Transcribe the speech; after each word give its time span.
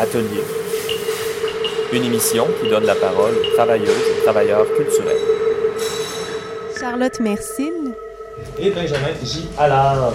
Atelier, 0.00 0.42
une 1.92 2.04
émission 2.04 2.46
qui 2.58 2.70
donne 2.70 2.84
la 2.84 2.94
parole 2.94 3.34
aux 3.34 3.54
travailleuses 3.54 3.90
et 3.90 4.22
travailleurs 4.22 4.64
culturels. 4.74 5.18
Charlotte 6.80 7.20
Mercille. 7.20 7.92
Et 8.58 8.70
Benjamin 8.70 9.12
J. 9.22 9.46
Allard. 9.58 10.14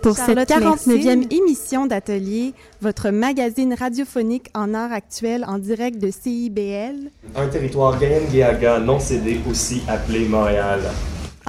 Pour 0.00 0.16
cette 0.16 0.38
49e 0.38 1.30
émission 1.30 1.84
d'Atelier, 1.84 2.54
votre 2.80 3.10
magazine 3.10 3.74
radiophonique 3.78 4.48
en 4.54 4.72
art 4.72 4.92
actuel 4.92 5.44
en 5.46 5.58
direct 5.58 5.98
de 5.98 6.10
CIBL. 6.10 7.10
Un 7.36 7.48
territoire 7.48 7.98
Gayen-Guéaga 7.98 8.78
non 8.78 8.98
cédé, 8.98 9.38
aussi 9.50 9.82
appelé 9.86 10.20
Montréal. 10.20 10.80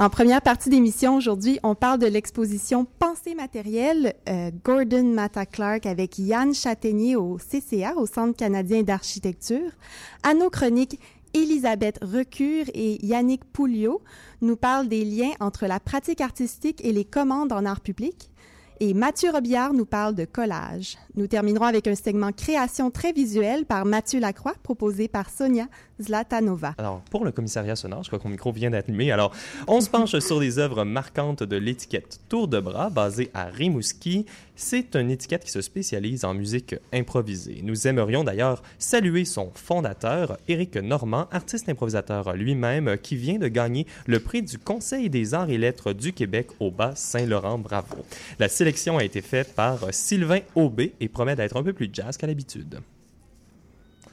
En 0.00 0.10
première 0.10 0.42
partie 0.42 0.70
d'émission 0.70 1.16
aujourd'hui, 1.16 1.58
on 1.64 1.74
parle 1.74 1.98
de 1.98 2.06
l'exposition 2.06 2.86
Pensée 3.00 3.34
matérielle 3.34 4.14
euh, 4.28 4.52
Gordon 4.64 5.02
Matta 5.02 5.44
Clark 5.44 5.86
avec 5.86 6.20
Yann 6.20 6.54
Châtaignier 6.54 7.16
au 7.16 7.36
CCA, 7.36 7.96
au 7.96 8.06
Centre 8.06 8.36
canadien 8.36 8.84
d'architecture. 8.84 9.72
À 10.22 10.34
nos 10.34 10.50
chroniques, 10.50 11.00
Elisabeth 11.34 11.98
Recure 12.00 12.66
et 12.74 13.04
Yannick 13.04 13.44
Pouliot 13.44 14.00
nous 14.40 14.54
parlent 14.54 14.86
des 14.86 15.04
liens 15.04 15.32
entre 15.40 15.66
la 15.66 15.80
pratique 15.80 16.20
artistique 16.20 16.80
et 16.84 16.92
les 16.92 17.04
commandes 17.04 17.52
en 17.52 17.64
art 17.64 17.80
public. 17.80 18.30
Et 18.80 18.94
Mathieu 18.94 19.30
Robillard 19.32 19.72
nous 19.74 19.84
parle 19.84 20.14
de 20.14 20.24
collage. 20.24 20.98
Nous 21.16 21.26
terminerons 21.26 21.64
avec 21.64 21.88
un 21.88 21.96
segment 21.96 22.30
création 22.30 22.92
très 22.92 23.12
visuelle 23.12 23.64
par 23.64 23.84
Mathieu 23.84 24.20
Lacroix, 24.20 24.54
proposé 24.62 25.08
par 25.08 25.30
Sonia 25.30 25.66
Zlatanova. 26.00 26.74
Alors, 26.78 27.00
pour 27.10 27.24
le 27.24 27.32
commissariat 27.32 27.74
sonore, 27.74 28.04
je 28.04 28.08
crois 28.08 28.20
que 28.20 28.24
mon 28.24 28.30
micro 28.30 28.52
vient 28.52 28.72
allumé. 28.72 29.10
Alors, 29.10 29.32
on 29.66 29.80
se 29.80 29.90
penche 29.90 30.16
sur 30.20 30.38
les 30.38 30.60
œuvres 30.60 30.84
marquantes 30.84 31.42
de 31.42 31.56
l'étiquette 31.56 32.20
Tour 32.28 32.46
de 32.46 32.60
bras, 32.60 32.88
basée 32.88 33.32
à 33.34 33.46
Rimouski. 33.46 34.26
C'est 34.60 34.96
une 34.96 35.12
étiquette 35.12 35.44
qui 35.44 35.52
se 35.52 35.60
spécialise 35.60 36.24
en 36.24 36.34
musique 36.34 36.74
improvisée. 36.92 37.60
Nous 37.62 37.86
aimerions 37.86 38.24
d'ailleurs 38.24 38.60
saluer 38.76 39.24
son 39.24 39.52
fondateur, 39.54 40.36
Éric 40.48 40.74
Normand, 40.74 41.28
artiste 41.30 41.68
improvisateur 41.68 42.34
lui-même, 42.34 42.98
qui 43.00 43.14
vient 43.14 43.38
de 43.38 43.46
gagner 43.46 43.86
le 44.08 44.18
prix 44.18 44.42
du 44.42 44.58
Conseil 44.58 45.10
des 45.10 45.32
arts 45.32 45.48
et 45.48 45.58
lettres 45.58 45.92
du 45.92 46.12
Québec 46.12 46.48
au 46.58 46.72
bas 46.72 46.96
Saint-Laurent. 46.96 47.58
Bravo. 47.58 48.04
La 48.40 48.48
sélection 48.48 48.98
a 48.98 49.04
été 49.04 49.22
faite 49.22 49.54
par 49.54 49.94
Sylvain 49.94 50.40
Aubé 50.56 50.92
et 50.98 51.08
promet 51.08 51.36
d'être 51.36 51.56
un 51.56 51.62
peu 51.62 51.72
plus 51.72 51.88
jazz 51.92 52.16
qu'à 52.16 52.26
l'habitude. 52.26 52.80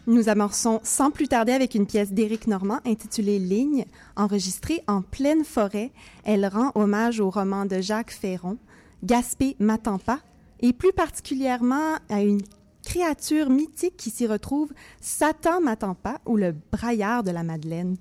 Nous 0.06 0.30
amorçons 0.30 0.80
sans 0.84 1.10
plus 1.10 1.28
tarder 1.28 1.54
avec 1.54 1.74
une 1.74 1.88
pièce 1.88 2.14
d'Éric 2.14 2.46
Normand 2.46 2.82
intitulée 2.86 3.40
Ligne, 3.40 3.86
enregistrée 4.16 4.84
en 4.86 5.02
pleine 5.02 5.44
forêt. 5.44 5.90
Elle 6.24 6.46
rend 6.46 6.72
hommage 6.76 7.20
au 7.20 7.32
roman 7.32 7.66
de 7.66 7.82
Jacques 7.82 8.12
Ferron, 8.12 8.60
Gaspé 9.04 9.56
m'attend 9.60 9.98
pas, 9.98 10.20
et 10.60 10.74
plus 10.74 10.94
particulièrement 10.94 11.96
à 12.10 12.22
une 12.22 12.42
créature 12.84 13.50
mythique 13.50 13.98
qui 13.98 14.10
s'y 14.10 14.28
retrouve, 14.28 14.72
Satan 15.02 15.62
m'attend 15.62 15.96
pas, 15.96 16.22
ou 16.26 16.38
le 16.38 16.56
braillard 16.72 17.24
de 17.24 17.32
la 17.32 17.44
Madeleine 17.44 17.98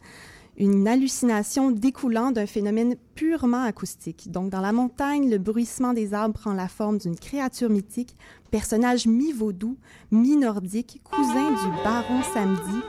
une 0.57 0.87
hallucination 0.87 1.71
découlant 1.71 2.31
d'un 2.31 2.47
phénomène 2.47 2.97
purement 3.15 3.63
acoustique. 3.63 4.31
Donc, 4.31 4.51
dans 4.51 4.61
la 4.61 4.73
montagne, 4.73 5.31
le 5.31 5.39
bruissement 5.39 5.93
des 5.93 6.15
arbres 6.15 6.39
prend 6.39 6.55
la 6.55 6.69
forme 6.69 6.99
d'une 6.99 7.17
créature 7.17 7.71
mythique, 7.71 8.17
personnage 8.51 9.07
mi-vaudou, 9.07 9.77
mi-nordique, 10.11 11.01
cousin 11.05 11.51
du 11.51 11.83
baron 11.83 12.23
samedi, 12.33 12.81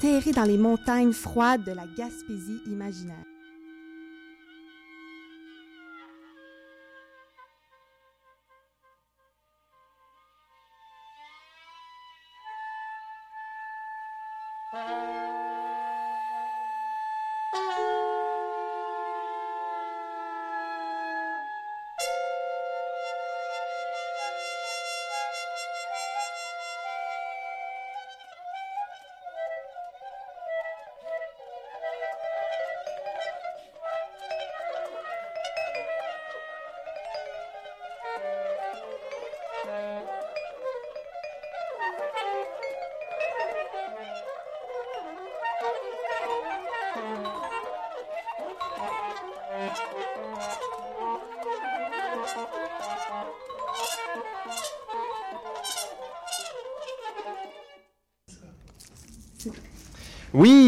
terré 0.00 0.32
dans 0.32 0.44
les 0.44 0.58
montagnes 0.58 1.12
froides 1.12 1.64
de 1.64 1.72
la 1.72 1.86
Gaspésie 1.96 2.60
imaginaire. 2.66 3.33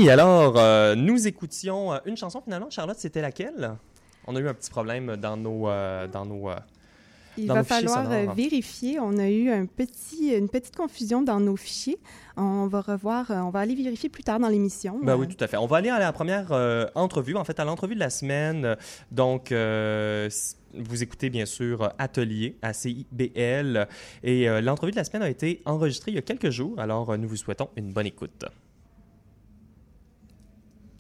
Oui, 0.07 0.13
alors, 0.13 0.55
euh, 0.57 0.95
nous 0.95 1.27
écoutions 1.27 1.93
euh, 1.93 1.99
une 2.07 2.17
chanson 2.17 2.41
finalement. 2.41 2.71
Charlotte, 2.71 2.97
c'était 2.97 3.21
laquelle? 3.21 3.73
On 4.29 4.37
a 4.37 4.39
eu 4.39 4.47
un 4.47 4.55
petit 4.55 4.71
problème 4.71 5.17
dans 5.17 5.37
nos... 5.37 5.69
Euh, 5.69 6.07
dans 6.07 6.25
nos 6.25 6.49
il 7.37 7.49
va 7.49 7.65
falloir 7.65 8.09
vérifier. 8.33 9.01
On 9.01 9.19
a 9.19 9.29
eu 9.29 9.51
un 9.51 9.67
petit, 9.67 10.33
une 10.33 10.49
petite 10.49 10.77
confusion 10.77 11.23
dans 11.23 11.41
nos 11.41 11.57
fichiers. 11.57 11.99
On 12.37 12.69
va 12.69 12.83
revoir, 12.83 13.27
on 13.31 13.51
va 13.51 13.59
aller 13.59 13.75
vérifier 13.75 14.09
plus 14.09 14.23
tard 14.23 14.39
dans 14.39 14.49
l'émission. 14.49 15.01
Ben 15.03 15.17
oui, 15.17 15.27
tout 15.27 15.43
à 15.45 15.49
fait. 15.49 15.57
On 15.57 15.67
va 15.67 15.79
aller 15.79 15.91
à 15.91 15.99
la 15.99 16.13
première 16.13 16.53
entrevue, 16.95 17.37
en 17.37 17.45
fait, 17.45 17.61
à 17.61 17.65
l'entrevue 17.65 17.95
de 17.95 18.01
la 18.01 18.09
semaine. 18.09 18.77
Donc, 19.11 19.53
vous 19.53 21.03
écoutez 21.03 21.29
bien 21.29 21.45
sûr 21.45 21.93
Atelier 21.99 22.57
à 22.63 22.73
CIBL. 22.73 23.87
Et 24.23 24.47
l'entrevue 24.63 24.93
de 24.93 24.97
la 24.97 25.05
semaine 25.05 25.23
a 25.23 25.29
été 25.29 25.61
enregistrée 25.67 26.13
il 26.13 26.15
y 26.15 26.19
a 26.19 26.23
quelques 26.23 26.51
jours. 26.51 26.79
Alors, 26.79 27.19
nous 27.19 27.29
vous 27.29 27.37
souhaitons 27.37 27.69
une 27.77 27.93
bonne 27.93 28.07
écoute. 28.07 28.47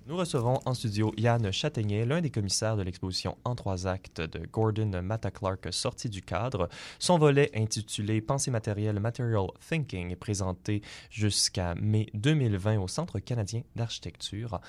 Nous 0.09 0.17
recevons 0.17 0.61
en 0.65 0.72
studio 0.72 1.12
Yann 1.17 1.50
Châtaignier, 1.50 2.05
l'un 2.05 2.21
des 2.21 2.31
commissaires 2.31 2.77
de 2.77 2.83
l'exposition 2.83 3.37
en 3.43 3.56
trois 3.56 3.89
actes 3.89 4.21
de 4.21 4.47
Gordon 4.47 5.03
Matta 5.03 5.33
Clark 5.33 5.67
sorti 5.72 6.09
du 6.09 6.22
cadre. 6.22 6.69
Son 7.00 7.19
volet 7.19 7.50
intitulé 7.56 8.21
Pensée 8.21 8.53
matérielle 8.53 9.00
Material 9.00 9.49
Thinking 9.69 10.12
est 10.12 10.16
présenté 10.16 10.81
jusqu'à 11.11 11.75
mai 11.75 12.06
2020 12.15 12.78
au 12.78 12.87
Centre 12.87 13.19
canadien 13.19 13.62
d'architecture. 13.75 14.61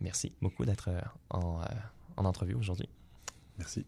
Merci 0.00 0.32
beaucoup 0.40 0.64
d'être 0.64 0.90
en, 1.28 1.60
euh, 1.60 1.64
en 2.16 2.24
entrevue 2.24 2.54
aujourd'hui. 2.54 2.88
Merci. 3.58 3.86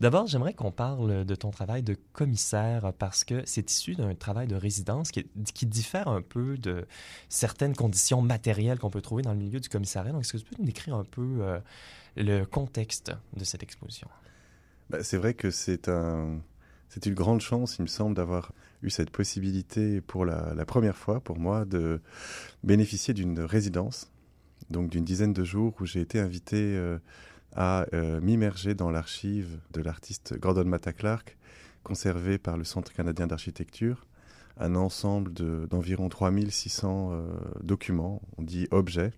D'abord, 0.00 0.26
j'aimerais 0.26 0.54
qu'on 0.54 0.72
parle 0.72 1.24
de 1.24 1.34
ton 1.36 1.50
travail 1.50 1.82
de 1.82 1.96
commissaire 2.12 2.92
parce 2.98 3.22
que 3.22 3.42
c'est 3.46 3.70
issu 3.70 3.94
d'un 3.94 4.14
travail 4.14 4.48
de 4.48 4.56
résidence 4.56 5.12
qui, 5.12 5.24
qui, 5.54 5.66
diffère 5.66 6.08
un 6.08 6.20
peu 6.22 6.58
de 6.58 6.86
certaines 7.28 7.76
conditions 7.76 8.22
matérielles 8.22 8.78
qu'on 8.78 8.90
peut 8.90 9.02
trouver 9.02 9.22
dans 9.22 9.32
le 9.32 9.38
milieu 9.38 9.60
du 9.60 9.68
commissariat. 9.68 10.12
Donc, 10.12 10.22
est-ce 10.22 10.32
que 10.32 10.38
tu 10.38 10.44
peux 10.44 10.56
nous 10.58 10.66
décrire 10.66 10.96
un 10.96 11.04
peu 11.04 11.38
euh, 11.40 11.60
le 12.16 12.44
contexte 12.44 13.12
de 13.36 13.44
cette 13.44 13.62
exposition? 13.62 14.08
Ben, 14.90 15.02
c'est 15.04 15.16
vrai 15.16 15.34
que 15.34 15.50
c'est 15.50 15.88
un, 15.88 16.40
c'est 16.88 17.06
une 17.06 17.14
grande 17.14 17.40
chance, 17.40 17.76
il 17.78 17.82
me 17.82 17.86
semble, 17.86 18.16
d'avoir 18.16 18.52
eu 18.82 18.90
cette 18.90 19.10
possibilité 19.10 20.00
pour 20.00 20.24
la, 20.24 20.54
la, 20.54 20.64
première 20.66 20.96
fois 20.96 21.20
pour 21.20 21.38
moi 21.38 21.64
de 21.64 22.00
bénéficier 22.64 23.14
d'une 23.14 23.40
résidence, 23.40 24.10
donc 24.70 24.90
d'une 24.90 25.04
dizaine 25.04 25.32
de 25.32 25.44
jours 25.44 25.74
où 25.80 25.86
j'ai 25.86 26.00
été 26.00 26.18
invité. 26.18 26.56
Euh, 26.56 26.98
à 27.54 27.86
euh, 27.92 28.20
m'immerger 28.20 28.74
dans 28.74 28.90
l'archive 28.90 29.58
de 29.72 29.80
l'artiste 29.80 30.38
Gordon 30.38 30.64
Matta 30.64 30.92
Clark, 30.92 31.36
conservé 31.82 32.38
par 32.38 32.56
le 32.56 32.64
Centre 32.64 32.92
canadien 32.92 33.26
d'architecture, 33.26 34.06
un 34.56 34.74
ensemble 34.74 35.32
d'environ 35.32 36.08
3600 36.08 37.10
euh, 37.12 37.26
documents, 37.62 38.22
on 38.38 38.42
dit 38.42 38.66
objets, 38.70 39.12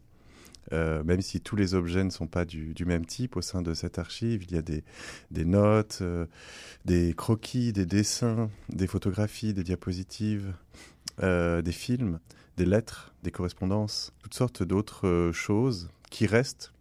euh, 0.72 1.05
même 1.05 1.20
si 1.20 1.40
tous 1.40 1.56
les 1.56 1.75
objets 1.75 2.02
ne 2.02 2.10
sont 2.10 2.26
pas 2.26 2.44
du, 2.44 2.75
même 2.84 3.06
type 3.06 3.37
au 3.37 3.43
sein 3.43 3.62
de 3.62 3.72
cette 3.72 3.99
archive, 3.99 4.44
il 4.44 4.52
y 4.52 4.58
a 4.58 4.62
des, 4.62 4.82
des 5.31 5.44
notes, 5.44 6.02
des 6.84 7.14
croquis, 7.14 7.72
des 7.72 7.87
dessins, 7.87 8.50
des 8.69 8.87
photographies, 8.87 9.55
des 9.55 9.62
diapositives, 9.62 10.52
des 11.20 11.72
films, 11.72 12.19
des 12.56 12.66
lettres, 12.66 13.14
des 13.22 13.31
correspondances, 13.31 14.12
toutes 14.22 14.34
sortes 14.34 14.62
d'autres 14.62 15.31
choses 15.32 15.88
qui 16.10 16.26
restent 16.26 16.72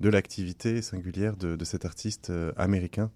de 0.00 0.08
l'activité 0.08 0.82
singulière 0.82 1.36
de, 1.36 1.64
cet 1.64 1.84
artiste 1.84 2.30
euh, 2.30 2.52
américain 2.56 3.10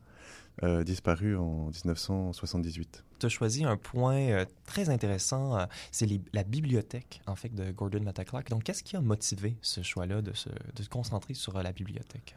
euh, 0.62 0.82
disparu 0.84 1.36
en 1.36 1.70
1978. 1.84 3.04
Tu 3.18 3.26
as 3.26 3.28
choisi 3.28 3.64
un 3.64 3.76
point 3.76 4.16
euh, 4.16 4.44
très 4.66 4.90
intéressant, 4.90 5.66
c'est 5.90 6.08
la 6.32 6.44
bibliothèque, 6.44 7.22
en 7.26 7.36
fait, 7.36 7.54
de 7.54 7.70
Gordon 7.70 8.02
Mattaclark. 8.02 8.50
Donc, 8.50 8.64
qu'est-ce 8.64 8.82
qui 8.82 8.96
a 8.96 9.00
motivé 9.00 9.56
ce 9.62 9.82
choix-là 9.82 10.22
de 10.22 10.32
se, 10.34 10.48
concentrer 10.90 11.34
sur 11.34 11.60
la 11.62 11.72
bibliothèque? 11.72 12.36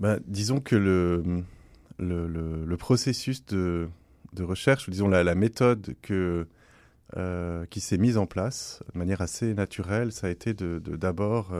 Ben, 0.00 0.20
disons 0.26 0.60
que 0.60 0.76
le, 0.76 1.44
le, 1.98 2.76
processus 2.76 3.44
de, 3.46 3.88
recherche, 4.38 4.88
ou 4.88 4.90
disons 4.90 5.08
la, 5.08 5.34
méthode 5.34 5.94
que 6.02 6.46
qui 7.70 7.80
s'est 7.80 7.96
mise 7.96 8.18
en 8.18 8.26
place 8.26 8.82
de 8.92 8.98
manière 8.98 9.22
assez 9.22 9.54
naturelle, 9.54 10.12
ça 10.12 10.26
a 10.26 10.30
été 10.30 10.52
de 10.52 10.78
d'abord 10.78 11.52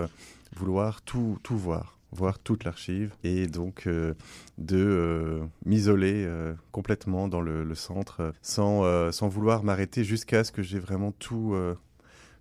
vouloir 0.54 1.00
tout, 1.02 1.38
tout 1.42 1.56
voir, 1.56 1.97
voir 2.12 2.38
toute 2.38 2.64
l'archive, 2.64 3.14
et 3.22 3.46
donc 3.46 3.86
euh, 3.86 4.14
de 4.56 5.40
m'isoler 5.64 6.28
complètement 6.72 7.28
dans 7.28 7.40
le, 7.40 7.74
centre 7.74 8.32
sans, 8.42 9.12
sans 9.12 9.28
vouloir 9.28 9.62
m'arrêter 9.62 10.04
jusqu'à 10.04 10.44
ce 10.44 10.52
que 10.52 10.62
j'ai 10.62 10.78
vraiment 10.78 11.12
tout 11.12 11.54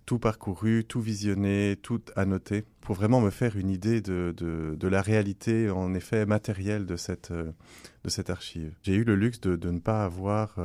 tout 0.06 0.18
parcouru, 0.18 0.84
tout 0.84 1.02
visionné, 1.02 1.76
tout 1.82 2.00
annoté, 2.16 2.64
pour 2.80 2.94
vraiment 2.94 3.20
me 3.20 3.28
faire 3.28 3.58
une 3.58 3.68
idée 3.68 4.00
de, 4.00 4.34
de, 4.34 4.88
la 4.88 5.02
réalité, 5.02 5.68
en 5.68 5.92
effet, 5.92 6.24
matérielle 6.24 6.86
de 6.86 6.96
cette, 6.96 7.30
de 7.30 8.08
cette 8.08 8.30
archive. 8.30 8.74
J'ai 8.82 8.94
eu 8.94 9.04
le 9.04 9.16
luxe 9.16 9.38
de, 9.42 9.54
de 9.54 9.70
ne 9.70 9.80
pas 9.80 10.06
avoir 10.06 10.56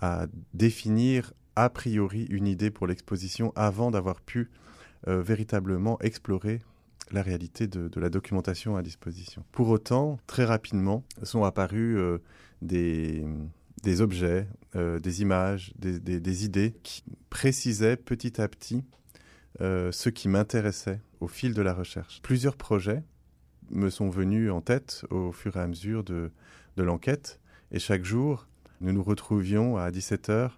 à 0.00 0.26
définir 0.52 1.32
a 1.56 1.70
priori 1.70 2.26
une 2.30 2.46
idée 2.46 2.70
pour 2.70 2.86
l'exposition 2.86 3.52
avant 3.56 3.90
d'avoir 3.90 4.20
pu 4.20 4.50
euh, 5.08 5.22
véritablement 5.22 5.98
explorer 6.00 6.62
la 7.12 7.22
réalité 7.22 7.66
de, 7.66 7.90
la 8.00 8.10
documentation 8.10 8.76
à 8.76 8.82
disposition. 8.82 9.44
Pour 9.52 9.68
autant, 9.68 10.18
très 10.26 10.44
rapidement 10.44 11.04
sont 11.22 11.44
apparus 11.44 11.98
euh, 11.98 12.18
des, 12.62 13.24
objets, 14.00 14.46
euh, 14.76 14.98
des 14.98 15.22
images, 15.22 15.72
des, 15.76 16.44
idées 16.44 16.74
qui 16.82 17.04
précisaient 17.30 17.96
petit 17.96 18.40
à 18.40 18.48
petit 18.48 18.84
ce 19.60 20.08
qui 20.08 20.28
m'intéressait 20.28 21.00
au 21.20 21.28
fil 21.28 21.54
de 21.54 21.62
la 21.62 21.72
recherche. 21.72 22.20
Plusieurs 22.22 22.56
projets 22.56 23.04
me 23.70 23.90
sont 23.90 24.08
venus 24.08 24.50
en 24.50 24.60
tête 24.60 25.04
au 25.10 25.30
fur 25.30 25.56
et 25.56 25.60
à 25.60 25.68
mesure 25.68 26.02
de, 26.02 26.32
de 26.76 26.82
l'enquête, 26.82 27.38
et 27.70 27.78
chaque 27.78 28.04
jour, 28.04 28.48
nous 28.80 28.92
nous 28.92 29.02
retrouvions 29.02 29.76
à 29.76 29.90
17h 29.90 30.50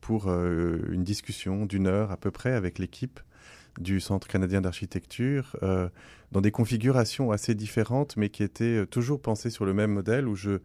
pour 0.00 0.28
euh, 0.28 0.78
une 0.90 1.02
discussion 1.02 1.66
d'une 1.66 1.86
heure 1.88 2.12
à 2.12 2.16
peu 2.16 2.30
près 2.30 2.52
avec 2.52 2.78
l'équipe 2.78 3.18
du 3.78 4.00
Centre 4.00 4.28
canadien 4.28 4.60
d'architecture, 4.60 5.56
euh, 5.62 5.88
dans 6.32 6.40
des 6.40 6.50
configurations 6.50 7.30
assez 7.30 7.54
différentes, 7.54 8.16
mais 8.16 8.28
qui 8.28 8.42
étaient 8.42 8.82
euh, 8.82 8.86
toujours 8.86 9.20
pensées 9.20 9.50
sur 9.50 9.64
le 9.64 9.74
même 9.74 9.92
modèle, 9.92 10.28
où 10.28 10.34
je, 10.34 10.58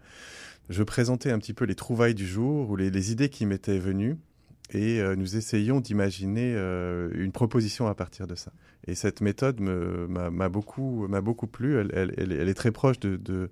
je 0.70 0.84
présentais 0.84 1.32
un 1.32 1.40
petit 1.40 1.54
peu 1.54 1.66
les 1.66 1.76
trouvailles 1.76 2.16
du 2.16 2.28
jour, 2.28 2.70
ou 2.70 2.76
les, 2.76 3.12
idées 3.12 3.30
qui 3.30 3.46
m'étaient 3.46 3.80
venues, 3.80 4.18
et 4.74 5.02
nous 5.18 5.36
essayions 5.36 5.82
d'imaginer 5.82 6.54
une 7.14 7.34
proposition 7.34 7.88
à 7.88 7.94
partir 7.94 8.26
de 8.26 8.36
ça. 8.36 8.54
Et 8.88 8.96
cette 8.96 9.20
méthode 9.20 9.60
m'a 9.60 10.48
beaucoup, 10.48 11.10
beaucoup 11.22 11.48
plu, 11.48 11.78
elle, 11.78 12.14
elle, 12.16 12.48
est 12.48 12.54
très 12.54 12.72
proche 12.72 12.98
de, 13.02 13.18
de 13.18 13.50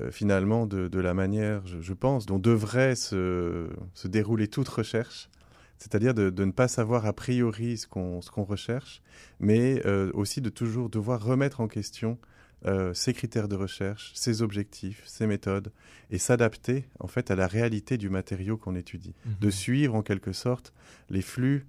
euh, 0.00 0.10
finalement 0.10 0.66
de, 0.66 1.00
la 1.00 1.14
manière, 1.14 1.62
je, 1.66 1.92
pense, 1.94 2.26
dont 2.26 2.38
devrait 2.38 2.96
se, 2.96 3.68
dérouler 4.04 4.46
toute 4.48 4.68
recherche, 4.68 5.30
c'est-à-dire 5.78 6.14
de, 6.14 6.44
ne 6.44 6.50
pas 6.50 6.68
savoir 6.68 7.06
a 7.06 7.12
priori 7.12 7.76
ce 7.76 7.86
qu'on 7.86 8.44
recherche, 8.44 9.02
mais 9.40 9.82
euh, 9.86 10.10
aussi 10.14 10.40
de 10.40 10.48
toujours 10.50 10.88
devoir 10.88 11.22
remettre 11.22 11.60
en 11.60 11.68
question 11.68 12.18
euh, 12.64 12.94
ses 12.94 13.12
critères 13.12 13.48
de 13.48 13.56
recherche, 13.56 14.12
ses 14.14 14.42
objectifs, 14.42 15.02
ses 15.06 15.26
méthodes, 15.26 15.72
et 16.10 16.18
s'adapter 16.18 16.86
en 17.00 17.06
fait 17.06 17.30
à 17.30 17.36
la 17.36 17.46
réalité 17.46 17.98
du 17.98 18.08
matériau 18.08 18.56
qu'on 18.56 18.74
étudie, 18.74 19.14
mhm. 19.24 19.34
de 19.40 19.50
suivre 19.50 19.94
en 19.94 20.02
quelque 20.02 20.32
sorte 20.32 20.72
les 21.10 21.22
flux 21.22 21.66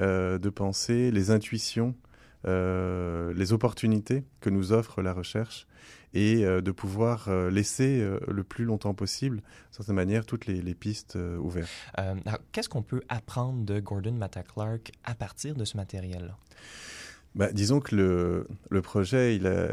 de 0.00 0.48
pensée, 0.48 1.12
les 1.12 1.30
intuitions, 1.30 1.94
les 2.44 3.52
opportunités 3.52 4.24
que 4.40 4.50
nous 4.50 4.72
offre 4.72 5.02
la 5.02 5.12
recherche 5.12 5.66
et 6.14 6.44
euh, 6.44 6.60
de 6.60 6.70
pouvoir 6.70 7.28
euh, 7.28 7.50
laisser 7.50 8.00
euh, 8.00 8.18
le 8.28 8.44
plus 8.44 8.64
longtemps 8.64 8.94
possible, 8.94 9.38
de 9.38 9.42
certaine 9.72 9.96
manière, 9.96 10.24
toutes 10.24 10.46
les, 10.46 10.74
pistes 10.74 11.18
ouvertes. 11.40 11.70
Qu'est-ce 12.52 12.68
qu'on 12.68 12.82
peut 12.82 13.02
apprendre 13.08 13.64
de 13.64 13.80
Gordon 13.80 14.12
Matta 14.12 14.42
Clark 14.42 14.92
à 15.04 15.14
partir 15.14 15.54
de 15.54 15.64
ce 15.64 15.76
matériel 15.76 16.34
bah, 17.34 17.50
disons 17.52 17.80
que 17.80 17.96
le, 17.96 18.46
le 18.70 18.80
projet, 18.80 19.34
il, 19.34 19.48
a, 19.48 19.66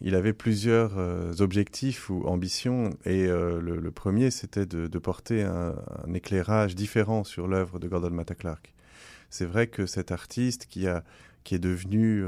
il, 0.00 0.14
avait 0.14 0.32
plusieurs 0.32 1.40
objectifs 1.40 2.08
ou 2.08 2.22
ambitions, 2.24 2.90
et 3.04 3.26
le, 3.26 3.90
premier, 3.90 4.30
c'était 4.30 4.64
de, 4.64 4.86
de, 4.86 4.98
porter 5.00 5.42
un, 5.42 5.74
un, 6.06 6.14
éclairage 6.14 6.76
différent 6.76 7.24
sur 7.24 7.48
l'œuvre 7.48 7.80
de 7.80 7.88
Gordon 7.88 8.10
Matta 8.10 8.36
Clark. 8.36 8.72
C'est 9.28 9.44
vrai 9.44 9.66
que 9.66 9.86
cet 9.86 10.12
artiste 10.12 10.66
qui, 10.66 10.86
a, 10.86 11.02
qui 11.44 11.54
est 11.54 11.60
devenu 11.60 12.24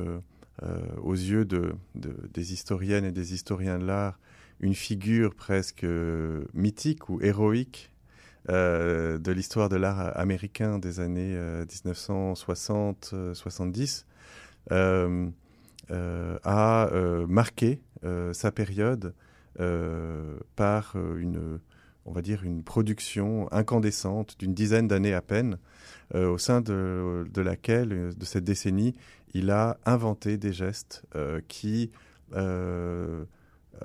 euh, 0.62 0.78
aux 1.02 1.14
yeux 1.14 1.46
de, 1.46 1.74
des 1.94 2.52
historiennes 2.52 3.04
et 3.04 3.10
des 3.10 3.34
historiens 3.34 3.80
de 3.80 3.86
l'art 3.86 4.20
une 4.60 4.74
figure 4.74 5.34
presque 5.34 5.82
euh, 5.82 6.44
mythique 6.54 7.08
ou 7.08 7.20
héroïque 7.20 7.92
euh, 8.48 9.18
de 9.18 9.32
l'histoire 9.32 9.68
de 9.70 9.76
l'art 9.76 10.16
américain 10.16 10.78
des 10.78 11.00
années 11.00 11.36
1960-70 11.64 14.04
a 16.44 16.90
marqué 17.26 17.80
sa 18.32 18.52
période 18.52 19.14
par 20.54 20.94
une, 21.16 21.58
on 22.04 22.12
va 22.12 22.22
dire, 22.22 22.44
une 22.44 22.62
production 22.62 23.52
incandescente 23.52 24.36
d'une 24.38 24.54
dizaine 24.54 24.88
d'années 24.88 25.14
à 25.14 25.22
peine, 25.22 25.58
au 26.14 26.36
sein 26.36 26.60
de, 26.60 27.24
laquelle, 27.36 28.12
de 28.14 28.24
cette 28.24 28.44
décennie, 28.44 28.94
il 29.34 29.50
a 29.50 29.78
inventé 29.84 30.36
des 30.36 30.52
gestes 30.52 31.04
euh, 31.14 31.40
qui, 31.48 31.90
euh, 32.34 33.24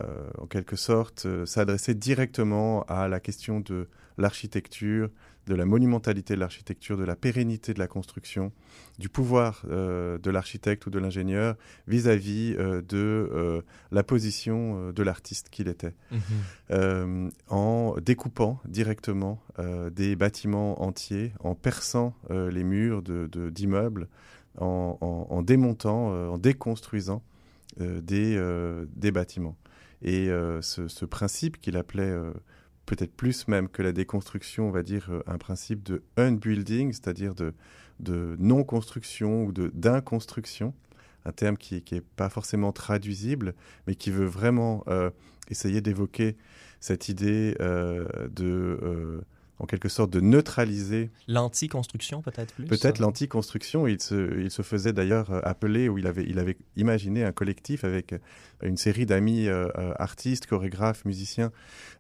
euh, 0.02 0.30
en 0.38 0.46
quelque 0.46 0.76
sorte, 0.76 1.28
s'adressaient 1.46 1.96
directement 1.96 2.84
à 2.84 3.08
la 3.08 3.20
question 3.20 3.60
de 3.60 3.88
l'architecture, 4.18 5.10
de 5.48 5.56
la 5.56 5.66
monumentalité 5.66 6.36
de 6.36 6.40
l'architecture, 6.40 6.98
de 6.98 7.04
la 7.04 7.16
pérennité 7.16 7.74
de 7.74 7.80
la 7.80 7.88
construction, 7.88 8.52
du 9.00 9.10
pouvoir 9.10 9.64
de 9.66 10.30
l'architecte 10.30 10.86
ou 10.86 10.90
de 10.90 11.00
l'ingénieur 11.00 11.56
vis-à-vis 11.88 12.56
de 12.56 13.64
la 13.92 14.04
position 14.04 14.92
de 14.92 15.04
l'artiste 15.04 15.50
qu'il 15.50 15.68
était, 15.68 15.94
mhm. 16.12 17.32
en 17.48 17.96
découpant 18.02 18.60
directement 18.68 19.42
des 19.92 20.16
bâtiments 20.16 20.82
entiers, 20.84 21.32
en 21.40 21.56
perçant 21.56 22.14
les 22.30 22.64
murs 22.64 23.02
d'immeubles 23.02 24.08
en, 24.60 25.42
démontant, 25.44 26.14
euh, 26.14 26.30
en 26.30 26.38
déconstruisant 26.38 27.22
euh, 27.82 28.02
des, 28.02 28.36
euh, 28.36 28.86
des 28.96 29.12
bâtiments. 29.12 29.58
Et 30.04 30.28
ce, 30.62 31.06
principe 31.06 31.60
qu'il 31.60 31.76
appelait 31.76 32.16
peut-être 32.88 33.16
plus 33.16 33.48
même 33.48 33.70
que 33.70 33.84
la 33.84 33.92
déconstruction, 33.92 34.68
on 34.68 34.72
va 34.72 34.82
dire 34.82 35.12
un 35.28 35.38
principe 35.38 35.84
de 35.84 36.02
unbuilding, 36.18 36.92
c'est-à-dire 36.92 37.36
de, 37.36 37.54
de 38.00 38.36
non-construction 38.40 39.46
ou 39.46 39.52
d'inconstruction, 39.52 40.74
un 41.26 41.32
terme 41.32 41.58
qui 41.58 41.84
n'est 41.92 42.02
pas 42.02 42.30
forcément 42.30 42.72
traduisible, 42.72 43.54
mais 43.86 43.94
qui 43.94 44.10
veut 44.10 44.26
vraiment 44.26 44.84
essayer 45.50 45.82
d'évoquer 45.82 46.38
cette 46.80 47.10
idée 47.10 47.56
de 47.60 49.22
en 49.60 49.66
quelque 49.66 49.90
sorte 49.90 50.12
de 50.12 50.20
neutraliser. 50.20 51.10
L'anti-construction 51.28 52.22
peut-être 52.22 52.54
plus? 52.54 52.66
Peut-être 52.66 53.00
l'anti-construction. 53.00 53.88
Il 53.88 54.02
se, 54.02 54.40
il 54.40 54.52
se 54.52 54.62
faisait 54.62 54.94
d'ailleurs 54.94 55.32
euh, 55.32 55.40
appeler, 55.44 55.90
ou 55.90 55.98
il 55.98 56.08
avait, 56.08 56.26
il 56.28 56.40
avait 56.40 56.58
imaginé 56.76 57.24
un 57.24 57.32
collectif 57.32 57.84
avec 57.84 58.14
euh, 58.14 58.20
une 58.62 58.78
série 58.78 59.06
d'amis 59.06 59.48
euh, 59.48 59.68
artistes, 59.98 60.48
chorégraphes, 60.48 61.06
musiciens 61.06 61.52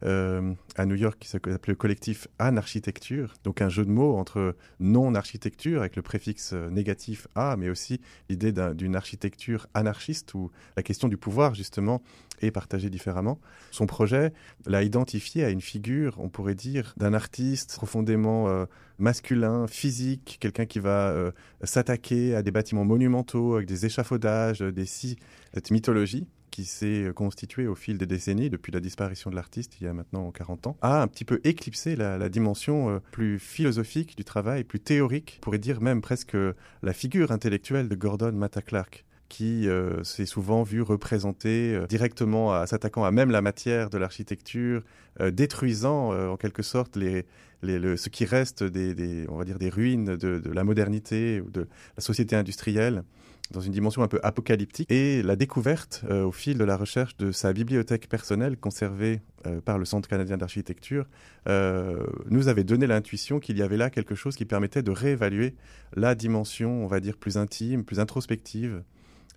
à 0.01 0.85
New 0.85 0.95
York 0.95 1.17
qui 1.19 1.27
s'appelait 1.27 1.57
le 1.67 1.75
collectif 1.75 2.27
Anarchitecture. 2.39 3.33
Donc 3.43 3.61
un 3.61 3.69
jeu 3.69 3.85
de 3.85 3.89
mots 3.89 4.15
entre 4.17 4.55
non-architecture 4.79 5.79
avec 5.81 5.95
le 5.95 6.01
préfixe 6.01 6.53
négatif 6.53 7.27
A, 7.35 7.55
mais 7.57 7.69
aussi 7.69 7.99
l'idée 8.29 8.51
d'une 8.51 8.95
architecture 8.95 9.67
anarchiste 9.73 10.33
où 10.33 10.51
la 10.75 10.83
question 10.83 11.07
du 11.07 11.17
pouvoir 11.17 11.55
justement 11.55 12.01
est 12.41 12.51
partagée 12.51 12.89
différemment. 12.89 13.39
Son 13.71 13.87
projet 13.87 14.33
l'a 14.65 14.83
identifié 14.83 15.43
à 15.43 15.49
une 15.49 15.61
figure, 15.61 16.15
on 16.19 16.29
pourrait 16.29 16.55
dire, 16.55 16.93
d'un 16.97 17.13
artiste 17.13 17.75
profondément 17.75 18.47
euh, 18.47 18.65
masculin, 18.99 19.67
physique, 19.67 20.37
quelqu'un 20.39 20.65
qui 20.65 20.79
va 20.79 21.09
euh, 21.09 21.31
s'attaquer 21.63 22.35
à 22.35 22.41
des 22.41 22.51
bâtiments 22.51 22.85
monumentaux 22.85 23.55
avec 23.55 23.67
des 23.67 23.85
échafaudages, 23.85 24.59
des 24.59 24.85
cette 24.85 25.71
mythologie 25.71 26.27
qui 26.51 26.65
s'est 26.65 27.11
constituée 27.15 27.67
au 27.67 27.75
fil 27.75 27.99
des 27.99 28.07
décennies 28.07 28.49
depuis 28.49 28.71
la 28.71 28.79
disparition 28.79 29.29
de 29.29 29.35
l'artiste 29.35 29.79
il 29.79 29.83
y 29.83 29.87
a 29.87 29.93
maintenant 29.93 30.31
40 30.31 30.67
ans, 30.67 30.77
a 30.81 31.03
un 31.03 31.07
petit 31.07 31.25
peu 31.25 31.39
éclipsé 31.43 31.95
la, 31.95 32.29
dimension 32.29 32.89
euh, 32.89 32.99
plus 33.11 33.37
philosophique 33.37 34.17
du 34.17 34.23
travail, 34.23 34.63
plus 34.63 34.79
théorique, 34.79 35.39
pourrait 35.41 35.59
dire 35.59 35.81
même 35.81 36.01
presque 36.01 36.35
la 36.81 36.93
figure 36.93 37.31
intellectuelle 37.31 37.87
de 37.89 37.95
Gordon 37.95 38.31
Matta 38.31 38.61
Clark 38.61 39.05
qui 39.29 39.67
s'est 40.03 40.25
souvent 40.25 40.63
vu 40.63 40.81
représenter 40.81 41.79
directement, 41.89 42.65
s'attaquant 42.65 43.03
à 43.03 43.11
même 43.11 43.31
la 43.31 43.41
matière 43.41 43.89
de 43.89 43.97
l'architecture, 43.97 44.83
euh, 45.19 45.31
détruisant 45.31 46.13
euh, 46.13 46.29
en 46.29 46.37
quelque 46.37 46.61
sorte 46.61 46.95
ce 46.95 48.09
qui 48.09 48.25
reste 48.25 48.63
des, 48.63 49.25
on 49.29 49.37
va 49.37 49.45
dire 49.45 49.57
des 49.57 49.69
ruines 49.69 50.15
de, 50.15 50.41
la 50.51 50.63
modernité 50.63 51.41
ou 51.41 51.49
de 51.49 51.61
la 51.97 52.01
société 52.01 52.35
industrielle 52.35 53.03
dans 53.49 53.61
une 53.61 53.71
dimension 53.71 54.03
un 54.03 54.07
peu 54.07 54.19
apocalyptique. 54.21 54.91
Et 54.91 55.23
la 55.23 55.35
découverte, 55.35 56.03
euh, 56.09 56.25
au 56.25 56.31
fil 56.31 56.57
de 56.57 56.63
la 56.63 56.77
recherche 56.77 57.17
de 57.17 57.31
sa 57.31 57.53
bibliothèque 57.53 58.09
personnelle 58.09 58.57
conservée 58.57 59.21
euh, 59.47 59.61
par 59.61 59.79
le 59.79 59.85
Centre 59.85 60.07
canadien 60.07 60.37
d'architecture, 60.37 61.05
euh, 61.47 62.05
nous 62.29 62.49
avait 62.49 62.65
donné 62.65 62.85
l'intuition 62.85 63.39
qu'il 63.39 63.57
y 63.57 63.63
avait 63.63 63.77
là 63.77 63.89
quelque 63.89 64.15
chose 64.15 64.35
qui 64.35 64.45
permettait 64.45 64.83
de 64.83 64.91
réévaluer 64.91 65.55
la 65.95 66.13
dimension, 66.13 66.83
on 66.83 66.87
va 66.87 66.99
dire, 66.99 67.17
plus 67.17 67.37
intime, 67.37 67.85
plus 67.85 67.99
introspective, 67.99 68.83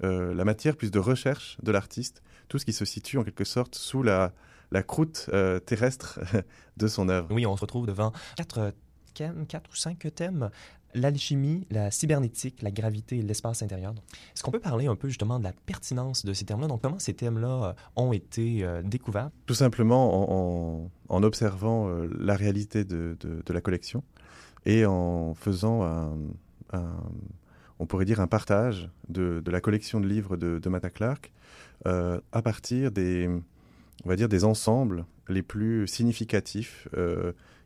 la 0.03 0.45
matière 0.45 0.77
plus 0.77 0.91
de 0.91 0.99
recherche 0.99 1.57
de 1.63 1.73
l'artiste, 1.73 2.23
tout 2.49 2.59
ce 2.59 2.65
qui 2.65 2.73
se 2.73 2.85
situe 2.85 3.19
en 3.19 3.25
quelque 3.25 3.45
sorte 3.45 3.75
sous 3.75 4.03
la, 4.03 4.33
la 4.71 4.83
croûte 4.83 5.31
terrestre 5.67 6.21
de 6.77 6.89
son 6.89 7.09
œuvre. 7.09 7.29
Oui, 7.33 7.47
on 7.47 7.57
se 7.57 7.61
retrouve 7.61 7.87
devant 7.87 8.13
quatre 8.37 8.73
quatre 9.49 9.71
ou 9.71 9.77
cinq 9.77 10.07
thèmes 10.15 10.51
l'alchimie, 10.95 11.67
la 11.71 11.91
cybernétique, 11.91 12.63
la 12.63 12.71
gravité 12.71 13.19
et 13.19 13.23
l'espace 13.23 13.63
intérieur. 13.63 13.95
Est-ce 14.35 14.43
qu'on 14.43 14.51
peut 14.51 14.61
parler 14.61 14.87
un 14.87 14.97
peu 14.97 15.09
justement 15.09 15.39
de 15.39 15.45
la 15.45 15.53
pertinence 15.53 16.25
de 16.25 16.33
ces 16.33 16.45
termes-là? 16.45 16.67
Donc, 16.67 16.83
comment 16.83 16.99
ces 16.99 17.15
thèmes-là 17.15 17.65
euh, 17.65 17.73
ont 17.97 18.13
été 18.13 18.65
euh, 18.65 18.83
découverts? 18.83 19.31
Tout 19.47 19.55
simplement 19.55 20.91
en, 21.09 21.23
observant 21.23 21.89
euh, 21.89 22.09
la 22.19 22.35
réalité 22.35 22.85
de, 22.85 23.17
la 23.49 23.61
collection 23.61 24.03
et 24.67 24.85
en 24.85 25.35
faisant 25.35 25.83
un, 26.73 26.97
on 27.81 27.87
pourrait 27.87 28.05
dire 28.05 28.21
un 28.21 28.29
partage 28.29 28.89
de, 29.09 29.43
la 29.47 29.61
collection 29.61 29.99
de 30.01 30.07
livres 30.07 30.37
de, 30.37 30.59
de 30.59 30.69
Mata 30.69 30.91
Clark 30.91 31.33
à 31.85 32.43
partir 32.43 32.93
des, 32.93 33.29
on 34.05 34.09
va 34.09 34.17
dire, 34.17 34.29
des 34.29 34.45
ensembles 34.45 35.07
les 35.29 35.43
plus 35.43 35.87
significatifs 35.89 36.89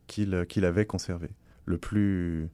qu'il 0.06 0.64
avait 0.64 0.87
conservés. 0.87 1.30
Le 1.66 1.78
plus 1.78 2.49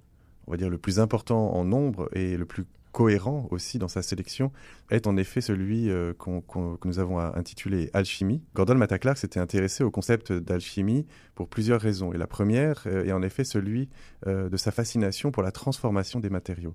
on 0.47 0.53
va 0.53 0.57
dire, 0.57 0.69
le 0.69 0.79
plus 0.79 0.99
important 0.99 1.55
en 1.55 1.65
nombre 1.65 2.09
et 2.13 2.37
le 2.37 2.45
plus 2.45 2.65
cohérent 2.93 3.47
aussi 3.51 3.79
dans 3.79 3.89
sa 3.89 4.03
sélection 4.03 4.51
est 4.91 5.07
en 5.07 5.17
effet 5.17 5.41
celui 5.41 5.89
euh, 5.89 6.13
que 6.19 6.89
nous 6.89 6.99
avons 6.99 7.21
intitulé 7.21 7.89
Alchimie. 7.93 8.43
Gordon 8.55 8.75
Mataclark 8.75 9.17
s'était 9.17 9.39
intéressé 9.39 9.85
au 9.85 9.93
concept 9.93 10.33
d'alchimie 10.33 11.07
pour 11.37 11.49
plusieurs 11.49 11.81
raisons. 11.81 12.13
Et 12.13 12.19
la 12.19 12.27
première 12.27 12.83
euh, 12.87 13.05
est 13.05 13.13
en 13.13 13.23
effet 13.23 13.45
celui 13.45 13.89
euh, 14.27 14.49
de 14.49 14.57
sa 14.57 14.73
fascination 14.73 15.31
pour 15.31 15.45
la 15.45 15.53
transformation 15.53 16.19
des 16.19 16.31
matériaux. 16.31 16.75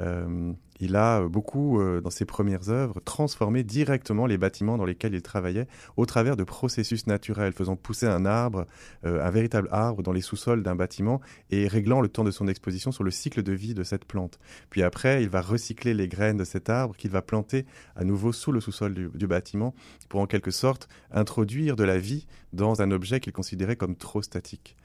Euh, 0.00 0.52
il 0.78 0.94
a 0.94 1.26
beaucoup, 1.26 1.80
euh, 1.80 2.00
dans 2.00 2.10
ses 2.10 2.26
premières 2.26 2.68
œuvres, 2.68 3.00
transformé 3.00 3.64
directement 3.64 4.26
les 4.26 4.36
bâtiments 4.36 4.76
dans 4.76 4.84
lesquels 4.84 5.14
il 5.14 5.22
travaillait 5.22 5.66
au 5.96 6.04
travers 6.04 6.36
de 6.36 6.44
processus 6.44 7.06
naturels, 7.06 7.52
faisant 7.52 7.76
pousser 7.76 8.06
un 8.06 8.26
arbre, 8.26 8.66
euh, 9.04 9.24
un 9.24 9.30
véritable 9.30 9.68
arbre 9.70 10.02
dans 10.02 10.12
les 10.12 10.20
sous-sols 10.20 10.62
d'un 10.62 10.76
bâtiment 10.76 11.20
et 11.50 11.66
réglant 11.66 12.00
le 12.00 12.08
temps 12.08 12.24
de 12.24 12.30
son 12.30 12.46
exposition 12.46 12.92
sur 12.92 13.04
le 13.04 13.10
cycle 13.10 13.42
de 13.42 13.52
vie 13.52 13.72
de 13.72 13.84
cette 13.84 14.04
plante. 14.04 14.38
Puis 14.68 14.82
après, 14.82 15.22
il 15.22 15.30
va 15.30 15.40
recycler 15.40 15.94
les 15.94 16.08
graines 16.08 16.36
de 16.36 16.44
cet 16.44 16.68
arbre 16.68 16.94
qu'il 16.96 17.10
va 17.10 17.22
planter 17.22 17.64
à 17.94 18.04
nouveau 18.04 18.32
sous 18.32 18.52
le 18.52 18.60
sous-sol 18.60 18.92
du, 18.92 19.08
du, 19.14 19.26
bâtiment 19.26 19.74
pour 20.08 20.20
en 20.20 20.26
quelque 20.26 20.50
sorte 20.50 20.88
introduire 21.10 21.76
de 21.76 21.84
la 21.84 21.98
vie 21.98 22.26
dans 22.52 22.82
un 22.82 22.90
objet 22.90 23.20
qu'il 23.20 23.32
considérait 23.32 23.76
comme 23.76 23.96
trop 23.96 24.22
statique. 24.22 24.76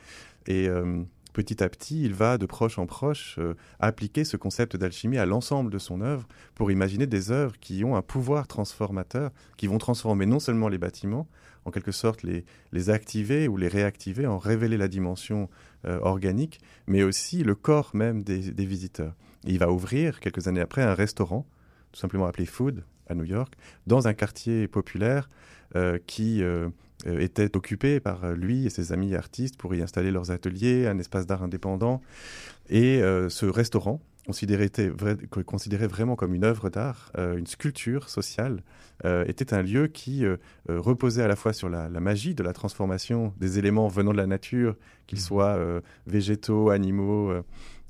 Et 0.47 0.67
petit 1.33 1.63
à 1.63 1.69
petit, 1.69 2.03
il 2.03 2.13
va 2.13 2.37
de 2.37 2.45
proche 2.45 2.77
en 2.77 2.85
proche 2.85 3.37
euh, 3.39 3.55
appliquer 3.79 4.23
ce 4.23 4.37
concept 4.37 4.75
d'alchimie 4.75 5.17
à 5.17 5.25
l'ensemble 5.25 5.71
de 5.71 5.77
son 5.77 6.01
œuvre 6.01 6.27
pour 6.55 6.71
imaginer 6.71 7.07
des 7.07 7.31
œuvres 7.31 7.57
qui 7.59 7.83
ont 7.83 7.95
un 7.95 8.01
pouvoir 8.01 8.47
transformateur, 8.47 9.31
qui 9.57 9.67
vont 9.67 9.77
transformer 9.77 10.25
non 10.25 10.39
seulement 10.39 10.67
les 10.67 10.77
bâtiments, 10.77 11.27
en 11.65 11.71
quelque 11.71 11.91
sorte 11.91 12.23
les, 12.23 12.45
les 12.71 12.89
activer 12.89 13.47
ou 13.47 13.57
les 13.57 13.67
réactiver, 13.67 14.27
en 14.27 14.37
révéler 14.37 14.77
la 14.77 14.87
dimension 14.87 15.49
euh, 15.85 15.99
organique, 16.01 16.59
mais 16.87 17.03
aussi 17.03 17.43
le 17.43 17.55
corps 17.55 17.91
même 17.93 18.23
des, 18.23 18.39
visiteurs. 18.65 19.15
il 19.43 19.59
va 19.59 19.71
ouvrir 19.71 20.19
quelques 20.19 20.47
années 20.47 20.61
après 20.61 20.81
un 20.81 20.93
restaurant, 20.93 21.45
tout 21.91 21.99
simplement 21.99 22.25
appelé 22.25 22.45
Food, 22.45 22.83
à 23.07 23.15
New 23.15 23.25
York, 23.25 23.55
dans 23.87 24.07
un 24.07 24.13
quartier 24.13 24.67
populaire 24.67 25.29
euh, 25.75 25.99
qui 26.07 26.41
était 27.05 27.55
occupé 27.55 27.99
par 27.99 28.23
euh, 28.23 28.35
lui 28.35 28.65
et 28.65 28.69
ses 28.69 28.91
amis 28.91 29.15
artistes 29.15 29.57
pour 29.57 29.73
y 29.75 29.81
installer 29.81 30.11
leurs 30.11 30.31
ateliers, 30.31 30.87
un 30.87 30.99
espace 30.99 31.25
d'art 31.25 31.43
indépendant. 31.43 32.01
Et 32.69 33.01
euh, 33.01 33.29
ce 33.29 33.45
restaurant, 33.45 34.01
considéré, 34.25 34.69
considéré 35.45 35.87
vraiment 35.87 36.15
comme 36.15 36.33
une 36.33 36.43
œuvre 36.43 36.69
d'art, 36.69 37.11
une 37.17 37.47
sculpture 37.47 38.07
sociale, 38.07 38.61
était 39.25 39.55
un 39.55 39.63
lieu 39.63 39.87
qui 39.87 40.23
reposait 40.67 41.23
à 41.23 41.27
la 41.27 41.35
fois 41.35 41.53
sur 41.53 41.69
la, 41.69 41.89
magie 41.89 42.35
de 42.35 42.43
la 42.43 42.53
transformation 42.53 43.33
des 43.39 43.57
éléments 43.57 43.87
venant 43.87 44.11
de 44.11 44.17
la 44.17 44.27
nature, 44.27 44.75
qu'ils 45.07 45.17
mmh. 45.17 45.21
soient 45.21 45.81
végétaux, 46.05 46.69
animaux 46.69 47.33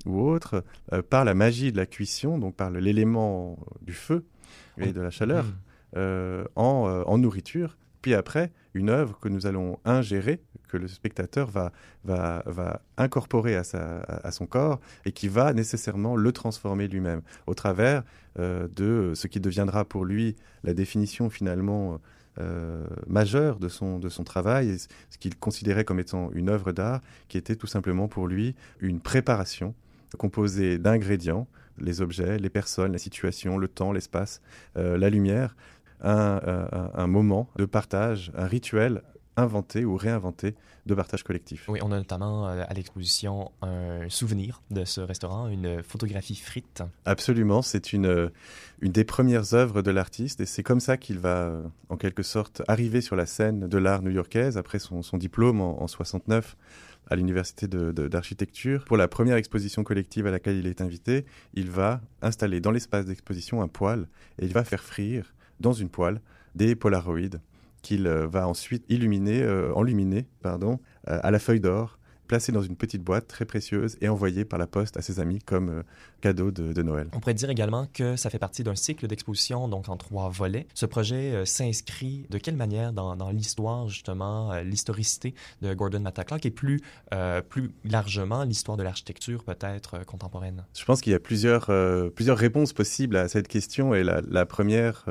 ou 0.06 0.22
autres, 0.22 0.63
par 1.10 1.25
la 1.25 1.34
magie 1.34 1.74
de 1.74 1.77
la 1.77 1.86
cuisson, 1.86 2.39
donc 2.39 2.56
par 2.56 2.72
l'élément 2.72 3.60
du 3.82 3.94
feu 3.94 4.24
et 4.77 4.94
de 4.94 5.01
la 5.01 5.12
chaleur, 5.12 5.44
mmh. 5.98 6.00
en, 6.56 7.03
en 7.06 7.18
nourriture 7.18 7.75
puis 8.01 8.13
après, 8.13 8.51
une 8.74 8.89
œuvre 8.89 9.20
que 9.20 9.29
nous 9.29 9.46
allons 9.46 9.79
ingérer, 9.86 10.41
que 10.67 10.77
le 10.77 10.88
spectateur 10.88 11.50
va, 11.50 11.72
va, 12.03 12.43
va 12.46 12.81
incorporer 12.98 13.55
à, 13.55 13.63
sa, 13.63 14.00
à, 14.00 14.31
son 14.31 14.46
corps 14.46 14.79
et 15.05 15.12
qui 15.12 15.27
va 15.27 15.53
nécessairement 15.53 16.15
le 16.15 16.31
transformer 16.31 16.88
lui-même 16.88 17.22
au 17.48 17.53
travers 17.53 18.03
euh, 18.39 18.67
de 18.74 19.12
ce 19.13 19.27
qui 19.27 19.39
deviendra 19.39 19.84
pour 19.84 20.05
lui 20.05 20.36
la 20.63 20.74
définition 20.74 21.29
finalement 21.29 22.00
euh, 22.39 22.86
majeure 23.08 23.60
de 23.60 23.67
son, 23.67 24.00
de 24.00 24.08
son 24.08 24.24
travail, 24.24 24.77
ce 25.10 25.17
qu'il 25.17 25.36
considérait 25.36 25.84
comme 25.84 26.00
étant 26.00 26.31
une 26.31 26.48
œuvre 26.48 26.72
d'art, 26.72 27.01
qui 27.27 27.38
était 27.38 27.58
tout 27.58 27.67
simplement 27.67 28.08
pour 28.08 28.25
lui 28.25 28.55
une 28.79 29.01
préparation 29.01 29.75
composée 30.17 30.77
d'ingrédients, 30.77 31.48
les 31.77 32.01
objets, 32.01 32.38
les 32.38 32.50
personnes, 32.50 32.93
la 32.93 33.00
situation, 33.00 33.58
le 33.58 33.67
temps, 33.67 33.91
l'espace, 33.91 34.41
euh, 34.77 34.98
la 34.98 35.10
lumière, 35.10 35.58
un, 36.03 37.08
moment 37.08 37.50
de 37.58 37.65
partage, 37.65 38.31
un 38.36 38.48
rituel 38.48 39.01
inventé 39.38 39.86
ou 39.86 39.96
réinventé 39.96 40.55
de 40.86 40.93
partage 40.93 41.24
collectif. 41.24 41.65
Oui, 41.70 41.79
on 41.81 41.91
a 41.91 41.98
notamment 41.98 42.48
euh, 42.48 42.63
à 42.67 42.74
l'exposition 42.74 43.51
un 43.62 44.10
souvenir 44.10 44.62
de 44.72 44.84
ce 44.84 45.00
restaurant, 45.01 45.48
une 45.48 45.81
photographie 45.84 46.36
frite. 46.36 46.84
Absolument, 47.05 47.62
c'est 47.62 47.93
une, 47.93 48.08
euh, 48.08 48.29
une 48.81 48.91
des 48.91 49.05
premières 49.05 49.53
œuvres 49.53 49.81
de 49.81 49.91
l'artiste 49.91 50.41
et 50.41 50.46
c'est 50.46 50.63
comme 50.63 50.79
ça 50.79 50.98
qu'il 50.98 51.20
va 51.20 51.46
euh, 51.46 51.63
en 51.89 51.98
quelque 51.98 52.24
sorte 52.24 52.62
arriver 52.67 53.01
sur 53.01 53.15
la 53.15 53.25
scène 53.25 53.67
de 53.67 53.77
l'art 53.77 54.01
new-yorkaise 54.01 54.58
après 54.58 54.79
son, 54.79 55.01
son 55.01 55.17
diplôme 55.17 55.62
en, 55.62 55.81
en 55.81 55.88
69 55.88 56.58
à 57.10 57.15
l'université 57.15 57.67
d'architecture. 57.67 58.86
Pour 58.86 58.96
la 58.96 59.08
première 59.08 59.36
exposition 59.36 59.84
collective 59.84 60.27
à 60.27 60.31
laquelle 60.31 60.58
il 60.58 60.67
est 60.67 60.81
invité, 60.81 61.25
il 61.53 61.70
va 61.70 62.00
installer 62.22 62.62
dans 62.62 62.72
l'espace 62.72 63.05
d'exposition 63.05 63.62
un 63.62 63.67
poêle 63.67 64.08
et 64.39 64.46
il 64.46 64.53
va 64.53 64.63
faire 64.63 64.81
frire 64.81 65.34
dans 65.62 65.74
une 65.74 65.89
poêle 65.89 66.22
des 66.56 66.75
polaroïdes 66.75 67.39
qu'il 67.82 68.08
euh, 68.08 68.27
va 68.27 68.48
ensuite 68.48 68.84
illuminer, 68.89 69.41
euh, 69.41 69.74
enluminer 69.74 70.27
pardon, 70.41 70.80
euh, 71.10 71.20
à 71.22 71.32
la 71.32 71.39
feuille 71.39 71.60
d'or, 71.60 71.98
placé 72.27 72.53
dans 72.53 72.62
une 72.62 72.77
petite 72.77 73.03
boîte 73.03 73.27
très 73.27 73.44
précieuse 73.44 73.98
et 74.00 74.08
envoyé 74.08 74.46
par 74.46 74.58
la 74.58 74.65
poste 74.65 74.96
à 74.96 75.01
ses 75.01 75.20
amis 75.20 75.39
comme 75.39 75.84
cadeau 76.22 76.50
de, 76.50 76.82
Noël. 76.82 77.10
On 77.12 77.20
pourrait 77.20 77.34
dire 77.34 77.50
également 77.50 77.88
que 77.94 78.15
ça 78.15 78.30
fait 78.30 78.39
partie 78.39 78.63
d'un 78.63 78.75
cycle 78.75 79.06
d'exposition, 79.06 79.68
donc 79.68 79.89
en 79.89 79.98
trois 79.98 80.30
volets. 80.30 80.65
Ce 80.74 80.86
projet 80.86 81.46
s'inscrit 81.46 82.27
de 82.30 82.38
quelle 82.38 82.56
manière 82.56 82.94
dans, 82.94 83.32
l'histoire, 83.32 83.89
justement, 83.89 84.58
l'historicité 84.62 85.34
de 85.62 85.74
Gordon 85.74 86.00
Mataclock 86.00 86.46
et 86.46 86.51
plus, 86.51 86.80
plus 87.50 87.72
largement 87.84 88.46
l'histoire 88.46 88.77
de 88.77 88.84
l'architecture 88.84 89.44
peut-être 89.44 90.06
contemporaine? 90.06 90.63
Je 90.74 90.86
pense 90.86 91.01
qu'il 91.01 91.12
y 91.12 91.15
a 91.18 91.20
plusieurs, 91.20 91.70
plusieurs 92.15 92.38
réponses 92.38 92.72
possibles 92.72 93.18
à 93.18 93.27
cette 93.27 93.50
question 93.50 93.94
et 93.94 94.06
la, 94.06 94.22
la 94.22 94.46
première 94.46 95.03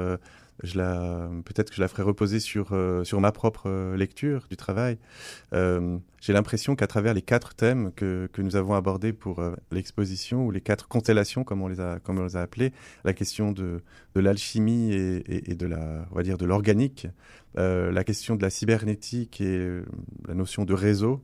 je 0.63 0.79
la, 0.79 1.31
peut-être 1.45 1.71
que 1.71 1.77
je 1.77 1.81
la 1.81 1.89
ferai 1.89 2.03
reposer 2.03 2.41
sur, 2.41 2.69
euh, 2.73 3.05
sur 3.05 3.21
ma 3.21 3.33
propre 3.33 3.65
euh, 3.67 3.97
lecture 3.97 4.47
du 4.51 4.57
travail. 4.57 4.99
Euh, 5.53 5.99
j'ai 6.21 6.33
l'impression 6.33 6.77
qu'à 6.77 6.87
travers 6.87 7.15
les 7.15 7.23
quatre 7.23 7.55
thèmes 7.55 7.93
que, 7.97 8.29
que 8.33 8.43
nous 8.43 8.57
avons 8.57 8.75
abordés 8.75 9.13
pour 9.13 9.43
l'exposition, 9.71 10.45
ou 10.45 10.51
les 10.51 10.61
quatre 10.61 10.87
constellations, 10.87 11.45
comme 11.45 11.63
on 11.63 11.69
les 11.69 11.81
a, 11.81 11.99
comme 12.01 12.19
on 12.19 12.25
les 12.25 12.37
a 12.37 12.43
appelées, 12.43 12.73
la 13.05 13.15
question 13.15 13.53
de, 13.53 13.81
de 14.15 14.21
l'alchimie 14.21 14.93
et, 14.93 15.51
et, 15.51 15.55
de 15.55 15.67
la, 15.67 16.07
on 16.11 16.15
va 16.15 16.23
dire, 16.23 16.37
de 16.37 16.45
l'organique, 16.45 17.07
la 17.57 18.05
question 18.05 18.37
de 18.37 18.43
la 18.43 18.51
cybernétique 18.51 19.41
et 19.41 19.81
la 20.29 20.35
notion 20.35 20.67
de 20.67 20.75
réseau, 20.75 21.23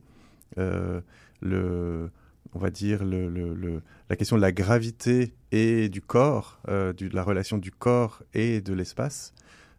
le 0.55 2.09
on 2.57 2.59
va 2.59 2.71
dire, 2.71 3.03
la 3.05 4.15
question 4.15 4.35
de 4.35 4.41
la 4.41 4.51
gravité 4.51 5.35
et 5.51 5.89
du 5.89 6.01
corps, 6.01 6.59
euh, 6.67 6.91
de 6.91 7.07
la 7.13 7.21
relation 7.21 7.59
du 7.59 7.69
corps 7.69 8.23
et 8.33 8.61
de 8.61 8.73
l'espace. 8.73 9.35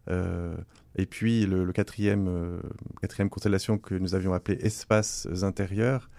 Euh, 0.09 0.55
et 0.95 1.05
puis 1.05 1.45
le, 1.45 1.69
quatrième, 1.73 2.27
euh, 2.29 2.61
quatrième 3.01 3.29
constellation 3.29 3.77
que 3.77 3.95
nous 3.95 4.15
avions 4.15 4.33
appelé 4.33 4.57
espaces 4.61 5.27
intérieurs, 5.41 6.09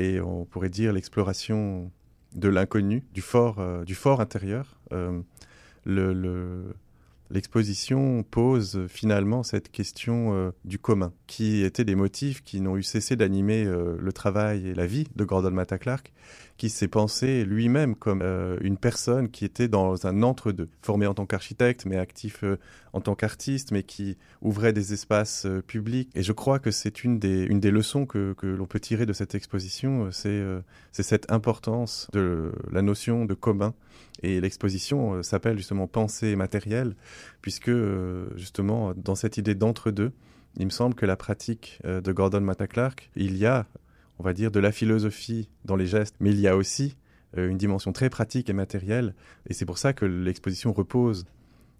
et 0.00 0.20
on 0.20 0.44
pourrait 0.44 0.70
dire 0.70 0.92
l'exploration 0.92 1.92
de 2.34 2.48
l'inconnu, 2.48 3.04
du 3.14 3.22
fort, 3.22 3.60
intérieur, 4.20 4.80
l'exposition 7.32 8.22
pose 8.22 8.86
finalement 8.88 9.42
cette 9.42 9.70
question 9.70 10.34
euh, 10.34 10.50
du 10.64 10.78
commun, 10.78 11.12
qui 11.26 11.62
étaient 11.62 11.84
des 11.84 11.94
motifs 11.94 12.42
qui 12.42 12.60
n'ont 12.60 12.76
eu 12.76 12.82
cessé 12.82 13.16
d'animer 13.16 13.64
euh, 13.64 13.96
le 13.98 14.12
travail 14.12 14.68
et 14.68 14.74
la 14.74 14.86
vie 14.86 15.06
de 15.16 15.24
Gordon 15.24 15.50
Matta 15.50 15.78
Clark, 15.78 16.12
qui 16.58 16.68
s'est 16.68 16.88
pensé 16.88 17.44
lui-même 17.44 17.96
comme 17.96 18.20
euh, 18.22 18.58
une 18.60 18.76
personne 18.76 19.30
qui 19.30 19.44
était 19.44 19.68
dans 19.68 20.06
un 20.06 20.22
entre-deux, 20.22 20.68
formé 20.82 21.06
en 21.06 21.14
tant 21.14 21.26
qu'architecte, 21.26 21.86
mais 21.86 21.96
actif 21.96 22.44
en 22.92 23.00
tant 23.00 23.14
qu'artiste, 23.14 23.72
mais 23.72 23.82
qui 23.82 24.18
ouvrait 24.42 24.72
des 24.72 24.92
espaces 24.92 25.46
publics. 25.66 26.10
Et 26.14 26.22
je 26.22 26.32
crois 26.32 26.58
que 26.58 26.70
c'est 26.70 27.04
une 27.04 27.18
des, 27.18 27.44
une 27.44 27.60
des 27.60 27.70
leçons 27.70 28.06
que, 28.06 28.34
que 28.34 28.46
l'on 28.46 28.66
peut 28.66 28.80
tirer 28.80 29.06
de 29.06 29.12
cette 29.12 29.34
exposition, 29.34 30.10
c'est 30.12 30.42
cette 30.92 31.30
importance 31.32 32.08
de 32.12 32.52
la 32.70 32.82
notion 32.82 33.24
de 33.24 33.34
commun. 33.34 33.74
Et 34.22 34.40
l'exposition 34.40 35.22
s'appelle 35.22 35.56
justement 35.56 35.86
Pensée 35.86 36.36
matérielle, 36.36 36.94
puisque 37.40 37.68
euh, 37.68 38.28
justement 38.36 38.92
dans 38.94 39.14
cette 39.14 39.36
idée 39.36 39.54
d'entre-deux, 39.54 40.12
il 40.58 40.66
me 40.66 40.70
semble 40.70 40.94
que 40.94 41.06
la 41.06 41.16
pratique 41.16 41.80
euh, 41.84 42.00
de 42.00 42.12
Gordon 42.12 42.40
Matta 42.40 42.66
Clark, 42.66 43.10
il 43.16 43.36
y 43.36 43.46
a, 43.46 43.66
on 44.18 44.22
va 44.22 44.32
dire, 44.32 44.50
de 44.50 44.60
la 44.60 44.70
philosophie 44.70 45.48
dans 45.64 45.76
les 45.76 45.86
gestes, 45.86 46.16
mais 46.20 46.30
il 46.30 46.40
y 46.40 46.46
a 46.46 46.56
aussi 46.56 46.96
euh, 47.38 47.48
une 47.48 47.56
dimension 47.56 47.92
très 47.92 48.10
pratique 48.10 48.50
et 48.50 48.52
matérielle, 48.52 49.14
et 49.48 49.54
c'est 49.54 49.66
pour 49.66 49.78
ça 49.78 49.92
que 49.92 50.04
l'exposition 50.04 50.72
repose 50.72 51.24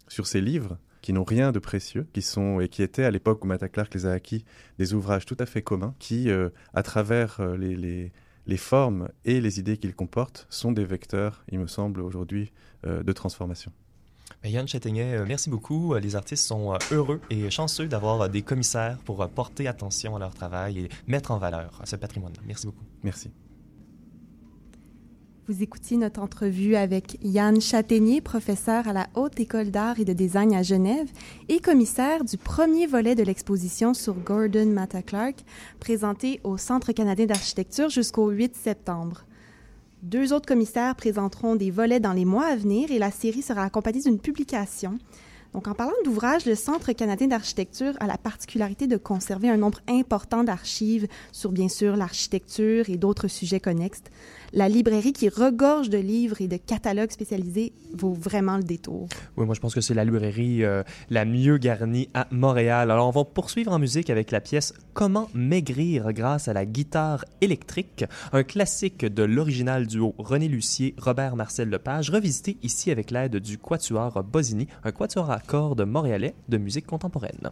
sur 0.07 0.27
ces 0.27 0.41
livres 0.41 0.77
qui 1.03 1.13
n'ont 1.13 1.23
rien 1.23 1.51
de 1.51 1.59
précieux, 1.59 2.07
qui 2.13 2.23
sont 2.23 2.59
et 2.59 2.67
qui 2.67 2.81
étaient 2.81 3.03
à 3.03 3.11
l'époque 3.11 3.45
où 3.45 3.47
Matta 3.47 3.69
Clark 3.69 3.93
les 3.93 4.07
a 4.07 4.11
acquis 4.11 4.43
des 4.79 4.95
ouvrages 4.95 5.27
tout 5.27 5.37
à 5.37 5.45
fait 5.45 5.61
communs, 5.61 5.93
qui, 5.99 6.31
à 6.73 6.83
travers 6.83 7.39
les, 7.55 7.75
les, 7.75 8.11
les, 8.47 8.57
formes 8.57 9.09
et 9.25 9.39
les 9.39 9.59
idées 9.59 9.77
qu'ils 9.77 9.93
comportent, 9.93 10.47
sont 10.49 10.71
des 10.71 10.85
vecteurs, 10.85 11.43
il 11.51 11.59
me 11.59 11.67
semble 11.67 12.01
aujourd'hui, 12.01 12.51
de 12.83 13.11
transformation. 13.11 13.71
Yann 14.43 14.67
Châtaignet, 14.67 15.15
euh, 15.15 15.25
merci 15.25 15.49
beaucoup. 15.49 15.93
Euh, 15.93 15.99
les 15.99 16.15
artistes 16.15 16.45
sont 16.45 16.73
euh, 16.73 16.77
heureux 16.91 17.21
et 17.29 17.49
chanceux 17.49 17.87
d'avoir 17.87 18.29
des 18.29 18.41
commissaires 18.41 18.97
pour 19.05 19.27
porter 19.29 19.67
attention 19.67 20.15
à 20.15 20.19
leur 20.19 20.33
travail 20.33 20.79
et 20.79 20.89
mettre 21.07 21.31
en 21.31 21.37
valeur 21.37 21.81
ce 21.85 21.95
patrimoine. 21.95 22.33
Merci 22.45 22.65
beaucoup. 22.65 22.83
Merci. 23.03 23.31
Vous 25.49 25.61
écoutiez 25.61 25.97
notre 25.97 26.21
entrevue 26.21 26.77
avec 26.77 27.17
Yann 27.21 27.59
Châtaignier, 27.59 28.21
professeur 28.21 28.87
à 28.87 28.93
la 28.93 29.07
Haute 29.13 29.37
École 29.41 29.71
d'art 29.71 29.99
et 29.99 30.05
de 30.05 30.13
design 30.13 30.53
à 30.53 30.63
Genève 30.63 31.09
et 31.49 31.59
commissaire 31.59 32.23
du 32.23 32.37
premier 32.37 32.87
volet 32.87 33.13
de 33.13 33.23
l'exposition 33.23 33.93
sur 33.93 34.13
Gordon 34.13 34.67
Matta 34.67 35.01
Clark, 35.01 35.35
présenté 35.81 36.39
au 36.45 36.55
Centre 36.55 36.93
canadien 36.93 37.25
d'architecture 37.25 37.89
jusqu'au 37.89 38.29
8 38.29 38.55
septembre. 38.55 39.25
Deux 40.01 40.31
autres 40.31 40.47
commissaires 40.47 40.95
présenteront 40.95 41.57
des 41.57 41.71
volets 41.71 41.99
dans 41.99 42.13
les 42.13 42.23
mois 42.23 42.45
à 42.45 42.55
venir 42.55 42.89
et 42.89 42.97
la 42.97 43.11
série 43.11 43.41
sera 43.41 43.63
accompagnée 43.63 43.99
d'une 43.99 44.19
publication. 44.19 44.97
Donc, 45.53 45.67
en 45.67 45.75
parlant 45.75 45.91
d'ouvrages, 46.03 46.45
le 46.45 46.55
Centre 46.55 46.93
canadien 46.93 47.27
d'architecture 47.27 47.93
a 47.99 48.07
la 48.07 48.17
particularité 48.17 48.87
de 48.87 48.97
conserver 48.97 49.49
un 49.49 49.57
nombre 49.57 49.81
important 49.87 50.43
d'archives 50.43 51.07
sur, 51.31 51.51
bien 51.51 51.69
sûr, 51.69 51.95
l'architecture 51.95 52.89
et 52.89 52.97
d'autres 52.97 53.27
sujets 53.27 53.59
connexes 53.59 54.01
la 54.53 54.69
librairie 54.69 55.13
qui 55.13 55.29
regorge 55.29 55.89
de 55.89 55.97
livres 55.97 56.39
et 56.39 56.47
de 56.47 56.57
catalogues 56.57 57.11
spécialisés 57.11 57.73
vaut 57.93 58.13
vraiment 58.13 58.57
le 58.57 58.63
détour. 58.63 59.07
Oui, 59.35 59.45
moi 59.45 59.55
je 59.55 59.59
pense 59.59 59.73
que 59.73 59.81
c'est 59.81 59.95
la 59.95 60.05
librairie 60.05 60.63
euh, 60.63 60.83
la 61.09 61.25
mieux 61.25 61.57
garnie 61.57 62.09
à 62.13 62.27
Montréal. 62.31 62.91
Alors 62.91 63.07
on 63.07 63.11
va 63.11 63.25
poursuivre 63.25 63.71
en 63.71 63.79
musique 63.79 64.09
avec 64.11 64.29
la 64.31 64.41
pièce 64.41 64.73
Comment 64.93 65.27
maigrir 65.33 66.13
grâce 66.13 66.47
à 66.47 66.53
la 66.53 66.65
guitare 66.65 67.25
électrique, 67.41 68.05
un 68.31 68.43
classique 68.43 69.05
de 69.05 69.23
l'original 69.23 69.87
duo 69.87 70.13
René 70.19 70.47
Lucier, 70.47 70.93
Robert 70.99 71.35
Marcel 71.35 71.69
Lepage, 71.69 72.11
revisité 72.11 72.57
ici 72.61 72.91
avec 72.91 73.09
l'aide 73.09 73.37
du 73.37 73.57
Quatuor 73.57 74.23
Bosini, 74.23 74.67
un 74.83 74.91
quatuor 74.91 75.31
à 75.31 75.39
cordes 75.39 75.81
montréalais 75.81 76.35
de 76.47 76.57
musique 76.57 76.85
contemporaine. 76.85 77.49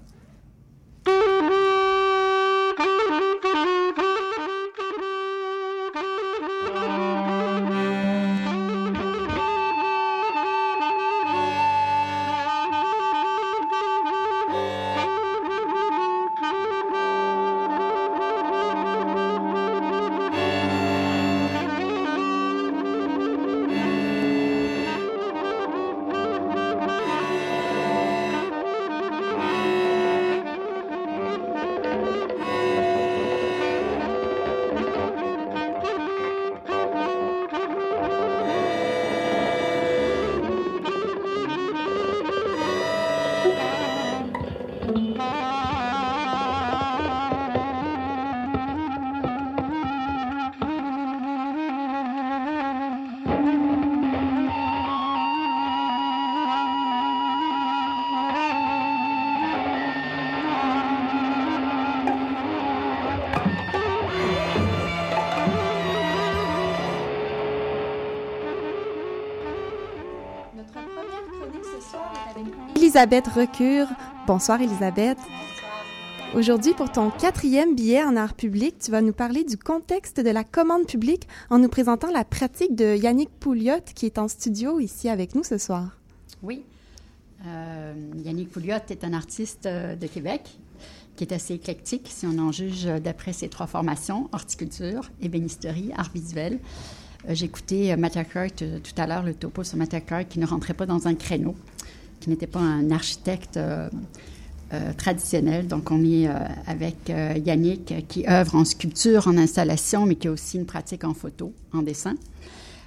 Elisabeth 73.01 73.29
Recure. 73.29 73.87
Bonsoir 74.27 74.61
Elisabeth. 74.61 75.17
Aujourd'hui, 76.35 76.75
pour 76.75 76.91
ton 76.91 77.09
quatrième 77.09 77.73
billet 77.73 78.03
en 78.03 78.15
art 78.15 78.35
public, 78.35 78.75
tu 78.77 78.91
vas 78.91 79.01
nous 79.01 79.11
parler 79.11 79.43
du 79.43 79.57
contexte 79.57 80.19
de 80.19 80.29
la 80.29 80.43
commande 80.43 80.85
publique 80.85 81.27
en 81.49 81.57
nous 81.57 81.67
présentant 81.67 82.11
la 82.11 82.23
pratique 82.23 82.75
de 82.75 82.95
Yannick 82.95 83.31
Pouliot, 83.39 83.81
qui 83.95 84.05
est 84.05 84.19
en 84.19 84.27
studio 84.27 84.79
ici 84.79 85.09
avec 85.09 85.33
nous 85.33 85.43
ce 85.43 85.57
soir. 85.57 85.97
Oui. 86.43 86.63
Euh, 87.47 87.95
Yannick 88.23 88.51
Pouliot 88.51 88.75
est 88.87 89.03
un 89.03 89.13
artiste 89.13 89.65
euh, 89.65 89.95
de 89.95 90.05
Québec 90.05 90.59
qui 91.15 91.23
est 91.23 91.33
assez 91.33 91.55
éclectique, 91.55 92.07
si 92.07 92.27
on 92.27 92.37
en 92.37 92.51
juge 92.51 92.85
d'après 92.85 93.33
ses 93.33 93.49
trois 93.49 93.65
formations, 93.65 94.29
horticulture, 94.31 95.09
ébénisterie, 95.23 95.91
art 95.97 96.11
visuel. 96.13 96.59
Euh, 97.27 97.33
écouté 97.33 97.95
Clark 98.25 98.57
tout 98.57 99.01
à 99.01 99.07
l'heure, 99.07 99.23
le 99.23 99.33
topo 99.33 99.63
sur 99.63 99.79
Clark, 100.05 100.27
qui 100.27 100.37
ne 100.37 100.45
rentrait 100.45 100.75
pas 100.75 100.85
dans 100.85 101.07
un 101.07 101.15
créneau 101.15 101.55
qui 102.21 102.29
n'était 102.29 102.47
pas 102.47 102.59
un 102.59 102.91
architecte 102.91 103.57
euh, 103.57 103.89
euh, 104.73 104.93
traditionnel. 104.95 105.67
Donc, 105.67 105.91
on 105.91 106.01
est 106.05 106.29
euh, 106.29 106.33
avec 106.67 107.09
Yannick 107.09 108.07
qui 108.07 108.25
œuvre 108.29 108.55
en 108.55 108.63
sculpture, 108.63 109.27
en 109.27 109.37
installation, 109.37 110.05
mais 110.05 110.15
qui 110.15 110.29
a 110.29 110.31
aussi 110.31 110.57
une 110.57 110.65
pratique 110.65 111.03
en 111.03 111.13
photo, 111.13 111.51
en 111.73 111.81
dessin. 111.81 112.15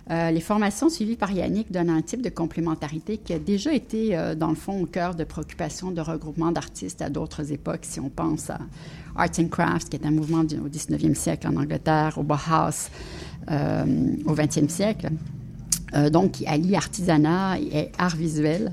les 0.09 0.41
formations 0.41 0.89
suivies 0.89 1.17
par 1.17 1.33
Yannick 1.33 1.73
donnent 1.73 1.91
un 1.91 2.03
type 2.03 2.23
de 2.23 2.29
complémentarité 2.31 3.19
qui 3.19 3.33
a 3.33 3.39
déjà 3.39 3.73
été, 3.73 4.17
dans 4.37 4.51
le 4.51 4.55
fond, 4.55 4.83
au 4.83 4.87
cœur 4.87 5.15
de 5.15 5.25
préoccupations 5.25 5.91
de 5.91 6.01
regroupement 6.01 6.53
d'artistes 6.53 7.03
à 7.03 7.09
d'autres 7.11 7.53
époques. 7.53 7.85
Si 7.85 8.01
on 8.01 8.11
pense 8.11 8.51
à 8.51 8.59
Arts 9.17 9.39
and 9.39 9.49
Crafts, 9.49 9.89
qui 9.89 9.97
est 9.97 10.07
un 10.07 10.11
mouvement 10.11 10.41
au 10.41 10.69
19e 10.69 11.15
siècle 11.15 11.49
en 11.49 11.57
Angleterre, 11.57 12.19
au 12.19 12.23
Bauhaus 12.23 12.91
au 13.49 14.35
20e 14.35 14.69
siècle. 14.69 15.09
donc, 16.11 16.33
qui 16.33 16.47
allie 16.47 16.77
artisanat 16.77 17.59
et 17.59 17.91
art 17.99 18.17
visuel. 18.17 18.73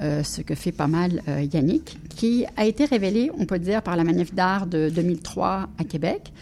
Euh, 0.00 0.22
ce 0.22 0.42
que 0.42 0.54
fait 0.54 0.70
pas 0.70 0.86
mal 0.86 1.22
euh, 1.26 1.42
Yannick, 1.52 1.98
qui 2.08 2.46
a 2.56 2.66
été 2.66 2.84
révélé, 2.84 3.32
on 3.36 3.46
peut 3.46 3.58
dire, 3.58 3.82
par 3.82 3.96
la 3.96 4.04
Manif 4.04 4.32
d'art 4.32 4.68
de 4.68 4.90
2003 4.90 5.68
à 5.76 5.84
Québec. 5.84 6.32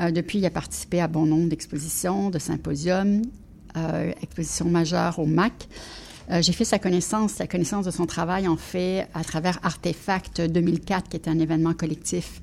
Euh, 0.00 0.12
depuis, 0.12 0.38
il 0.38 0.46
a 0.46 0.50
participé 0.50 1.00
à 1.00 1.08
bon 1.08 1.26
nombre 1.26 1.48
d'expositions, 1.48 2.30
de 2.30 2.38
symposiums, 2.38 3.22
expositions 4.22 4.68
majeures 4.68 5.18
au 5.18 5.26
MAC. 5.26 5.68
J'ai 6.40 6.52
fait 6.52 6.64
sa 6.64 6.80
connaissance, 6.80 7.32
sa 7.32 7.46
connaissance 7.46 7.84
de 7.84 7.92
son 7.92 8.06
travail, 8.06 8.48
en 8.48 8.56
fait, 8.56 9.06
à 9.14 9.22
travers 9.22 9.58
Artefact 9.64 10.40
2004, 10.40 11.08
qui 11.08 11.16
était 11.16 11.30
un 11.30 11.38
événement 11.38 11.72
collectif 11.72 12.40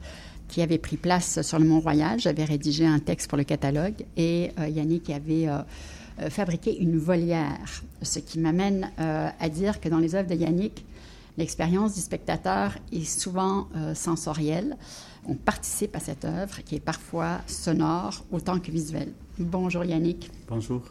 qui 0.48 0.62
avait 0.62 0.78
pris 0.78 0.96
place 0.96 1.42
sur 1.42 1.60
le 1.60 1.66
Mont-Royal. 1.66 2.20
J'avais 2.20 2.46
rédigé 2.46 2.86
un 2.86 3.00
texte 3.00 3.28
pour 3.28 3.38
le 3.38 3.44
catalogue 3.44 4.06
et 4.16 4.52
Yannick 4.70 5.10
avait 5.10 5.48
fabriquer 6.30 6.78
une 6.78 6.98
volière. 6.98 7.84
Ce 8.02 8.20
qui 8.20 8.40
m'amène 8.40 8.92
euh, 9.00 9.30
à 9.40 9.50
dire 9.50 9.80
que 9.80 9.90
dans 9.90 10.00
les 10.00 10.16
œuvres 10.16 10.30
de 10.30 10.36
Yannick, 10.36 10.86
l'expérience 11.38 11.96
du 11.96 12.02
spectateur 12.02 12.78
est 12.92 13.04
souvent 13.04 13.68
euh, 13.76 13.94
sensorielle. 13.94 14.78
On 15.28 15.36
participe 15.36 15.96
à 15.96 16.00
cette 16.00 16.26
œuvre 16.26 16.64
qui 16.64 16.76
est 16.76 16.80
parfois 16.80 17.40
sonore 17.48 18.24
autant 18.32 18.60
que 18.60 18.72
visuelle. 18.72 19.12
Bonjour 19.38 19.84
Yannick. 19.84 20.32
Bonjour. 20.48 20.82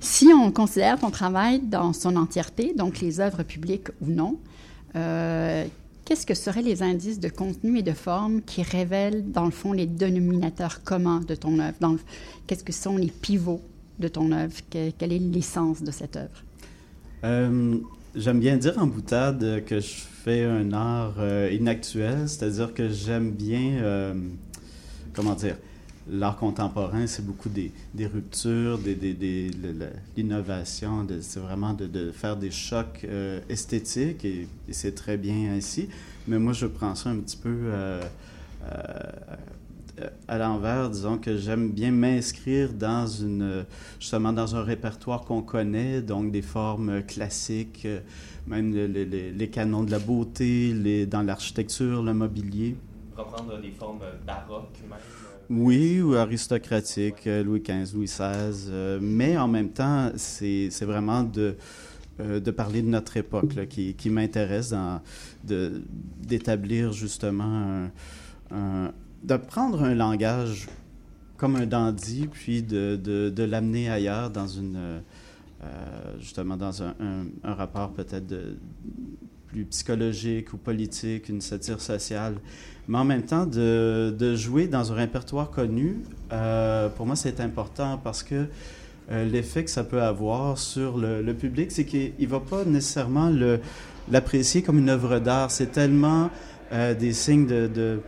Si 0.00 0.28
on 0.28 0.52
considère 0.52 0.98
ton 0.98 1.10
travail 1.10 1.60
dans 1.60 1.92
son 1.92 2.14
entièreté, 2.16 2.74
donc 2.74 3.00
les 3.00 3.20
œuvres 3.20 3.42
publiques 3.42 3.88
ou 4.00 4.06
non, 4.06 4.38
Qu'est-ce 6.08 6.24
que 6.24 6.32
seraient 6.32 6.62
les 6.62 6.82
indices 6.82 7.20
de 7.20 7.28
contenu 7.28 7.80
et 7.80 7.82
de 7.82 7.92
forme 7.92 8.40
qui 8.40 8.62
révèlent, 8.62 9.30
dans 9.30 9.44
le 9.44 9.50
fond, 9.50 9.74
les 9.74 9.84
dénominateurs 9.84 10.82
communs 10.82 11.20
de 11.20 11.34
ton 11.34 11.58
œuvre? 11.58 11.98
Qu'est-ce 12.46 12.64
que 12.64 12.72
sont 12.72 12.96
les 12.96 13.10
pivots 13.10 13.60
de 13.98 14.08
ton 14.08 14.32
œuvre? 14.32 14.54
quelle 14.70 15.12
est 15.12 15.18
l'essence 15.18 15.82
de 15.82 15.90
cette 15.90 16.16
œuvre? 16.16 16.44
Euh, 17.24 17.76
j'aime 18.14 18.40
bien 18.40 18.56
dire 18.56 18.78
en 18.78 18.86
boutade 18.86 19.64
que 19.66 19.80
je 19.80 19.94
fais 20.24 20.44
un 20.44 20.72
art 20.72 21.16
euh, 21.18 21.50
inactuel, 21.52 22.28
c'est-à-dire 22.28 22.72
que 22.72 22.88
j'aime 22.88 23.32
bien, 23.32 23.82
euh, 23.82 24.14
comment 25.14 25.34
dire, 25.34 25.56
l'art 26.08 26.36
contemporain, 26.36 27.06
c'est 27.06 27.26
beaucoup 27.26 27.48
des, 27.48 27.72
ruptures, 28.06 28.78
des, 28.78 28.94
des, 28.94 29.50
l'innovation, 30.16 31.06
c'est 31.20 31.40
vraiment 31.40 31.74
de, 31.74 32.12
faire 32.12 32.36
des 32.36 32.50
chocs 32.50 33.06
esthétiques 33.48 34.24
et, 34.24 34.48
c'est 34.70 34.94
très 34.94 35.18
bien 35.18 35.52
ainsi. 35.52 35.88
Mais 36.26 36.38
moi, 36.38 36.54
je 36.54 36.66
prends 36.66 36.94
ça 36.94 37.10
un 37.10 37.16
petit 37.16 37.36
peu 37.36 37.70
à 40.26 40.38
l'envers, 40.38 40.90
disons 40.90 41.18
que 41.18 41.36
j'aime 41.36 41.70
bien 41.70 41.90
m'inscrire 41.90 42.72
dans 42.72 43.06
une, 43.06 43.64
justement 43.98 44.32
dans 44.32 44.56
un 44.56 44.62
répertoire 44.62 45.22
qu'on 45.22 45.42
connaît, 45.42 46.02
donc 46.02 46.30
des 46.30 46.42
formes 46.42 47.02
classiques, 47.02 47.86
même 48.46 48.72
les, 48.72 49.04
les, 49.32 49.48
canons 49.48 49.84
de 49.84 49.90
la 49.90 49.98
beauté, 49.98 50.72
les, 50.72 51.06
dans 51.06 51.22
l'architecture, 51.22 52.02
le 52.02 52.14
mobilier. 52.14 52.76
Reprendre 53.16 53.60
des 53.60 53.70
formes 53.70 54.00
baroques 54.26 54.78
même. 54.88 54.98
Oui, 55.50 56.02
ou 56.02 56.14
aristocratique, 56.14 57.26
euh, 57.26 57.42
Louis 57.42 57.60
XV, 57.60 57.94
Louis 57.94 58.04
XVI, 58.04 58.68
euh, 58.68 58.98
mais 59.00 59.38
en 59.38 59.48
même 59.48 59.70
temps, 59.70 60.10
c'est 60.16 60.68
vraiment 60.82 61.22
de, 61.22 61.56
euh, 62.20 62.38
de 62.38 62.50
parler 62.50 62.82
de 62.82 62.88
notre 62.88 63.16
époque 63.16 63.66
qui, 63.68 63.94
qui 63.94 64.10
m'intéresse, 64.10 64.74
d'établir 65.42 66.92
justement 66.92 67.88
un, 68.50 68.92
de 69.22 69.36
prendre 69.36 69.82
un 69.82 69.94
langage 69.94 70.68
comme 71.36 71.56
un 71.56 71.66
dandy, 71.66 72.26
puis 72.26 72.62
de, 72.62 72.96
de, 72.96 73.42
l'amener 73.44 73.88
ailleurs 73.88 74.30
dans 74.30 74.48
une, 74.48 75.02
justement 76.18 76.56
dans 76.56 76.82
un, 76.82 76.94
un, 77.44 77.54
rapport 77.54 77.92
peut-être 77.92 78.34
plus 79.46 79.64
psychologique 79.66 80.52
ou 80.52 80.56
politique, 80.56 81.28
une 81.28 81.40
satire 81.40 81.80
sociale 81.80 82.34
mais 82.88 82.98
en 82.98 83.04
même 83.04 83.22
temps, 83.22 83.44
de, 83.44 84.14
de 84.18 84.34
jouer 84.34 84.66
dans 84.66 84.92
un 84.92 84.94
répertoire 84.94 85.50
connu, 85.50 85.98
euh, 86.32 86.88
pour 86.88 87.04
moi, 87.04 87.16
c'est 87.16 87.38
important 87.38 88.00
parce 88.02 88.22
que 88.22 88.46
euh, 89.10 89.24
l'effet 89.26 89.62
que 89.62 89.70
ça 89.70 89.84
peut 89.84 90.02
avoir 90.02 90.56
sur 90.56 90.96
le, 90.96 91.32
public, 91.34 91.70
c'est 91.70 91.84
qu'il 91.84 92.12
ne 92.18 92.26
va 92.26 92.40
pas 92.40 92.64
nécessairement 92.64 93.30
l'apprécier 94.10 94.62
comme 94.62 94.78
une 94.78 94.88
œuvre 94.88 95.18
d'art. 95.18 95.50
C'est 95.50 95.70
tellement 95.70 96.30
euh, 96.72 96.94
des 96.94 97.12
signes 97.12 97.46
de, 97.46 98.00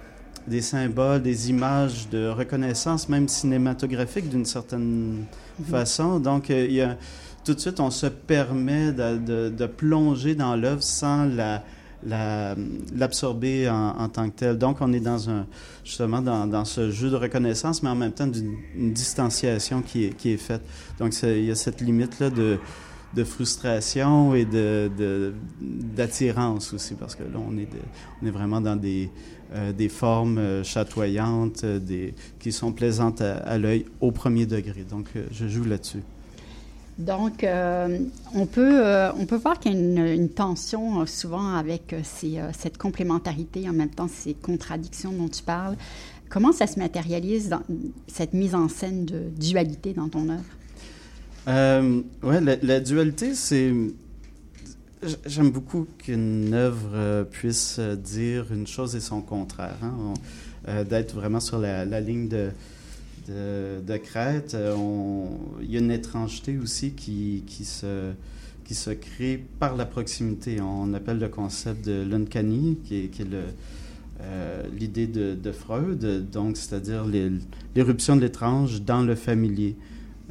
des 0.46 0.60
symboles, 0.60 1.22
des 1.22 1.50
images 1.50 2.08
de 2.08 2.28
reconnaissance, 2.28 3.08
même 3.08 3.28
cinématographique 3.28 4.28
d'une 4.28 4.44
certaine 4.44 5.24
mm-hmm. 5.60 5.70
façon. 5.70 6.18
Donc, 6.18 6.48
il 6.48 6.72
y 6.72 6.80
a, 6.80 6.96
tout 7.44 7.54
de 7.54 7.60
suite, 7.60 7.80
on 7.80 7.90
se 7.90 8.06
permet 8.06 8.92
de, 8.92 9.18
de, 9.18 9.48
de 9.48 9.66
plonger 9.66 10.34
dans 10.34 10.56
l'œuvre 10.56 10.82
sans 10.82 11.24
la 11.24 11.62
l'absorber 12.02 13.68
en, 13.68 14.08
tant 14.08 14.28
que 14.30 14.36
tel. 14.36 14.58
Donc, 14.58 14.78
on 14.80 14.92
est 14.92 15.00
dans 15.00 15.28
un, 15.28 15.46
justement 15.84 16.22
dans, 16.22 16.46
dans, 16.46 16.64
ce 16.64 16.90
jeu 16.90 17.10
de 17.10 17.16
reconnaissance, 17.16 17.82
mais 17.82 17.90
en 17.90 17.94
même 17.94 18.12
temps 18.12 18.26
d'une 18.26 18.92
distanciation 18.92 19.82
qui 19.82 20.06
est, 20.06 20.16
qui 20.16 20.32
est 20.32 20.38
faite. 20.38 20.62
Donc, 20.98 21.12
il 21.22 21.44
y 21.44 21.50
a 21.50 21.54
cette 21.54 21.80
limite-là 21.80 22.30
de, 22.30 22.58
de 23.14 23.24
frustration 23.24 24.34
et 24.34 24.44
d'attirance 25.96 26.70
de, 26.70 26.76
aussi, 26.76 26.94
parce 26.94 27.14
que 27.14 27.24
là, 27.24 27.38
on 27.38 27.56
est, 27.58 27.68
on 28.22 28.26
est 28.26 28.30
vraiment 28.30 28.60
dans 28.60 28.76
des, 28.76 29.10
euh, 29.52 29.72
des 29.72 29.88
formes 29.88 30.38
euh, 30.38 30.62
chatoyantes, 30.62 31.64
euh, 31.64 31.80
des, 31.80 32.14
qui 32.38 32.52
sont 32.52 32.70
plaisantes 32.70 33.20
à, 33.20 33.58
l'œil 33.58 33.84
au 34.00 34.12
premier 34.12 34.46
degré. 34.46 34.84
Donc, 34.88 35.08
je 35.32 35.48
joue 35.48 35.64
là-dessus. 35.64 36.02
Donc, 36.98 37.44
on, 38.34 38.46
peut, 38.46 39.10
on 39.16 39.24
peut 39.24 39.36
voir 39.36 39.58
qu'il 39.58 39.72
y 39.72 39.74
a 39.74 40.12
une, 40.12 40.28
tension 40.28 41.06
souvent 41.06 41.54
avec 41.54 41.94
cette 42.52 42.76
complémentarité, 42.76 43.66
en 43.70 43.72
même 43.72 43.88
temps 43.88 44.06
ces 44.06 44.34
contradictions 44.34 45.10
dont 45.10 45.28
tu 45.28 45.42
parles. 45.42 45.76
Comment 46.28 46.52
ça 46.52 46.66
se 46.66 46.78
matérialise 46.78 47.56
cette 48.06 48.34
mise 48.34 48.54
en 48.54 48.68
scène 48.68 49.06
de 49.06 49.30
dualité 49.30 49.94
dans 49.94 50.10
ton 50.10 50.28
œuvre? 50.28 50.44
Oui, 51.46 52.34
la, 52.62 52.80
dualité, 52.80 53.34
c'est... 53.34 53.72
J'aime 55.24 55.50
beaucoup 55.50 55.86
qu'une 55.98 56.52
œuvre 56.52 57.24
puisse 57.30 57.80
dire 57.80 58.52
une 58.52 58.66
chose 58.66 58.94
et 58.96 59.00
son 59.00 59.22
contraire, 59.22 59.78
hein? 59.82 60.84
d'être 60.84 61.14
vraiment 61.14 61.40
sur 61.40 61.58
la 61.58 62.00
ligne 62.00 62.28
de 62.28 62.50
de, 63.30 63.96
Crète, 63.96 64.54
euh, 64.54 64.74
il 65.62 65.70
y 65.70 65.76
a 65.76 65.80
une 65.80 65.90
étrangeté 65.90 66.58
aussi 66.58 66.92
qui, 66.92 67.44
qui, 67.46 67.64
se, 67.64 68.12
qui 68.64 68.74
se 68.74 68.90
crée 68.90 69.44
par 69.58 69.76
la 69.76 69.86
proximité. 69.86 70.60
On 70.60 70.92
appelle 70.94 71.18
le 71.18 71.28
concept 71.28 71.84
de 71.84 72.02
l'uncanny, 72.08 72.78
qui 72.84 72.96
est, 72.96 73.10
euh, 74.22 74.62
l'idée 74.78 75.06
de, 75.06 75.34
de, 75.34 75.52
Freud, 75.52 76.30
donc 76.30 76.56
c'est-à-dire 76.56 77.04
l'éruption 77.74 78.16
de 78.16 78.22
l'étrange 78.22 78.82
dans 78.82 79.02
le 79.02 79.14
familier. 79.14 79.76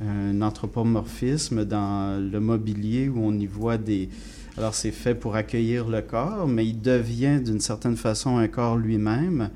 Un 0.01 0.41
anthropomorphisme 0.41 1.65
dans 1.65 2.19
le 2.19 2.39
mobilier 2.39 3.09
où 3.09 3.19
on 3.21 3.33
y 3.33 3.47
voit 3.47 3.77
des... 3.77 4.09
Alors 4.57 4.73
c'est 4.73 4.91
fait 4.91 5.15
pour 5.15 5.35
accueillir 5.35 5.87
le 5.87 6.01
corps, 6.01 6.47
mais 6.47 6.65
il 6.65 6.81
devient 6.81 7.41
d'une 7.43 7.59
certaine 7.59 7.95
façon 7.95 8.37
un 8.37 8.47
corps 8.47 8.77
lui-même. 8.77 9.49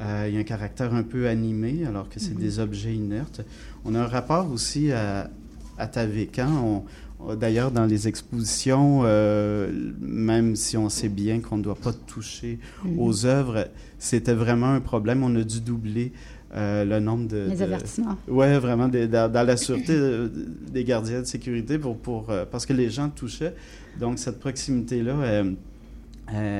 Euh, 0.00 0.26
il 0.28 0.34
y 0.34 0.36
a 0.36 0.40
un 0.40 0.44
caractère 0.44 0.94
un 0.94 1.02
peu 1.02 1.28
animé, 1.28 1.86
alors 1.86 2.08
que 2.08 2.20
c'est 2.20 2.34
mhm. 2.34 2.40
des 2.40 2.58
objets 2.58 2.94
inertes. 2.94 3.42
On 3.84 3.94
a 3.94 4.00
un 4.00 4.06
rapport 4.06 4.50
aussi 4.50 4.92
à, 4.92 5.30
à 5.78 5.86
Tavécan. 5.86 6.84
D'ailleurs, 7.40 7.70
dans 7.70 7.86
les 7.86 8.08
expositions, 8.08 9.00
euh, 9.04 9.72
même 10.00 10.54
si 10.54 10.76
on 10.76 10.90
sait 10.90 11.08
bien 11.08 11.40
qu'on 11.40 11.56
ne 11.56 11.62
doit 11.62 11.74
pas 11.76 11.92
toucher 11.92 12.58
mhm. 12.84 12.98
aux 12.98 13.24
œuvres, 13.24 13.68
c'était 13.98 14.34
vraiment 14.34 14.72
un 14.72 14.80
problème. 14.80 15.22
On 15.22 15.34
a 15.34 15.42
dû 15.42 15.60
doubler 15.60 16.12
euh, 16.56 16.84
le 16.84 17.00
nombre 17.00 17.28
de... 17.28 17.46
Les 17.48 17.62
avertissements. 17.62 18.16
Oui, 18.28 18.58
vraiment, 18.58 18.88
dans, 18.88 19.46
la 19.46 19.56
sûreté 19.56 19.98
des 20.70 20.84
gardiens 20.84 21.20
de 21.20 21.26
sécurité 21.26 21.78
pour, 21.78 21.96
pour, 21.96 22.32
parce 22.50 22.66
que 22.66 22.72
les 22.72 22.90
gens 22.90 23.08
touchaient. 23.10 23.54
Donc, 24.00 24.18
cette 24.18 24.38
proximité-là, 24.38 25.16
elle, 25.24 25.56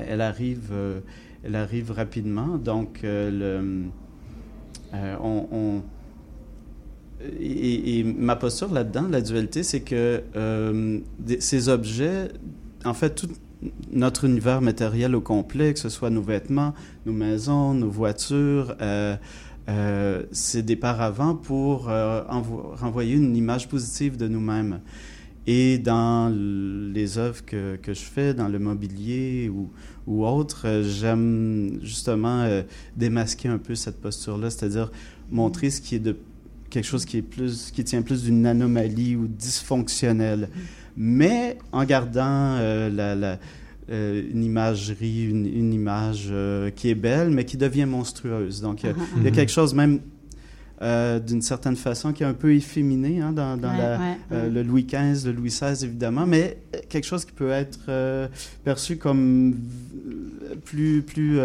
elle, 0.08 0.20
arrive 0.20 0.70
elle 1.46 1.56
arrive 1.56 1.92
rapidement. 1.92 2.58
Donc, 2.58 3.00
euh, 3.04 3.30
le, 3.30 3.84
euh, 4.94 5.16
on, 5.22 5.82
et, 7.40 8.04
ma 8.04 8.36
posture 8.36 8.72
là-dedans, 8.72 9.06
la 9.10 9.20
dualité, 9.20 9.62
c'est 9.62 9.80
que 9.80 10.22
euh, 10.34 10.98
ces 11.38 11.68
objets, 11.68 12.28
en 12.84 12.94
fait, 12.94 13.14
tout 13.14 13.28
notre 13.90 14.26
univers 14.26 14.60
matériel 14.60 15.14
au 15.14 15.22
complet, 15.22 15.72
que 15.72 15.78
ce 15.78 15.88
soit 15.88 16.10
nos 16.10 16.20
vêtements, 16.20 16.74
nos 17.06 17.14
maisons, 17.14 17.72
nos 17.72 17.88
voitures, 17.88 18.76
c'est 20.32 20.62
des 20.62 20.76
paravents 20.76 21.34
pour 21.34 21.86
renvoyer 21.86 23.16
une 23.16 23.36
image 23.36 23.68
positive 23.68 24.16
de 24.16 24.28
nous-mêmes. 24.28 24.80
Et 25.46 25.78
dans 25.78 26.28
les 26.28 27.18
œuvres 27.18 27.44
que, 27.44 27.76
que, 27.76 27.94
je 27.94 28.00
fais, 28.00 28.34
dans 28.34 28.48
le 28.48 28.58
mobilier 28.58 29.48
ou, 29.48 29.70
ou 30.06 30.26
autre, 30.26 30.66
euh, 30.66 30.82
j'aime 30.82 31.78
justement 31.82 32.42
euh, 32.42 32.62
démasquer 32.96 33.48
un 33.48 33.58
peu 33.58 33.76
cette 33.76 34.00
posture-là, 34.00 34.50
c'est-à-dire 34.50 34.90
montrer 35.30 35.70
ce 35.70 35.80
qui 35.80 35.94
est 35.94 36.00
de 36.00 36.16
quelque 36.68 36.84
chose 36.84 37.04
qui 37.04 37.18
est 37.18 37.22
plus 37.22 37.70
qui 37.70 37.84
tient 37.84 38.02
plus 38.02 38.24
d'une 38.24 38.44
anomalie 38.44 39.14
ou 39.14 39.28
dysfonctionnelle, 39.28 40.48
mais 40.96 41.58
en 41.70 41.84
gardant 41.84 42.56
euh, 42.58 42.90
la, 42.90 43.38
une 43.88 44.42
imagerie, 44.42 45.26
une, 45.26 45.72
image 45.72 46.32
qui 46.74 46.90
est 46.90 46.94
belle, 46.94 47.30
mais 47.30 47.44
qui 47.44 47.56
devient 47.56 47.86
monstrueuse. 47.86 48.60
Donc, 48.60 48.82
il 48.82 48.86
y 48.86 48.90
a 48.90 48.92
uh-huh. 49.30 49.32
quelque 49.32 49.52
chose 49.52 49.74
même 49.74 50.00
euh, 50.82 51.18
d'une 51.18 51.40
certaine 51.40 51.76
façon, 51.76 52.12
qui 52.12 52.22
est 52.22 52.26
un 52.26 52.34
peu 52.34 52.54
efféminé 52.54 53.22
hein, 53.22 53.32
dans, 53.32 53.58
euh, 53.62 54.50
le 54.50 54.62
Louis 54.62 54.84
XV, 54.84 55.26
le 55.26 55.32
Louis 55.32 55.48
XVI, 55.48 55.84
évidemment, 55.84 56.26
mais 56.26 56.58
quelque 56.90 57.06
chose 57.06 57.24
qui 57.24 57.32
peut 57.32 57.50
être 57.50 57.80
euh, 57.88 58.28
perçu 58.62 58.98
comme 58.98 59.56
plus, 60.66 61.00
plus, 61.00 61.38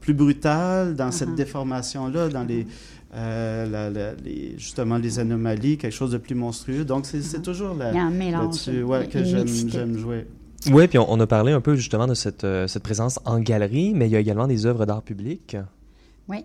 plus 0.00 0.14
brutal 0.14 0.96
dans 0.96 1.10
cette 1.10 1.30
uh-huh. 1.30 1.34
déformation-là, 1.34 2.28
dans 2.28 2.44
les, 2.44 2.66
les, 4.24 4.54
justement 4.56 4.96
les 4.96 5.18
anomalies, 5.18 5.76
quelque 5.76 5.92
chose 5.92 6.12
de 6.12 6.18
plus 6.18 6.34
monstrueux. 6.34 6.86
Donc, 6.86 7.04
c'est 7.04 7.18
uh-huh. 7.18 7.42
toujours 7.42 7.74
là, 7.74 7.90
Il 7.92 7.96
y 7.96 7.98
a 7.98 8.04
un 8.04 8.10
mélange. 8.10 8.64
que 9.10 9.22
j'aime 9.22 9.98
jouer. 9.98 10.26
Oui, 10.70 10.86
puis 10.86 10.98
on, 10.98 11.20
a 11.20 11.26
parlé 11.26 11.52
un 11.52 11.60
peu 11.60 11.74
justement 11.74 12.06
de 12.06 12.14
cette, 12.14 12.46
cette 12.66 12.82
présence 12.82 13.18
en 13.24 13.40
galerie, 13.40 13.94
mais 13.94 14.06
il 14.06 14.12
y 14.12 14.16
a 14.16 14.20
également 14.20 14.46
des 14.46 14.66
œuvres 14.66 14.86
d'art 14.86 15.02
public. 15.02 15.56
Oui. 16.28 16.44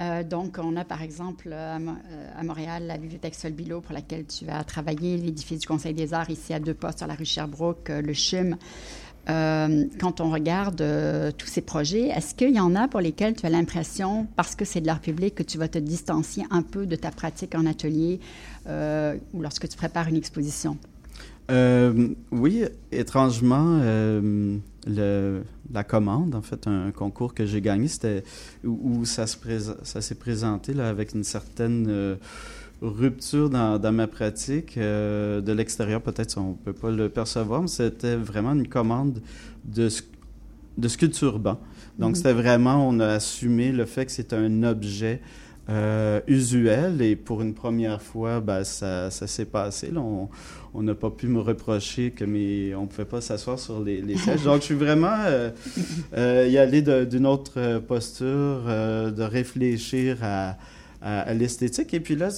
Euh, 0.00 0.24
donc, 0.24 0.58
on 0.60 0.76
a 0.76 0.84
par 0.84 1.02
exemple 1.02 1.50
euh, 1.52 1.78
à, 2.36 2.42
Montréal 2.42 2.84
la 2.86 2.96
bibliothèque 2.96 3.34
Solbilo 3.34 3.80
pour 3.80 3.92
laquelle 3.92 4.24
tu 4.24 4.44
vas 4.44 4.64
travailler, 4.64 5.16
l'édifice 5.16 5.60
du 5.60 5.66
Conseil 5.66 5.94
des 5.94 6.14
arts 6.14 6.30
ici 6.30 6.54
à 6.54 6.60
deux 6.60 6.74
pas 6.74 6.92
sur 6.92 7.06
la 7.06 7.14
rue 7.14 7.26
Sherbrooke, 7.26 7.90
euh, 7.90 8.00
le 8.00 8.14
CHUM. 8.14 8.56
euh, 9.28 9.84
quand 10.00 10.20
on 10.20 10.30
regarde 10.30 10.80
euh, 10.80 11.30
tous 11.30 11.46
ces 11.46 11.60
projets, 11.60 12.08
est-ce 12.08 12.34
qu'il 12.34 12.54
y 12.54 12.60
en 12.60 12.74
a 12.74 12.88
pour 12.88 13.00
lesquels 13.00 13.34
tu 13.34 13.46
as 13.46 13.50
l'impression, 13.50 14.26
parce 14.34 14.56
que 14.56 14.64
c'est 14.64 14.80
de 14.80 14.86
l'art 14.86 15.00
public, 15.00 15.34
que 15.34 15.42
tu 15.42 15.58
vas 15.58 15.68
te 15.68 15.78
distancier 15.78 16.44
un 16.50 16.62
peu 16.62 16.86
de 16.86 16.96
ta 16.96 17.10
pratique 17.10 17.54
en 17.54 17.66
atelier 17.66 18.18
euh, 18.66 19.16
ou 19.32 19.42
lorsque 19.42 19.68
tu 19.68 19.76
prépares 19.76 20.08
une 20.08 20.16
exposition? 20.16 20.76
Oui, 21.50 22.64
étrangement, 22.90 23.80
le, 24.86 25.42
la 25.72 25.84
commande, 25.84 26.34
en 26.34 26.42
fait, 26.42 26.66
un 26.66 26.90
concours 26.90 27.34
que 27.34 27.46
j'ai 27.46 27.60
gagné, 27.60 27.88
c'était 27.88 28.24
où, 28.64 29.04
ça, 29.04 29.26
se 29.26 29.36
ça 29.82 30.00
s'est 30.00 30.14
présenté 30.14 30.74
là, 30.74 30.88
avec 30.88 31.14
une 31.14 31.24
certaine 31.24 32.18
rupture 32.82 33.48
dans, 33.48 33.78
dans 33.78 33.92
ma 33.92 34.06
pratique. 34.06 34.76
Euh, 34.76 35.40
de 35.40 35.52
l'extérieur, 35.52 36.02
peut-être 36.02 36.36
on 36.38 36.50
ne 36.50 36.54
peut 36.54 36.72
pas 36.72 36.90
le 36.90 37.08
percevoir, 37.08 37.62
mais 37.62 37.68
c'était 37.68 38.16
vraiment 38.16 38.52
une 38.52 38.68
commande 38.68 39.20
de, 39.64 39.88
de 40.78 40.88
sculpture 40.88 41.38
banc. 41.38 41.58
Donc, 41.98 42.10
mhm. 42.10 42.14
c'était 42.16 42.32
vraiment, 42.32 42.86
on 42.88 43.00
a 43.00 43.06
assumé 43.06 43.72
le 43.72 43.84
fait 43.84 44.06
que 44.06 44.12
c'est 44.12 44.32
un 44.32 44.62
objet 44.62 45.20
euh, 45.68 46.20
usuel 46.26 47.02
et 47.02 47.14
pour 47.16 47.42
une 47.42 47.54
première 47.54 48.02
fois, 48.02 48.40
ben, 48.40 48.64
ça, 48.64 49.10
ça 49.10 49.26
s'est 49.26 49.44
passé. 49.44 49.90
Là, 49.90 50.00
on 50.74 50.82
n'a 50.82 50.94
pas 50.94 51.10
pu 51.10 51.28
me 51.28 51.40
reprocher 51.40 52.10
que 52.10 52.24
mes, 52.24 52.74
on 52.74 52.82
ne 52.82 52.86
pouvait 52.86 53.04
pas 53.04 53.20
s'asseoir 53.20 53.58
sur 53.58 53.80
les, 53.80 54.00
les 54.00 54.16
sièges. 54.16 54.42
Donc, 54.44 54.60
je 54.60 54.66
suis 54.66 54.74
vraiment 54.74 55.18
euh, 55.26 55.50
euh 56.16 56.48
y 56.48 56.58
aller 56.58 56.82
d'une 56.82 57.26
autre 57.26 57.78
posture, 57.78 58.64
de 58.64 59.22
réfléchir 59.22 60.18
à, 60.22 60.56
à, 61.00 61.20
à 61.20 61.34
l'esthétique. 61.34 61.94
Et 61.94 62.00
puis 62.00 62.16
là, 62.16 62.30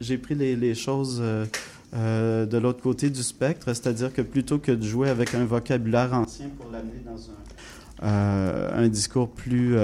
j'ai 0.00 0.18
pris 0.18 0.34
les, 0.34 0.74
choses 0.74 1.18
euh, 1.20 1.46
euh, 1.94 2.46
de 2.46 2.58
l'autre 2.58 2.82
côté 2.82 3.10
du 3.10 3.22
spectre, 3.22 3.66
c'est-à-dire 3.66 4.12
que 4.12 4.22
plutôt 4.22 4.58
que 4.58 4.72
de 4.72 4.84
jouer 4.84 5.08
avec 5.08 5.34
un 5.34 5.44
vocabulaire 5.44 6.12
ancien 6.12 6.48
pour 6.58 6.70
l'amener 6.70 7.02
dans 7.04 7.18
un, 7.18 8.08
euh, 8.08 8.84
un 8.84 8.88
discours 8.88 9.30
plus, 9.30 9.76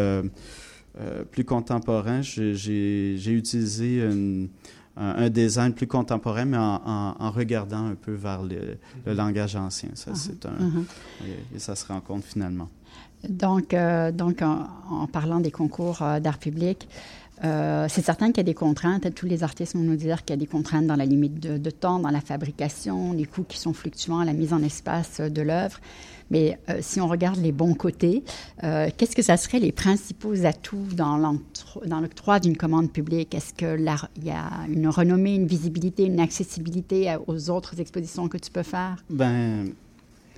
plus 1.30 1.44
contemporain, 1.44 2.22
j'ai 2.22 3.30
utilisé 3.30 4.08
un, 4.96 5.28
design 5.28 5.72
plus 5.72 5.86
contemporain, 5.86 6.44
mais 6.44 6.56
en, 6.56 7.30
regardant 7.30 7.86
un 7.86 7.94
peu 7.94 8.12
vers 8.12 8.42
le, 8.42 8.76
le 9.04 9.14
langage 9.14 9.56
ancien. 9.56 9.90
Ça, 9.94 10.12
c'est 10.14 10.46
un, 10.46 10.50
uh-huh. 10.50 11.26
et, 11.54 11.58
ça 11.58 11.74
se 11.74 11.86
rencontre 11.86 12.26
finalement. 12.26 12.68
Donc, 13.28 13.74
donc 14.14 14.42
en, 14.42 14.68
en, 14.90 15.06
parlant 15.06 15.40
des 15.40 15.50
concours 15.50 15.98
d'art 16.20 16.38
public, 16.38 16.86
euh, 17.42 17.86
c'est 17.88 18.02
certain 18.02 18.28
qu'il 18.28 18.38
y 18.38 18.40
a 18.40 18.44
des 18.44 18.54
contraintes. 18.54 19.12
Tous 19.14 19.26
les 19.26 19.42
artistes 19.42 19.74
vont 19.74 19.82
nous 19.82 19.96
dire 19.96 20.24
qu'il 20.24 20.34
y 20.34 20.38
a 20.38 20.40
des 20.40 20.46
contraintes 20.46 20.86
dans 20.86 20.96
la 20.96 21.04
limite 21.04 21.40
de, 21.40 21.70
temps, 21.70 21.98
dans 21.98 22.10
la 22.10 22.20
fabrication, 22.20 23.12
les 23.12 23.24
coûts 23.24 23.44
qui 23.44 23.58
sont 23.58 23.72
fluctuants, 23.72 24.22
la 24.22 24.32
mise 24.32 24.52
en 24.52 24.62
espace 24.62 25.20
de 25.20 25.42
l'œuvre. 25.42 25.80
Mais 26.34 26.58
euh, 26.68 26.78
si 26.80 27.00
on 27.00 27.06
regarde 27.06 27.38
les 27.38 27.52
bons 27.52 27.74
côtés, 27.74 28.24
euh, 28.64 28.88
qu'est-ce 28.96 29.14
que 29.14 29.22
ça 29.22 29.36
serait 29.36 29.60
les 29.60 29.70
principaux 29.70 30.44
atouts 30.44 30.88
dans 30.96 31.16
l'octroi 32.00 32.40
d'une 32.40 32.56
commande 32.56 32.90
publique? 32.90 33.36
Est-ce 33.36 33.54
qu'il 33.54 34.24
y 34.24 34.30
a 34.30 34.50
une 34.68 34.88
renommée, 34.88 35.36
une 35.36 35.46
visibilité, 35.46 36.06
une 36.06 36.18
accessibilité 36.18 37.14
aux 37.28 37.50
autres 37.50 37.78
expositions 37.78 38.26
que 38.26 38.36
tu 38.36 38.50
peux 38.50 38.64
faire? 38.64 38.96
Ben, 39.10 39.66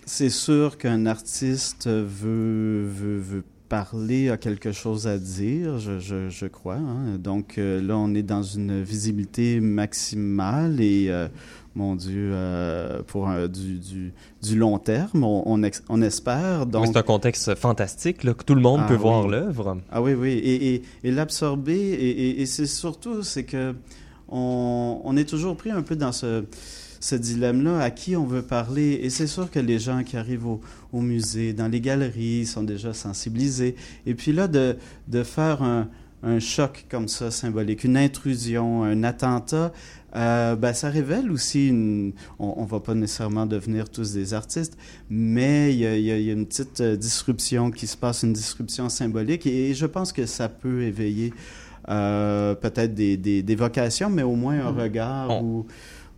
c'est 0.04 0.28
sûr 0.28 0.76
qu'un 0.76 1.06
artiste 1.06 1.88
veut, 1.88 3.42
parler 3.70 4.28
a 4.28 4.36
quelque 4.36 4.72
chose 4.72 5.06
à 5.06 5.16
dire, 5.16 5.78
je 5.78 6.46
crois. 6.46 6.76
Hein. 6.76 7.16
Donc 7.18 7.56
euh, 7.56 7.80
là, 7.80 7.96
on 7.96 8.14
est 8.14 8.22
dans 8.22 8.42
une 8.42 8.82
visibilité 8.82 9.60
maximale 9.60 10.78
et, 10.82 11.06
euh, 11.08 11.28
mon 11.76 11.94
Dieu, 11.94 12.30
euh, 12.32 13.02
pour 13.06 13.28
du, 13.48 13.78
du, 13.78 14.12
du, 14.42 14.56
long 14.56 14.78
terme, 14.78 15.22
on, 15.22 15.60
on, 15.88 16.02
espère. 16.02 16.66
Donc... 16.66 16.86
c'est 16.86 16.96
un 16.96 17.02
contexte 17.02 17.54
fantastique, 17.54 18.24
là, 18.24 18.34
que 18.34 18.42
tout 18.42 18.54
le 18.54 18.62
monde 18.62 18.80
ah 18.84 18.88
peut 18.88 18.96
voir 18.96 19.28
l'œuvre. 19.28 19.78
Ah 19.90 20.02
oui, 20.02 20.14
oui. 20.14 20.30
Et, 20.30 20.74
et, 20.74 20.82
et 21.04 21.10
l'absorber, 21.12 21.76
et, 21.76 22.40
et 22.40 22.46
c'est 22.46 22.66
surtout, 22.66 23.22
c'est 23.22 23.44
que 23.44 23.74
on, 24.28 25.00
on 25.04 25.16
est 25.16 25.28
toujours 25.28 25.56
pris 25.56 25.70
un 25.70 25.82
peu 25.82 25.94
dans 25.94 26.12
ce 26.12 26.44
ce 27.00 27.14
dilemme-là, 27.14 27.80
à 27.80 27.90
qui 27.90 28.16
on 28.16 28.24
veut 28.24 28.42
parler. 28.42 29.00
Et 29.02 29.10
c'est 29.10 29.26
sûr 29.26 29.50
que 29.50 29.58
les 29.58 29.78
gens 29.78 30.02
qui 30.02 30.16
arrivent 30.16 30.46
au, 30.46 30.60
au, 30.92 31.00
musée, 31.00 31.52
dans 31.52 31.68
les 31.68 31.80
galeries, 31.80 32.46
sont 32.46 32.62
déjà 32.62 32.92
sensibilisés. 32.92 33.76
Et 34.06 34.14
puis 34.14 34.32
là, 34.32 34.48
de, 34.48 34.76
de 35.08 35.22
faire 35.22 35.62
un, 35.62 35.88
un, 36.22 36.38
choc 36.38 36.86
comme 36.88 37.08
ça, 37.08 37.30
symbolique, 37.30 37.84
une 37.84 37.96
intrusion, 37.96 38.82
un 38.84 39.04
attentat, 39.04 39.72
euh, 40.16 40.56
ben, 40.56 40.72
ça 40.72 40.88
révèle 40.88 41.30
aussi 41.30 41.68
une... 41.68 42.12
On 42.38 42.62
ne 42.62 42.68
va 42.68 42.80
pas 42.80 42.94
nécessairement 42.94 43.46
devenir 43.46 43.88
tous 43.88 44.12
des 44.12 44.34
artistes, 44.34 44.76
mais 45.10 45.72
il 45.72 45.78
y 45.78 45.86
a, 45.86 45.96
y 45.96 46.30
a, 46.30 46.32
une 46.32 46.46
petite 46.46 46.80
euh, 46.80 46.96
disruption 46.96 47.70
qui 47.70 47.86
se 47.86 47.96
passe, 47.96 48.22
une 48.22 48.32
disruption 48.32 48.88
symbolique, 48.88 49.46
et, 49.46 49.74
je 49.74 49.86
pense 49.86 50.12
que 50.12 50.26
ça 50.26 50.48
peut 50.48 50.82
éveiller 50.82 51.34
euh, 51.88 52.54
peut-être 52.54 52.94
des, 52.94 53.16
des, 53.16 53.42
des, 53.42 53.54
vocations, 53.54 54.10
mais 54.10 54.22
au 54.22 54.34
moins 54.34 54.58
un 54.66 54.72
mmh. 54.72 54.80
regard 54.80 55.44
ou 55.44 55.66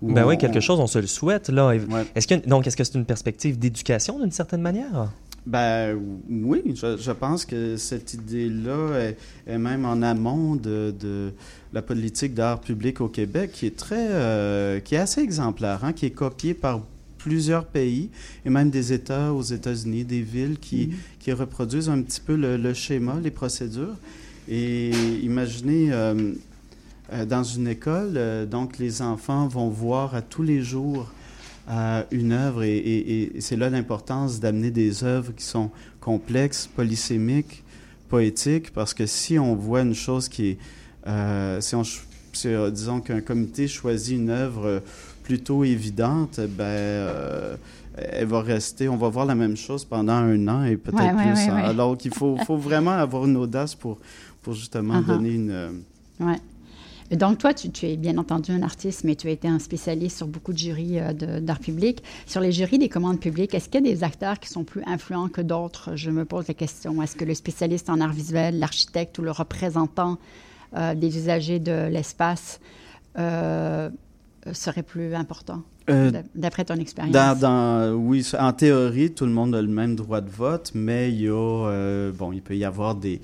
ben 0.01 0.25
oui, 0.25 0.39
quelque 0.39 0.61
chose, 0.61 0.79
on 0.79 0.87
se 0.87 0.99
le 0.99 1.07
souhaite. 1.07 1.49
Là. 1.49 1.73
Est-ce 2.15 2.29
que, 2.29 2.35
donc, 2.47 2.67
est-ce 2.67 2.77
que 2.77 2.85
c'est 2.85 2.95
une 2.95 3.05
perspective 3.05 3.59
d'éducation 3.59 4.19
d'une 4.21 4.31
certaine 4.31 4.63
manière? 4.63 5.11
Ben 5.49 5.99
oui, 6.29 6.63
je, 6.75 7.11
pense 7.11 7.47
que 7.47 7.79
cette 7.79 8.13
idée-là 8.13 9.13
est, 9.47 9.57
même 9.57 9.87
en 9.87 10.03
amont 10.03 10.57
de, 10.57 10.95
de 11.01 11.33
la 11.73 11.81
politique 11.81 12.35
d'art 12.35 12.61
public 12.61 13.01
au 13.01 13.09
Québec, 13.09 13.53
qui 13.55 13.65
est 13.65 13.75
très, 13.75 14.09
euh, 14.11 14.79
qui 14.81 14.95
est 14.95 14.99
assez 14.99 15.23
exemplaire, 15.23 15.87
hein, 15.87 15.95
qui 15.95 16.05
est 16.05 16.11
copiée 16.11 16.53
par 16.53 16.83
plusieurs 17.17 17.65
pays 17.65 18.11
et 18.45 18.51
même 18.51 18.69
des 18.69 18.93
États 18.93 19.33
aux 19.33 19.41
États-Unis, 19.41 20.05
des 20.05 20.21
villes 20.21 20.59
qui, 20.59 20.89
mm-hmm. 20.89 21.19
qui 21.19 21.33
reproduisent 21.33 21.89
un 21.89 22.03
petit 22.03 22.21
peu 22.21 22.37
le, 22.37 22.75
schéma, 22.75 23.19
les 23.23 23.31
procédures. 23.31 23.97
Et 24.51 24.91
imaginez, 25.23 25.91
euh, 25.93 26.35
euh, 27.15 27.25
dans 27.25 27.43
une 27.43 27.69
école. 27.69 28.47
Donc, 28.51 28.77
les 28.77 29.01
enfants 29.01 29.49
vont 29.49 29.71
voir 29.71 30.15
à 30.15 30.21
tous 30.21 30.43
les 30.43 30.61
jours 30.61 31.11
euh, 31.69 32.03
une 32.11 32.33
œuvre 32.33 32.63
et, 32.63 33.33
c'est 33.41 33.57
là 33.57 33.71
l'importance 33.71 34.41
d'amener 34.41 34.71
des 34.71 35.05
œuvres 35.05 35.33
qui 35.35 35.45
sont 35.45 35.71
complexes, 36.01 36.69
polysémiques, 36.75 37.65
poétiques, 38.09 38.73
parce 38.73 38.95
que 38.95 39.07
si 39.07 39.39
on 39.39 39.55
voit 39.55 39.83
une 39.83 39.95
chose 39.95 40.29
qui 40.29 40.51
est... 40.51 41.61
si 41.61 41.75
on, 41.75 41.83
disons 42.71 43.01
qu'un 43.01 43.21
comité 43.21 43.69
choisit 43.69 44.19
une 44.19 44.31
œuvre 44.31 44.83
plutôt 45.25 45.65
évidente, 45.65 46.41
ben, 46.41 47.59
elle 47.97 48.27
va 48.27 48.41
rester, 48.41 48.89
on 48.89 48.97
va 48.97 49.09
voir 49.09 49.27
la 49.27 49.35
même 49.35 49.57
chose 49.57 49.85
pendant 49.85 50.15
un 50.15 50.49
an 50.49 50.65
et 50.65 50.77
peut-être 50.77 51.17
plus. 51.17 51.51
Alors 51.51 51.99
qu'il 51.99 52.15
faut, 52.15 52.37
faut, 52.47 52.57
vraiment 52.57 52.93
avoir 52.93 53.27
une 53.27 53.37
audace 53.37 53.75
pour, 53.75 53.99
pour 54.43 54.55
justement 54.55 55.01
uh-huh. 55.01 55.07
donner 55.07 55.35
une... 55.35 55.83
Donc, 57.11 57.38
toi, 57.38 57.55
tu, 57.55 57.87
es 57.87 57.97
bien 57.97 58.18
entendu 58.18 58.53
un 58.53 58.62
artiste, 58.62 59.05
mais 59.05 59.14
tu 59.14 59.29
as 59.29 59.31
été 59.31 59.49
un 59.49 59.59
spécialiste 59.59 60.18
sur 60.18 60.27
beaucoup 60.27 60.53
de 60.53 60.59
jurys 60.59 61.01
euh, 61.01 61.40
d'art 61.40 61.59
public. 61.59 62.03
Sur 62.27 62.40
les 62.40 62.53
jurys 62.53 62.79
des 62.79 62.90
commandes 62.90 63.21
publiques, 63.21 63.55
est-ce 63.55 63.68
qu'il 63.68 63.87
y 63.87 63.90
a 63.90 63.94
des 63.94 64.05
acteurs 64.05 64.38
qui 64.38 64.49
sont 64.49 64.64
plus 64.64 64.83
influents 64.87 65.29
que 65.29 65.40
d'autres? 65.40 65.97
Je 65.97 66.11
me 66.11 66.25
pose 66.27 66.49
la 66.49 66.55
question. 66.55 67.01
Est-ce 67.03 67.16
que 67.16 67.25
le 67.25 67.35
spécialiste 67.35 67.88
en 67.88 68.01
art 68.01 68.12
visuel, 68.12 68.59
l'architecte 68.59 69.18
ou 69.18 69.23
le 69.23 69.31
représentant 69.31 70.18
euh, 70.77 70.94
des 70.94 71.16
usagers 71.16 71.61
de 71.61 71.88
l'espace 71.88 72.61
euh, 73.18 73.88
serait 74.53 74.83
plus 74.83 75.14
important? 75.14 75.62
D'après 76.35 76.66
ton 76.66 76.75
expérience? 76.75 77.14
Dans, 77.40 77.94
oui, 77.94 78.23
en 78.38 78.53
théorie, 78.53 79.14
tout 79.14 79.25
le 79.25 79.33
monde 79.33 79.55
a 79.55 79.62
le 79.62 79.68
même 79.68 79.97
droit 79.97 80.21
de 80.21 80.29
vote, 80.29 80.73
mais 80.75 81.11
il 81.11 81.23
y 81.23 81.29
a, 81.29 82.11
bon, 82.12 82.33
il 82.33 82.42
peut 82.42 82.59
y 82.59 82.66
avoir 82.66 82.94
des, 82.94 83.23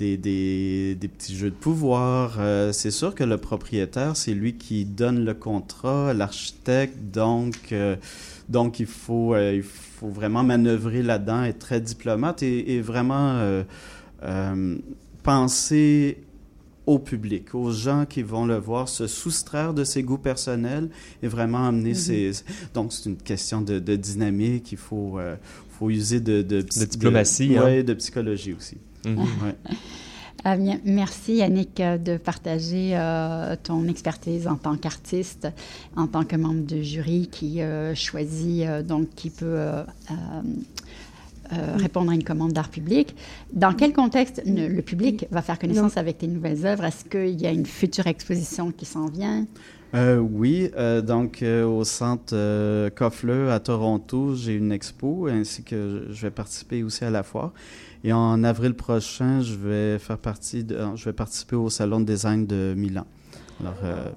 des, 0.00 0.94
des, 0.94 1.08
petits 1.08 1.36
jeux 1.36 1.50
de 1.50 1.54
pouvoir. 1.54 2.36
Euh, 2.38 2.72
c'est 2.72 2.90
sûr 2.90 3.14
que 3.14 3.24
le 3.24 3.36
propriétaire, 3.36 4.16
c'est 4.16 4.32
lui 4.32 4.54
qui 4.54 4.84
donne 4.84 5.24
le 5.24 5.34
contrat, 5.34 6.14
l'architecte, 6.14 6.96
donc, 7.12 7.72
euh, 7.72 7.96
donc 8.48 8.80
il, 8.80 8.86
faut, 8.86 9.34
euh, 9.34 9.54
il 9.54 9.62
faut 9.62 10.08
vraiment 10.08 10.42
manœuvrer 10.42 11.02
là-dedans, 11.02 11.44
être 11.44 11.58
très 11.58 11.80
diplomate 11.80 12.42
et, 12.42 12.80
vraiment 12.80 13.62
penser 15.22 16.18
au 16.86 16.98
public, 16.98 17.54
aux 17.54 17.70
gens 17.70 18.06
qui 18.06 18.22
vont 18.22 18.46
le 18.46 18.56
voir, 18.56 18.88
se 18.88 19.06
soustraire 19.06 19.74
de 19.74 19.84
ses 19.84 20.02
goûts 20.02 20.18
personnels 20.18 20.88
et 21.22 21.28
vraiment 21.28 21.68
amener 21.68 21.92
mm-hmm. 21.92 22.32
ses... 22.32 22.44
Donc, 22.72 22.92
c'est 22.92 23.08
une 23.08 23.16
question 23.16 23.60
de, 23.60 23.78
dynamique, 23.96 24.72
il 24.72 24.78
faut, 24.78 25.18
faut 25.78 25.90
user 25.90 26.20
de... 26.20 26.40
De, 26.42 26.62
diplomatie. 26.62 27.56
Hein. 27.58 27.82
de 27.82 27.94
psychologie 27.94 28.54
aussi. 28.54 28.78
Mhm. 29.04 29.54
Ah, 30.44 30.56
merci 30.84 31.34
Yannick 31.36 31.80
euh, 31.80 31.98
de 31.98 32.16
partager 32.16 32.92
euh, 32.94 33.56
ton 33.62 33.86
expertise 33.88 34.48
en 34.48 34.56
tant 34.56 34.76
qu'artiste, 34.76 35.48
en 35.96 36.06
tant 36.06 36.24
que 36.24 36.36
membre 36.36 36.64
de 36.64 36.80
jury 36.80 37.28
qui 37.30 37.60
euh, 37.60 37.94
choisit, 37.94 38.66
donc 38.86 39.10
qui 39.14 39.30
peut 39.30 39.58
répondre 41.76 42.12
à 42.12 42.14
une 42.14 42.24
commande 42.24 42.52
d'art 42.52 42.68
public. 42.68 43.14
Dans 43.52 43.74
quel 43.74 43.92
contexte 43.92 44.40
le 44.46 44.80
public 44.82 45.26
va 45.30 45.42
faire 45.42 45.58
connaissance 45.58 45.96
avec 45.96 46.18
tes 46.18 46.28
nouvelles 46.28 46.64
œuvres? 46.64 46.84
Est-ce 46.84 47.04
qu'il 47.04 47.40
y 47.40 47.46
a 47.46 47.50
une 47.50 47.66
future 47.66 48.06
exposition 48.06 48.70
qui 48.70 48.86
s'en 48.86 49.06
vient? 49.06 49.46
Euh, 49.94 50.18
oui, 50.18 50.70
euh, 50.76 51.02
donc 51.02 51.42
euh, 51.42 51.64
au 51.64 51.84
centre 51.84 52.32
euh, 52.32 52.90
Koffler 52.90 53.50
à 53.50 53.58
Toronto, 53.58 54.34
j'ai 54.36 54.54
une 54.54 54.70
expo 54.70 55.26
ainsi 55.26 55.64
que 55.64 56.06
je 56.10 56.22
vais 56.22 56.30
participer 56.30 56.82
aussi 56.82 57.04
à 57.04 57.10
la 57.10 57.22
foire. 57.22 57.52
Et 58.04 58.12
en 58.12 58.44
avril 58.44 58.74
prochain, 58.74 59.40
je 59.42 59.54
vais 59.54 59.98
faire 59.98 60.18
partie 60.18 60.64
de, 60.64 60.78
je 60.94 61.04
vais 61.04 61.12
participer 61.12 61.56
au 61.56 61.68
salon 61.68 62.00
de 62.00 62.04
design 62.04 62.46
de 62.46 62.74
Milan. 62.76 63.04
Alors, 63.60 63.74
euh, 63.84 64.10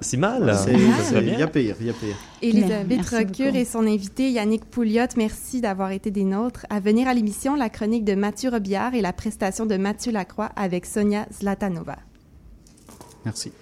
C'est 0.00 0.16
mal. 0.16 0.56
il 0.70 1.38
y 1.38 1.42
a 1.42 1.46
pire, 1.48 1.76
il 1.80 1.86
y 1.86 1.90
a 1.90 1.92
pire. 1.92 2.16
Elisabeth 2.40 3.00
beaucoup. 3.10 3.56
et 3.56 3.64
son 3.64 3.86
invité 3.86 4.30
Yannick 4.30 4.64
Pouliot, 4.64 5.06
merci 5.16 5.60
d'avoir 5.60 5.90
été 5.90 6.10
des 6.10 6.24
nôtres. 6.24 6.64
À 6.70 6.80
venir 6.80 7.08
à 7.08 7.14
l'émission, 7.14 7.56
la 7.56 7.68
chronique 7.68 8.04
de 8.04 8.14
Mathieu 8.14 8.48
Robillard 8.48 8.94
et 8.94 9.02
la 9.02 9.12
prestation 9.12 9.66
de 9.66 9.76
Mathieu 9.76 10.12
Lacroix 10.12 10.50
avec 10.56 10.86
Sonia 10.86 11.26
Zlatanova. 11.32 11.98
Merci. 13.24 13.52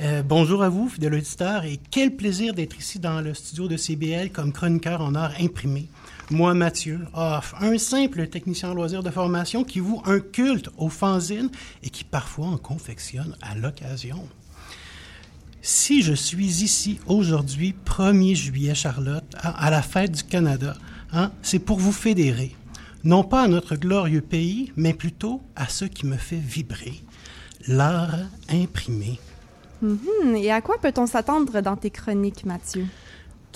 Euh, 0.00 0.22
bonjour 0.22 0.62
à 0.62 0.68
vous, 0.68 0.88
fidèles 0.88 1.14
auditeurs, 1.14 1.64
et 1.64 1.80
quel 1.90 2.14
plaisir 2.14 2.54
d'être 2.54 2.78
ici 2.78 2.98
dans 2.98 3.20
le 3.20 3.34
studio 3.34 3.66
de 3.66 3.76
CBL 3.76 4.30
comme 4.30 4.52
chroniqueur 4.52 5.00
en 5.00 5.14
art 5.14 5.32
imprimé. 5.40 5.88
Moi, 6.30 6.54
Mathieu, 6.54 7.00
off, 7.14 7.54
un 7.60 7.78
simple 7.78 8.26
technicien 8.26 8.70
en 8.70 8.74
loisirs 8.74 9.04
de 9.04 9.10
formation 9.10 9.62
qui 9.62 9.78
voue 9.78 10.02
un 10.04 10.18
culte 10.18 10.70
aux 10.76 10.88
fanzines 10.88 11.50
et 11.84 11.90
qui 11.90 12.02
parfois 12.02 12.46
en 12.46 12.56
confectionne 12.56 13.36
à 13.42 13.54
l'occasion. 13.54 14.26
Si 15.62 16.02
je 16.02 16.12
suis 16.12 16.64
ici 16.64 16.98
aujourd'hui, 17.06 17.76
1er 17.84 18.34
juillet, 18.34 18.74
Charlotte, 18.74 19.24
à, 19.36 19.70
la 19.70 19.82
fête 19.82 20.12
du 20.12 20.24
Canada, 20.24 20.74
hein, 21.12 21.30
c'est 21.42 21.60
pour 21.60 21.78
vous 21.78 21.92
fédérer. 21.92 22.56
Non 23.04 23.22
pas 23.22 23.42
à 23.42 23.48
notre 23.48 23.76
glorieux 23.76 24.20
pays, 24.20 24.72
mais 24.74 24.94
plutôt 24.94 25.40
à 25.54 25.68
ce 25.68 25.84
qui 25.84 26.06
me 26.06 26.16
fait 26.16 26.40
vibrer, 26.40 27.04
l'art 27.68 28.18
imprimé. 28.48 29.20
Mhm. 29.80 30.34
Et 30.36 30.50
à 30.50 30.60
quoi 30.60 30.78
peut-on 30.78 31.06
s'attendre 31.06 31.60
dans 31.60 31.76
tes 31.76 31.90
chroniques, 31.90 32.44
Mathieu? 32.44 32.86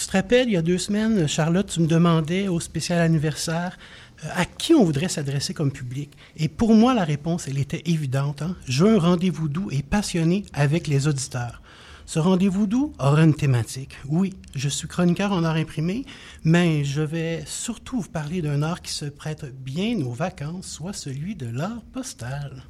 Tu 0.01 0.07
te 0.07 0.13
rappelles, 0.13 0.49
il 0.49 0.53
y 0.53 0.57
a 0.57 0.63
deux 0.63 0.79
semaines, 0.79 1.29
Charlotte, 1.29 1.67
tu 1.67 1.79
me 1.79 1.87
demandais 1.87 2.49
au 2.49 2.59
spécial 2.59 3.01
anniversaire 3.01 3.77
euh, 4.25 4.29
à 4.35 4.47
qui 4.47 4.73
on 4.73 4.83
voudrait 4.83 5.11
s'adresser 5.11 5.53
comme 5.53 5.71
public? 5.71 6.11
Et 6.39 6.49
pour 6.49 6.73
moi, 6.73 6.95
la 6.95 7.05
réponse, 7.05 7.49
elle 7.49 7.59
était 7.59 7.83
évidente. 7.85 8.41
Hein? 8.41 8.57
Je 8.67 8.85
veux 8.85 8.95
un 8.95 8.99
rendez-vous 8.99 9.51
doux 9.51 9.69
et 9.71 9.83
passionné 9.83 10.47
avec 10.55 10.87
les 10.87 11.07
auditeurs. 11.07 11.61
Ce 12.07 12.19
rendez-vous 12.19 12.67
doux 12.67 12.95
aura 12.99 13.23
une 13.23 13.35
thématique. 13.35 13.99
Oui, 14.09 14.33
je 14.55 14.71
suis 14.71 14.89
chroniqueur 14.89 15.33
en 15.33 15.45
art 15.45 15.57
imprimé, 15.57 16.07
mais 16.45 16.83
je 16.83 17.03
vais 17.03 17.43
surtout 17.45 18.01
vous 18.01 18.09
parler 18.09 18.41
d'un 18.41 18.63
art 18.63 18.81
qui 18.81 18.95
se 18.95 19.05
prête 19.05 19.55
bien 19.55 20.01
aux 20.01 20.15
vacances, 20.15 20.67
soit 20.67 20.95
celui 20.95 21.35
de 21.35 21.47
l'art 21.47 21.83
postal. 21.93 22.63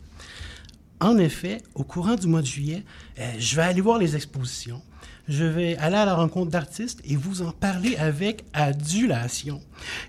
En 0.98 1.16
effet, 1.16 1.62
au 1.76 1.84
courant 1.84 2.16
du 2.16 2.26
mois 2.26 2.42
de 2.42 2.46
juillet, 2.46 2.84
euh, 3.20 3.32
je 3.38 3.54
vais 3.54 3.62
aller 3.62 3.80
voir 3.80 3.98
les 3.98 4.16
expositions. 4.16 4.82
Je 5.30 5.44
vais 5.44 5.76
aller 5.76 5.94
à 5.96 6.04
la 6.04 6.16
rencontre 6.16 6.50
d'artistes 6.50 7.00
et 7.04 7.14
vous 7.14 7.40
en 7.42 7.52
parler 7.52 7.96
avec 7.96 8.44
adulation. 8.52 9.60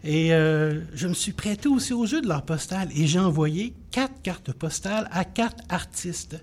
Et 0.03 0.33
euh, 0.33 0.81
je 0.95 1.07
me 1.07 1.13
suis 1.13 1.31
prêté 1.31 1.69
aussi 1.69 1.93
au 1.93 2.07
jeu 2.07 2.21
de 2.21 2.27
l'art 2.27 2.41
postal 2.41 2.89
et 2.95 3.05
j'ai 3.05 3.19
envoyé 3.19 3.73
quatre 3.91 4.19
cartes 4.23 4.51
postales 4.51 5.07
à 5.11 5.23
quatre 5.23 5.63
artistes 5.69 6.41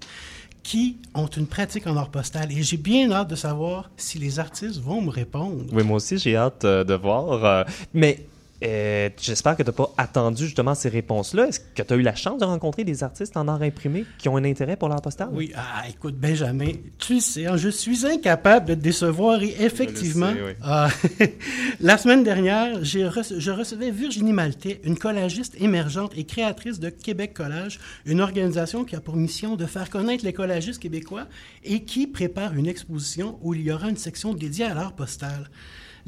qui 0.63 0.99
ont 1.15 1.27
une 1.27 1.49
pratique 1.49 1.89
en 1.89 1.97
art 1.97 2.11
postal. 2.11 2.53
Et 2.53 2.63
j'ai 2.63 2.77
bien 2.77 3.11
hâte 3.11 3.29
de 3.31 3.35
savoir 3.35 3.91
si 3.97 4.19
les 4.19 4.39
artistes 4.39 4.81
vont 4.81 5.03
me 5.03 5.11
répondre. 5.11 5.65
Oui, 5.73 5.83
moi 5.83 5.97
aussi, 5.97 6.17
j'ai 6.17 6.37
hâte 6.37 6.65
euh, 6.65 6.85
de 6.85 6.95
voir. 6.95 7.45
euh, 7.45 7.65
mais 7.95 8.27
euh, 8.65 9.09
j'espère 9.21 9.57
que 9.57 9.63
tu 9.63 9.69
n'as 9.69 9.75
pas 9.75 9.93
attendu 9.97 10.45
justement 10.45 10.75
ces 10.75 10.89
réponses-là. 10.89 11.47
Est-ce 11.47 11.61
que 11.61 11.83
tu 11.83 11.93
as 11.93 11.97
eu 11.97 12.03
la 12.03 12.17
chance 12.17 12.41
de 12.41 12.45
rencontrer 12.45 12.83
des 12.83 13.05
artistes 13.05 13.37
en 13.37 13.47
art 13.47 13.63
imprimé 13.63 14.05
qui 14.19 14.29
ont 14.29 14.37
un 14.37 14.45
intérêt 14.45 14.77
pour 14.77 14.89
l'art 14.89 15.01
postal? 15.01 15.29
Oui, 15.33 15.53
ah, 15.55 15.85
écoute, 15.89 16.17
Benjamin, 16.17 16.73
tu 16.99 17.21
sais, 17.21 17.47
hein, 17.47 17.57
je 17.57 17.69
suis 17.69 18.05
incapable 18.05 18.67
de 18.67 18.75
te 18.75 18.81
décevoir 18.81 19.43
et 19.43 19.55
effectivement, 19.61 20.33
sais, 20.33 20.43
oui. 20.43 20.53
ah, 20.63 20.89
la 21.81 21.99
semaine 21.99 22.25
dernière, 22.25 22.85
je 22.85 23.51
recevais 23.51 23.91
Virginie 23.93 24.33
Maltais, 24.33 24.81
une 24.83 24.99
collagiste 24.99 25.55
émergente 25.61 26.13
et 26.17 26.25
créatrice 26.25 26.81
de 26.81 26.91
Québec 26.91 27.35
Collage, 27.35 27.79
une 28.07 28.21
organisation 28.21 28.85
qui 28.85 28.97
a 28.97 29.01
pour 29.01 29.17
mission 29.17 29.55
de 29.55 29.67
faire 29.67 29.89
connaître 29.89 30.25
les 30.25 30.33
collagistes 30.33 30.81
québécois 30.81 31.27
et 31.63 31.85
qui 31.85 32.07
prépare 32.07 32.55
une 32.55 32.67
exposition 32.67 33.39
où 33.43 33.55
il 33.55 33.63
y 33.63 33.71
aura 33.71 33.89
une 33.89 33.97
section 33.97 34.35
dédiée 34.35 34.65
à 34.65 34.75
l'art 34.75 34.95
postal. 34.95 35.49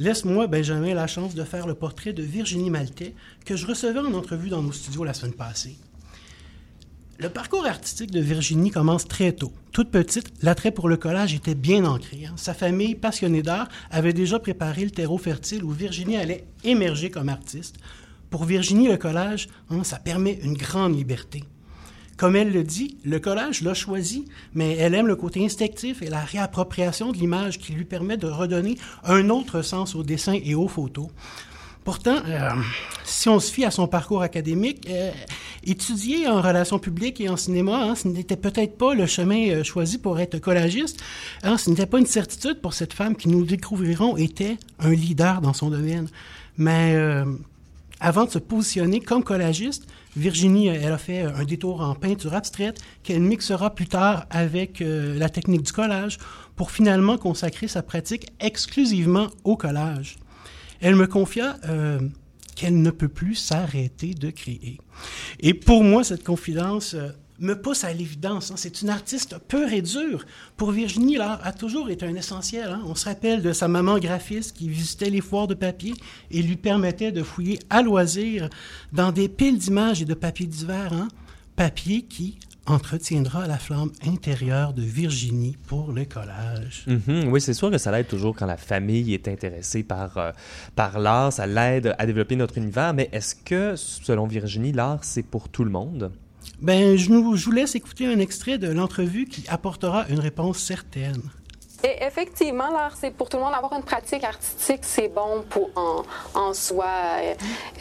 Laisse-moi, 0.00 0.46
Benjamin, 0.46 0.94
la 0.94 1.06
chance 1.06 1.34
de 1.34 1.44
faire 1.44 1.66
le 1.66 1.74
portrait 1.74 2.14
de 2.14 2.22
Virginie 2.22 2.70
Maltais 2.70 3.14
que 3.44 3.54
je 3.54 3.66
recevais 3.66 3.98
en 3.98 4.14
entrevue 4.14 4.48
dans 4.48 4.62
nos 4.62 4.72
studios 4.72 5.04
la 5.04 5.12
semaine 5.12 5.34
passée. 5.34 5.76
Le 7.18 7.28
parcours 7.28 7.66
artistique 7.66 8.10
de 8.10 8.18
Virginie 8.18 8.70
commence 8.70 9.06
très 9.06 9.32
tôt. 9.32 9.52
Toute 9.72 9.90
petite, 9.90 10.32
l'attrait 10.40 10.70
pour 10.70 10.88
le 10.88 10.96
collage 10.96 11.34
était 11.34 11.54
bien 11.54 11.84
ancré. 11.84 12.24
hein. 12.24 12.32
Sa 12.36 12.54
famille, 12.54 12.94
passionnée 12.94 13.42
d'art, 13.42 13.68
avait 13.90 14.14
déjà 14.14 14.38
préparé 14.38 14.86
le 14.86 14.90
terreau 14.90 15.18
fertile 15.18 15.62
où 15.64 15.70
Virginie 15.70 16.16
allait 16.16 16.46
émerger 16.64 17.10
comme 17.10 17.28
artiste. 17.28 17.76
Pour 18.30 18.46
Virginie, 18.46 18.88
le 18.88 18.96
collage, 18.96 19.48
hein, 19.68 19.84
ça 19.84 19.98
permet 19.98 20.38
une 20.42 20.54
grande 20.54 20.96
liberté. 20.96 21.44
Comme 22.20 22.36
elle 22.36 22.52
le 22.52 22.64
dit, 22.64 22.98
le 23.02 23.18
collage 23.18 23.62
l'a 23.62 23.72
choisi, 23.72 24.26
mais 24.52 24.76
elle 24.76 24.94
aime 24.94 25.06
le 25.06 25.16
côté 25.16 25.42
instinctif 25.42 26.02
et 26.02 26.10
la 26.10 26.20
réappropriation 26.20 27.12
de 27.12 27.16
l'image 27.16 27.58
qui 27.58 27.72
lui 27.72 27.86
permet 27.86 28.18
de 28.18 28.26
redonner 28.26 28.76
un 29.04 29.30
autre 29.30 29.62
sens 29.62 29.94
au 29.94 30.02
dessin 30.02 30.34
et 30.34 30.54
aux 30.54 30.68
photos. 30.68 31.06
Pourtant, 31.82 32.18
euh, 32.28 32.50
si 33.04 33.30
on 33.30 33.40
se 33.40 33.50
fie 33.50 33.64
à 33.64 33.70
son 33.70 33.86
parcours 33.88 34.20
académique, 34.20 34.86
euh, 34.90 35.10
étudier 35.64 36.28
en 36.28 36.42
relations 36.42 36.78
publiques 36.78 37.22
et 37.22 37.30
en 37.30 37.38
cinéma, 37.38 37.84
hein, 37.84 37.94
ce 37.94 38.06
n'était 38.06 38.36
peut-être 38.36 38.76
pas 38.76 38.92
le 38.92 39.06
chemin 39.06 39.48
euh, 39.48 39.64
choisi 39.64 39.96
pour 39.96 40.20
être 40.20 40.38
collagiste. 40.38 41.02
Hein, 41.42 41.56
ce 41.56 41.70
n'était 41.70 41.86
pas 41.86 42.00
une 42.00 42.04
certitude 42.04 42.60
pour 42.60 42.74
cette 42.74 42.92
femme 42.92 43.16
qui, 43.16 43.28
nous 43.28 43.46
découvrirons, 43.46 44.18
était 44.18 44.58
un 44.78 44.90
leader 44.90 45.40
dans 45.40 45.54
son 45.54 45.70
domaine. 45.70 46.06
Mais 46.58 46.94
Avant 48.02 48.24
de 48.24 48.30
se 48.30 48.38
positionner 48.38 49.00
comme 49.00 49.22
collagiste, 49.22 49.86
Virginie, 50.16 50.68
elle 50.68 50.92
a 50.92 50.98
fait 50.98 51.20
un 51.20 51.44
détour 51.44 51.82
en 51.82 51.94
peinture 51.94 52.32
abstraite 52.32 52.80
qu'elle 53.02 53.20
mixera 53.20 53.74
plus 53.74 53.86
tard 53.86 54.26
avec 54.30 54.80
euh, 54.80 55.18
la 55.18 55.28
technique 55.28 55.62
du 55.62 55.72
collage 55.72 56.16
pour 56.56 56.70
finalement 56.70 57.18
consacrer 57.18 57.68
sa 57.68 57.82
pratique 57.82 58.26
exclusivement 58.40 59.28
au 59.44 59.56
collage. 59.56 60.16
Elle 60.80 60.96
me 60.96 61.06
confia 61.06 61.58
euh, 61.68 62.00
qu'elle 62.56 62.80
ne 62.80 62.90
peut 62.90 63.08
plus 63.08 63.34
s'arrêter 63.34 64.14
de 64.14 64.30
créer. 64.30 64.78
Et 65.40 65.52
pour 65.52 65.84
moi, 65.84 66.02
cette 66.02 66.24
confidence 66.24 66.94
euh, 66.94 67.10
me 67.40 67.60
pousse 67.60 67.84
à 67.84 67.92
l'évidence. 67.92 68.50
Hein. 68.50 68.54
C'est 68.56 68.82
une 68.82 68.90
artiste 68.90 69.36
pure 69.48 69.72
et 69.72 69.82
dure. 69.82 70.24
Pour 70.56 70.70
Virginie, 70.70 71.16
l'art 71.16 71.40
a 71.42 71.52
toujours 71.52 71.90
été 71.90 72.06
un 72.06 72.14
essentiel. 72.14 72.68
Hein. 72.70 72.82
On 72.86 72.94
se 72.94 73.06
rappelle 73.06 73.42
de 73.42 73.52
sa 73.52 73.68
maman 73.68 73.98
graphiste 73.98 74.56
qui 74.56 74.68
visitait 74.68 75.10
les 75.10 75.20
foires 75.20 75.48
de 75.48 75.54
papier 75.54 75.94
et 76.30 76.42
lui 76.42 76.56
permettait 76.56 77.12
de 77.12 77.22
fouiller 77.22 77.58
à 77.70 77.82
loisir 77.82 78.48
dans 78.92 79.10
des 79.10 79.28
piles 79.28 79.58
d'images 79.58 80.02
et 80.02 80.04
de 80.04 80.14
papiers 80.14 80.46
divers. 80.46 80.92
Hein. 80.92 81.08
Papier 81.56 82.02
qui, 82.02 82.38
entretiendra 82.66 83.46
la 83.46 83.58
flamme 83.58 83.90
intérieure 84.06 84.72
de 84.72 84.82
Virginie 84.82 85.56
pour 85.66 85.92
le 85.92 86.04
collage. 86.04 86.84
Mhm. 86.86 87.28
oui, 87.28 87.40
c'est 87.40 87.54
sûr 87.54 87.70
que 87.70 87.78
ça 87.78 87.90
l'aide 87.90 88.06
toujours 88.06 88.36
quand 88.36 88.46
la 88.46 88.56
famille 88.56 89.14
est 89.14 89.28
intéressée 89.28 89.82
par, 89.82 90.16
euh, 90.18 90.30
par 90.76 90.98
l'art, 90.98 91.32
ça 91.32 91.46
l'aide 91.46 91.94
à 91.98 92.06
développer 92.06 92.36
notre 92.36 92.58
univers, 92.58 92.94
mais 92.94 93.08
est-ce 93.12 93.34
que, 93.34 93.74
selon 93.76 94.26
Virginie, 94.26 94.72
l'art, 94.72 95.02
c'est 95.02 95.22
pour 95.22 95.48
tout 95.48 95.64
le 95.64 95.70
monde? 95.70 96.12
Ben, 96.60 96.96
je, 96.96 97.12
vous 97.12 97.52
laisse 97.52 97.74
écouter 97.74 98.06
un 98.06 98.18
extrait 98.18 98.58
de 98.58 98.70
l'entrevue 98.70 99.26
qui 99.26 99.44
apportera 99.48 100.06
une 100.08 100.20
réponse 100.20 100.58
certaine. 100.58 101.22
Et 101.82 102.04
effectivement, 102.04 102.70
l'art, 102.70 102.94
c'est 102.94 103.10
pour 103.10 103.30
tout 103.30 103.38
le 103.38 103.42
monde. 103.42 103.54
Avoir 103.54 103.72
une 103.72 103.82
pratique 103.82 104.22
artistique, 104.22 104.80
c'est 104.82 105.08
bon 105.08 105.42
pour 105.48 105.70
en, 105.76 106.02
en 106.34 106.52
soi. 106.52 106.86
Euh, 107.22 107.34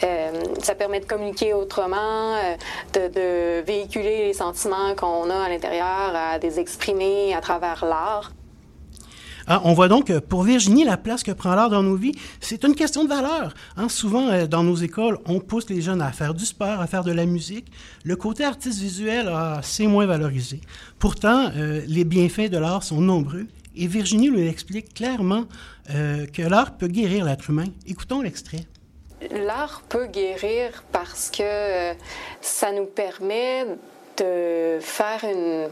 euh, 0.03 0.43
ça 0.62 0.74
permet 0.76 1.01
de 1.01 1.05
communiquer 1.05 1.53
autrement, 1.53 2.36
euh, 2.36 2.55
de, 2.93 3.14
de, 3.14 3.62
véhiculer 3.66 4.28
les 4.28 4.34
sentiments 4.34 4.95
qu'on 4.95 5.30
a 5.30 5.36
à 5.36 5.49
l'intérieur, 5.49 6.16
à 6.16 6.38
les 6.38 6.60
exprimer 6.60 7.34
à 7.34 7.41
travers 7.41 7.84
l'art. 7.84 8.32
Ah, 9.52 9.62
on 9.64 9.74
voit 9.74 9.88
donc 9.88 10.06
que 10.06 10.20
pour 10.20 10.43
Virginie, 10.43 10.84
la 10.84 10.95
place 10.95 11.24
que 11.24 11.32
prend 11.32 11.56
l'art 11.56 11.72
dans 11.72 11.82
nos 11.82 11.95
vies, 11.95 12.14
c'est 12.39 12.64
une 12.64 12.76
question 12.76 13.04
de 13.04 13.10
valeur. 13.10 13.56
Hein, 13.78 13.89
souvent, 13.89 14.28
euh, 14.30 14.45
dans 14.45 14.64
nos 14.64 14.76
écoles, 14.76 15.18
on 15.26 15.39
pousse 15.39 15.68
les 15.72 15.82
jeunes 15.82 16.04
à 16.04 16.12
faire 16.12 16.36
du 16.36 16.45
sport, 16.45 16.80
à 16.80 16.86
faire 16.86 17.04
de 17.04 17.12
la 17.12 17.26
musique. 17.26 17.66
Le 18.04 18.16
côté 18.16 18.43
artiste 18.43 18.80
visuel, 18.80 19.28
c'est 19.64 19.88
moins 19.88 20.06
valorisé. 20.06 20.62
Pourtant, 21.00 21.50
euh, 21.58 21.82
les 21.88 22.04
bienfaits 22.04 22.52
de 22.52 22.60
l'art 22.60 22.84
sont 22.84 23.02
nombreux. 23.02 23.47
Et 23.76 23.88
Virginie 23.88 24.30
nous 24.30 24.47
explique 24.47 24.93
clairement 24.93 25.45
euh, 25.89 26.28
que 26.28 26.43
l'art 26.43 26.78
peut 26.78 26.88
guérir 26.88 27.26
l'être 27.26 27.50
humain. 27.50 27.66
Écoutons 27.88 28.22
l'extrait. 28.22 28.68
L'art 29.32 29.82
peut 29.89 30.06
guérir 30.06 30.84
parce 30.91 31.32
que 31.32 31.93
ça 32.39 32.72
nous 32.72 32.86
permet 32.86 33.66
de 34.16 34.78
faire 34.80 35.24
une, 35.24 35.70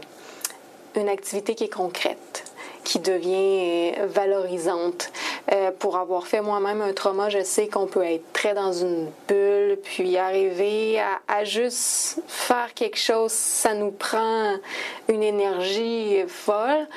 une 1.00 1.08
activité 1.08 1.54
qui 1.54 1.62
est 1.62 1.72
concrète 1.72 2.47
qui 2.88 3.00
devient 3.00 3.92
valorisante. 4.06 5.12
Euh, 5.52 5.70
pour 5.78 5.98
avoir 5.98 6.26
fait 6.26 6.40
moi-même 6.40 6.80
un 6.80 6.94
trauma, 6.94 7.28
je 7.28 7.42
sais 7.42 7.68
qu'on 7.68 7.86
peut 7.86 8.02
être 8.02 8.32
très 8.32 8.54
dans 8.54 8.72
une 8.72 9.10
bulle, 9.28 9.78
puis 9.82 10.16
arriver 10.16 10.98
à, 10.98 11.20
à, 11.28 11.44
juste 11.44 12.22
faire 12.26 12.72
quelque 12.74 12.98
chose, 12.98 13.30
ça 13.30 13.74
nous 13.74 13.90
prend 13.90 14.54
une 15.08 15.22
énergie 15.22 16.24
folle, 16.28 16.88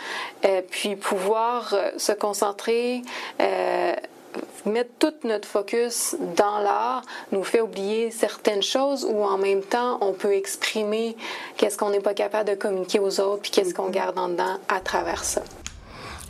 euh, 0.46 0.62
puis 0.70 0.96
pouvoir 0.96 1.76
se 1.98 2.14
concentrer. 2.14 3.02
Euh, 3.42 3.94
mettre 4.66 4.92
tout 4.98 5.14
notre 5.26 5.46
focus 5.46 6.16
dans 6.38 6.60
l'art 6.60 7.02
nous 7.34 7.44
fait 7.44 7.60
oublier 7.60 8.12
certaines 8.12 8.64
choses 8.64 9.04
ou 9.04 9.26
en 9.26 9.38
même 9.38 9.62
temps 9.62 9.98
on 10.00 10.14
peut 10.14 10.34
exprimer 10.34 11.18
qu'est-ce 11.58 11.78
qu'on 11.78 11.90
n'est 11.90 12.00
pas 12.00 12.14
capable 12.14 12.50
de 12.50 12.56
communiquer 12.56 13.00
aux 13.00 13.20
autres 13.20 13.42
puis 13.42 13.52
qu'est-ce 13.52 13.74
qu'on 13.74 13.90
garde 13.90 14.18
en 14.18 14.30
dedans 14.30 14.58
à 14.70 14.80
travers 14.80 15.26
ça. 15.26 15.42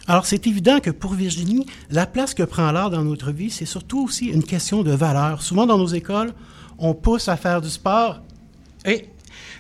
Alors, 0.08 0.26
c'est 0.26 0.47
évident 0.47 0.80
que 0.80 0.89
pour 0.89 1.14
Virginie, 1.14 1.66
la 1.89 2.06
place 2.06 2.34
que 2.34 2.43
prend 2.43 2.72
l'art 2.72 2.89
dans 2.89 3.04
notre 3.04 3.32
vie, 3.32 3.52
c'est 3.52 3.66
surtout 3.66 4.04
aussi 4.04 4.28
une 4.28 4.43
question 4.43 4.84
de 4.84 4.91
valeur. 4.91 5.41
Souvent, 5.41 5.66
dans 5.66 5.78
nos 5.78 5.88
écoles, 5.88 6.34
on 6.78 6.93
pousse 6.93 7.28
à 7.28 7.38
faire 7.38 7.62
du 7.62 7.70
sport 7.70 8.22
et 8.86 9.08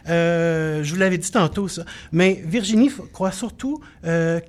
euh, 0.09 0.83
je 0.83 0.93
vous 0.93 0.99
l'avais 0.99 1.17
dit 1.17 1.29
tantôt, 1.29 1.67
ça. 1.67 1.85
Mais 2.11 2.41
Virginie 2.45 2.89
croit 3.13 3.31
surtout 3.31 3.81
euh, 4.05 4.39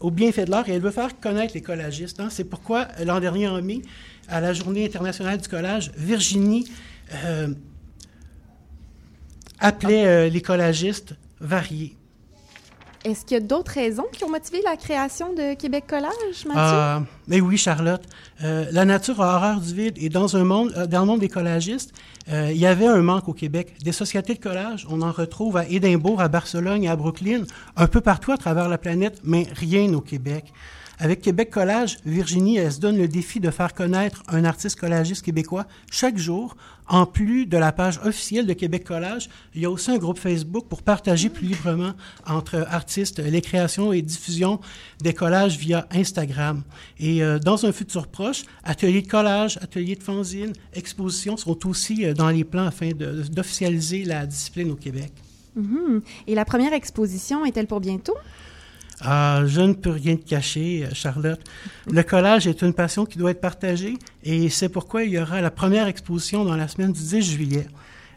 au 0.00 0.10
bienfait 0.10 0.44
de 0.44 0.50
l'art 0.50 0.68
et 0.68 0.72
elle 0.72 0.82
veut 0.82 0.90
faire 0.90 1.18
connaître 1.20 1.54
les 1.54 1.62
collagistes. 1.62 2.18
Hein. 2.20 2.28
C'est 2.30 2.44
pourquoi, 2.44 2.88
l'an 3.04 3.20
dernier, 3.20 3.46
en 3.48 3.62
mai, 3.62 3.82
à 4.28 4.40
la 4.40 4.52
Journée 4.52 4.84
internationale 4.84 5.38
du 5.38 5.48
collage, 5.48 5.92
Virginie 5.96 6.70
euh, 7.24 7.48
appelait 9.58 10.06
euh, 10.06 10.28
les 10.28 10.40
collagistes 10.40 11.14
variés. 11.40 11.96
Est-ce 13.02 13.24
qu'il 13.24 13.34
y 13.34 13.40
a 13.40 13.44
d'autres 13.44 13.72
raisons 13.72 14.04
qui 14.12 14.24
ont 14.24 14.28
motivé 14.28 14.60
la 14.62 14.76
création 14.76 15.32
de 15.32 15.54
Québec 15.54 15.84
Collage, 15.88 16.44
Mathieu? 16.44 16.54
Ah, 16.54 17.02
mais 17.28 17.40
oui, 17.40 17.56
Charlotte. 17.56 18.02
Euh, 18.44 18.66
la 18.72 18.84
nature 18.84 19.22
a 19.22 19.36
horreur 19.36 19.60
du 19.60 19.74
vide 19.74 19.94
et 19.96 20.10
dans 20.10 20.36
un 20.36 20.44
monde, 20.44 20.74
euh, 20.76 20.86
dans 20.86 21.00
le 21.00 21.06
monde 21.06 21.20
des 21.20 21.30
collagistes, 21.30 21.94
euh, 22.30 22.50
il 22.52 22.58
y 22.58 22.66
avait 22.66 22.86
un 22.86 23.00
manque 23.00 23.26
au 23.26 23.32
Québec. 23.32 23.74
Des 23.82 23.92
sociétés 23.92 24.34
de 24.34 24.38
collage, 24.38 24.86
on 24.90 25.00
en 25.00 25.12
retrouve 25.12 25.56
à 25.56 25.66
Édimbourg, 25.66 26.20
à 26.20 26.28
Barcelone 26.28 26.86
à 26.86 26.96
Brooklyn, 26.96 27.44
un 27.76 27.86
peu 27.86 28.02
partout 28.02 28.32
à 28.32 28.36
travers 28.36 28.68
la 28.68 28.76
planète, 28.76 29.20
mais 29.24 29.46
rien 29.54 29.92
au 29.94 30.02
Québec. 30.02 30.52
Avec 31.02 31.22
Québec 31.22 31.48
Collage, 31.48 31.96
Virginie, 32.04 32.58
elle 32.58 32.70
se 32.70 32.78
donne 32.78 32.98
le 32.98 33.08
défi 33.08 33.40
de 33.40 33.50
faire 33.50 33.72
connaître 33.72 34.22
un 34.28 34.44
artiste 34.44 34.78
collagiste 34.78 35.24
québécois 35.24 35.66
chaque 35.90 36.18
jour. 36.18 36.58
En 36.88 37.06
plus 37.06 37.46
de 37.46 37.56
la 37.56 37.72
page 37.72 37.98
officielle 38.04 38.46
de 38.46 38.52
Québec 38.52 38.84
Collage, 38.84 39.30
il 39.54 39.62
y 39.62 39.64
a 39.64 39.70
aussi 39.70 39.90
un 39.90 39.96
groupe 39.96 40.18
Facebook 40.18 40.66
pour 40.68 40.82
partager 40.82 41.30
plus 41.30 41.46
librement 41.46 41.92
entre 42.26 42.66
artistes 42.68 43.18
les 43.18 43.40
créations 43.40 43.94
et 43.94 44.02
diffusions 44.02 44.60
des 45.00 45.14
collages 45.14 45.56
via 45.56 45.86
Instagram. 45.90 46.62
Et 46.98 47.22
euh, 47.22 47.38
dans 47.38 47.64
un 47.64 47.72
futur 47.72 48.06
proche, 48.06 48.42
ateliers 48.62 49.00
de 49.00 49.08
collage, 49.08 49.56
ateliers 49.62 49.96
de 49.96 50.02
fanzine, 50.02 50.52
expositions 50.74 51.38
sont 51.38 51.66
aussi 51.66 52.04
euh, 52.04 52.12
dans 52.12 52.28
les 52.28 52.44
plans 52.44 52.66
afin 52.66 52.90
d'officialiser 52.90 54.04
la 54.04 54.26
discipline 54.26 54.70
au 54.70 54.76
Québec. 54.76 55.12
Mm 55.56 55.62
-hmm. 55.62 56.02
Et 56.26 56.34
la 56.34 56.44
première 56.44 56.74
exposition 56.74 57.46
est-elle 57.46 57.66
pour 57.66 57.80
bientôt? 57.80 58.16
Ah, 59.02 59.42
je 59.46 59.62
ne 59.62 59.72
peux 59.72 59.90
rien 59.90 60.16
te 60.16 60.28
cacher, 60.28 60.86
Charlotte. 60.92 61.40
Le 61.90 62.02
collage 62.02 62.46
est 62.46 62.62
une 62.62 62.74
passion 62.74 63.06
qui 63.06 63.18
doit 63.18 63.30
être 63.30 63.40
partagée 63.40 63.96
et 64.22 64.50
c'est 64.50 64.68
pourquoi 64.68 65.04
il 65.04 65.12
y 65.12 65.18
aura 65.18 65.40
la 65.40 65.50
première 65.50 65.86
exposition 65.86 66.44
dans 66.44 66.56
la 66.56 66.68
semaine 66.68 66.92
du 66.92 67.00
10 67.00 67.22
juillet. 67.22 67.66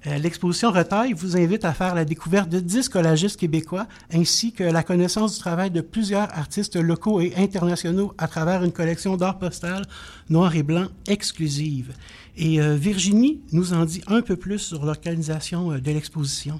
Euh, 0.07 0.17
L'exposition 0.17 0.71
Retail 0.71 1.13
vous 1.13 1.37
invite 1.37 1.63
à 1.63 1.73
faire 1.73 1.95
la 1.95 2.03
découverte 2.03 2.49
de 2.49 2.59
10 2.59 2.89
collagistes 2.89 3.39
québécois 3.39 3.87
ainsi 4.11 4.51
que 4.51 4.63
la 4.63 4.83
connaissance 4.83 5.35
du 5.35 5.39
travail 5.39 5.71
de 5.71 5.81
plusieurs 5.81 6.29
artistes 6.37 6.75
locaux 6.75 7.21
et 7.21 7.33
internationaux 7.37 8.13
à 8.17 8.27
travers 8.27 8.63
une 8.63 8.73
collection 8.73 9.15
d'art 9.15 9.39
postal 9.39 9.83
noir 10.29 10.55
et 10.55 10.63
blanc 10.63 10.87
exclusive. 11.07 11.93
Et 12.35 12.61
euh, 12.61 12.75
Virginie 12.75 13.41
nous 13.51 13.73
en 13.73 13.85
dit 13.85 14.01
un 14.07 14.21
peu 14.21 14.35
plus 14.35 14.59
sur 14.59 14.83
l'organisation 14.83 15.71
euh, 15.71 15.79
de 15.79 15.91
l'exposition 15.91 16.59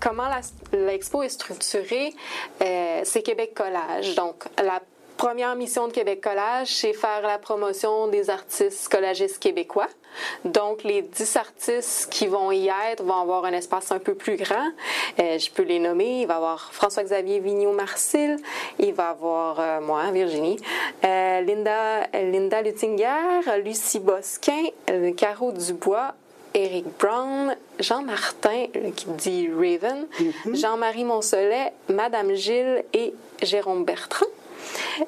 comment 0.00 0.28
l'expo 0.72 1.22
est 1.22 1.28
structurée, 1.28 2.14
euh, 2.62 3.00
c'est 3.04 3.22
Québec 3.22 3.54
Collage. 3.54 4.14
Donc, 4.14 4.44
la 4.62 4.80
première 5.16 5.56
mission 5.56 5.88
de 5.88 5.92
Québec 5.92 6.20
Collage, 6.20 6.68
c'est 6.68 6.92
faire 6.92 7.22
la 7.22 7.38
promotion 7.38 8.06
des 8.06 8.30
artistes 8.30 8.88
collagistes 8.88 9.40
québécois. 9.40 9.88
Donc, 10.44 10.84
les 10.84 11.02
dix 11.02 11.36
artistes 11.36 12.08
qui 12.10 12.26
vont 12.28 12.52
y 12.52 12.68
être 12.68 13.02
vont 13.02 13.20
avoir 13.20 13.44
un 13.44 13.52
espace 13.52 13.90
un 13.90 13.98
peu 13.98 14.14
plus 14.14 14.36
grand. 14.36 14.68
Euh, 15.18 15.38
je 15.38 15.50
peux 15.50 15.64
les 15.64 15.78
nommer. 15.78 16.22
Il 16.22 16.26
va 16.26 16.34
y 16.34 16.36
avoir 16.36 16.72
François-Xavier 16.72 17.40
Vigneault-Marcil. 17.40 18.36
Il 18.78 18.94
va 18.94 19.04
y 19.04 19.06
avoir 19.06 19.60
euh, 19.60 19.80
moi, 19.80 20.10
Virginie. 20.12 20.58
Linda, 21.02 22.06
Linda 22.12 22.62
Luttinger, 22.62 23.40
Lucie 23.64 24.00
Bosquin, 24.00 24.66
Caro 25.16 25.52
Dubois, 25.52 26.14
Eric 26.54 26.86
Brown, 26.98 27.56
Jean 27.78 28.02
Martin, 28.02 28.66
qui 28.96 29.06
dit 29.24 29.48
Raven, 29.52 30.06
-hmm. 30.20 30.54
Jean-Marie 30.54 31.04
Monsolet, 31.04 31.72
Madame 31.88 32.32
Gilles 32.34 32.84
et 32.92 33.14
Jérôme 33.42 33.84
Bertrand. 33.84 34.26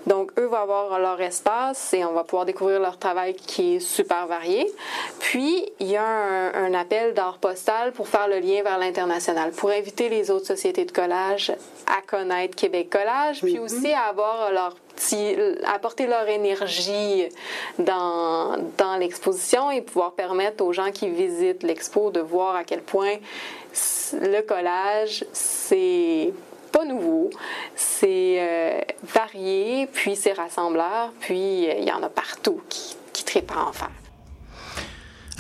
Donc, 0.07 0.31
eux 0.39 0.47
vont 0.47 0.57
avoir 0.57 0.99
leur 1.01 1.21
espace 1.21 1.93
et 1.95 2.05
on 2.05 2.13
va 2.13 2.23
pouvoir 2.25 2.45
découvrir 2.47 2.79
leur 2.81 2.97
travail 2.99 3.35
qui 3.35 3.77
est 3.77 3.81
super 3.81 4.27
varié. 4.27 4.71
Puis, 5.19 5.67
il 5.81 5.89
y 5.89 5.97
a 5.97 6.05
un, 6.07 6.55
un 6.67 6.75
appel 6.75 7.13
d'art 7.15 7.39
postal 7.39 7.93
pour 7.93 8.07
faire 8.09 8.29
le 8.29 8.39
lien 8.39 8.63
vers 8.63 8.79
l'international, 8.79 9.51
pour 9.53 9.71
inviter 9.71 10.09
les 10.09 10.31
autres 10.31 10.47
sociétés 10.47 10.85
de 10.85 10.93
collage 10.93 11.53
à 11.87 12.01
connaître 12.07 12.55
Québec 12.57 12.89
Collage, 12.91 13.41
puis 13.43 13.57
-hmm. 13.57 13.65
aussi 13.65 13.93
à 13.93 14.03
avoir 14.13 14.53
leur 14.53 14.77
petit, 15.01 15.37
apporter 15.65 16.07
leur 16.07 16.29
énergie 16.29 17.29
dans, 17.79 18.57
dans 18.77 18.97
l'exposition 18.97 19.71
et 19.71 19.81
pouvoir 19.81 20.13
permettre 20.13 20.65
aux 20.65 20.73
gens 20.73 20.91
qui 20.93 21.09
visitent 21.09 21.63
l'expo 21.63 22.11
de 22.11 22.21
voir 22.21 22.55
à 22.55 22.65
quel 22.65 22.83
point 22.83 23.17
le 24.21 24.41
collage, 24.43 25.25
c'est 25.33 26.33
pas 26.73 26.85
nouveau, 26.85 27.31
c'est 27.75 28.37
euh, 28.39 28.81
varié, 29.03 29.89
puis 29.93 30.17
c'est 30.17 30.33
rassembleur, 30.33 31.13
puis 31.21 31.65
il 31.65 31.71
euh, 31.71 31.91
y 31.91 31.93
en 31.93 32.03
a 32.03 32.09
partout 32.09 32.61
qui, 32.69 32.97
qui 33.13 33.25
trippent 33.25 33.53
à 33.53 33.69
en 33.69 33.73
faire. 33.73 34.00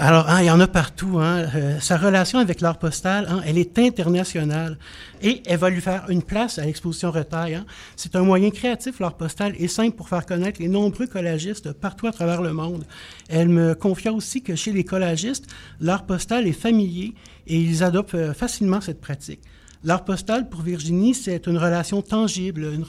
Alors, 0.03 0.30
hein, 0.30 0.40
il 0.40 0.46
y 0.46 0.51
en 0.51 0.61
a 0.61 0.66
partout. 0.66 1.18
Hein. 1.18 1.44
Euh, 1.55 1.78
sa 1.78 1.98
relation 1.98 2.38
avec 2.38 2.62
l'art 2.62 2.78
postal, 2.78 3.26
hein, 3.28 3.42
elle 3.44 3.59
est 3.59 3.78
internationale 3.78 4.78
et 5.20 5.42
elle 5.44 5.59
va 5.59 5.68
lui 5.68 5.82
faire 5.82 6.07
une 6.09 6.22
place 6.22 6.59
à 6.59 6.64
l'exposition 6.64 7.11
Retail. 7.11 7.57
Hein. 7.57 7.66
C'est 7.96 8.16
un 8.16 8.22
moyen 8.22 8.48
créatif, 8.48 8.98
l'art 8.98 9.18
postal, 9.18 9.53
et 9.59 9.68
simple 9.68 9.94
pour 9.94 10.09
faire 10.09 10.24
connaître 10.24 10.59
les 10.59 10.68
nombreux 10.68 11.07
collagistes 11.07 11.72
partout 11.74 12.07
à 12.07 12.12
travers 12.12 12.40
le 12.40 12.55
monde. 12.55 12.86
Elle 13.28 13.51
me 13.51 13.74
confia 13.74 14.11
aussi 14.11 14.40
que 14.40 14.57
chez 14.57 14.72
les 14.72 14.84
collagistes, 14.84 15.48
l'art 15.80 16.07
postal 16.07 16.46
est 16.46 16.53
familier 16.53 17.12
et 17.46 17.61
ils 17.61 17.84
adoptent 17.84 18.14
euh, 18.14 18.32
facilement 18.32 18.80
cette 18.80 19.03
pratique. 19.03 19.42
L'art 19.84 20.07
postal, 20.07 20.48
pour 20.48 20.62
Virginie, 20.62 21.12
c'est 21.12 21.46
une 21.46 21.59
relation 21.59 22.01
tangible, 22.01 22.72
une, 22.72 22.84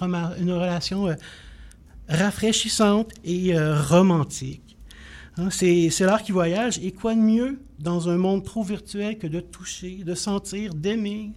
relation 0.53 1.09
euh, 1.09 1.15
rafraîchissante 2.07 3.11
et 3.25 3.53
romantique. 3.59 4.70
Hein, 5.37 5.49
c'est 5.49 5.89
l'art 6.01 6.23
qui 6.23 6.31
voyage. 6.31 6.79
Et 6.83 6.91
quoi 6.91 7.15
de 7.15 7.19
mieux 7.19 7.59
dans 7.79 8.09
un 8.09 8.17
monde 8.17 8.43
trop 8.43 8.63
virtuel 8.63 9.17
que 9.17 9.27
de 9.27 9.39
toucher, 9.39 10.03
de 10.03 10.13
sentir, 10.13 10.73
d'aimer? 10.73 11.31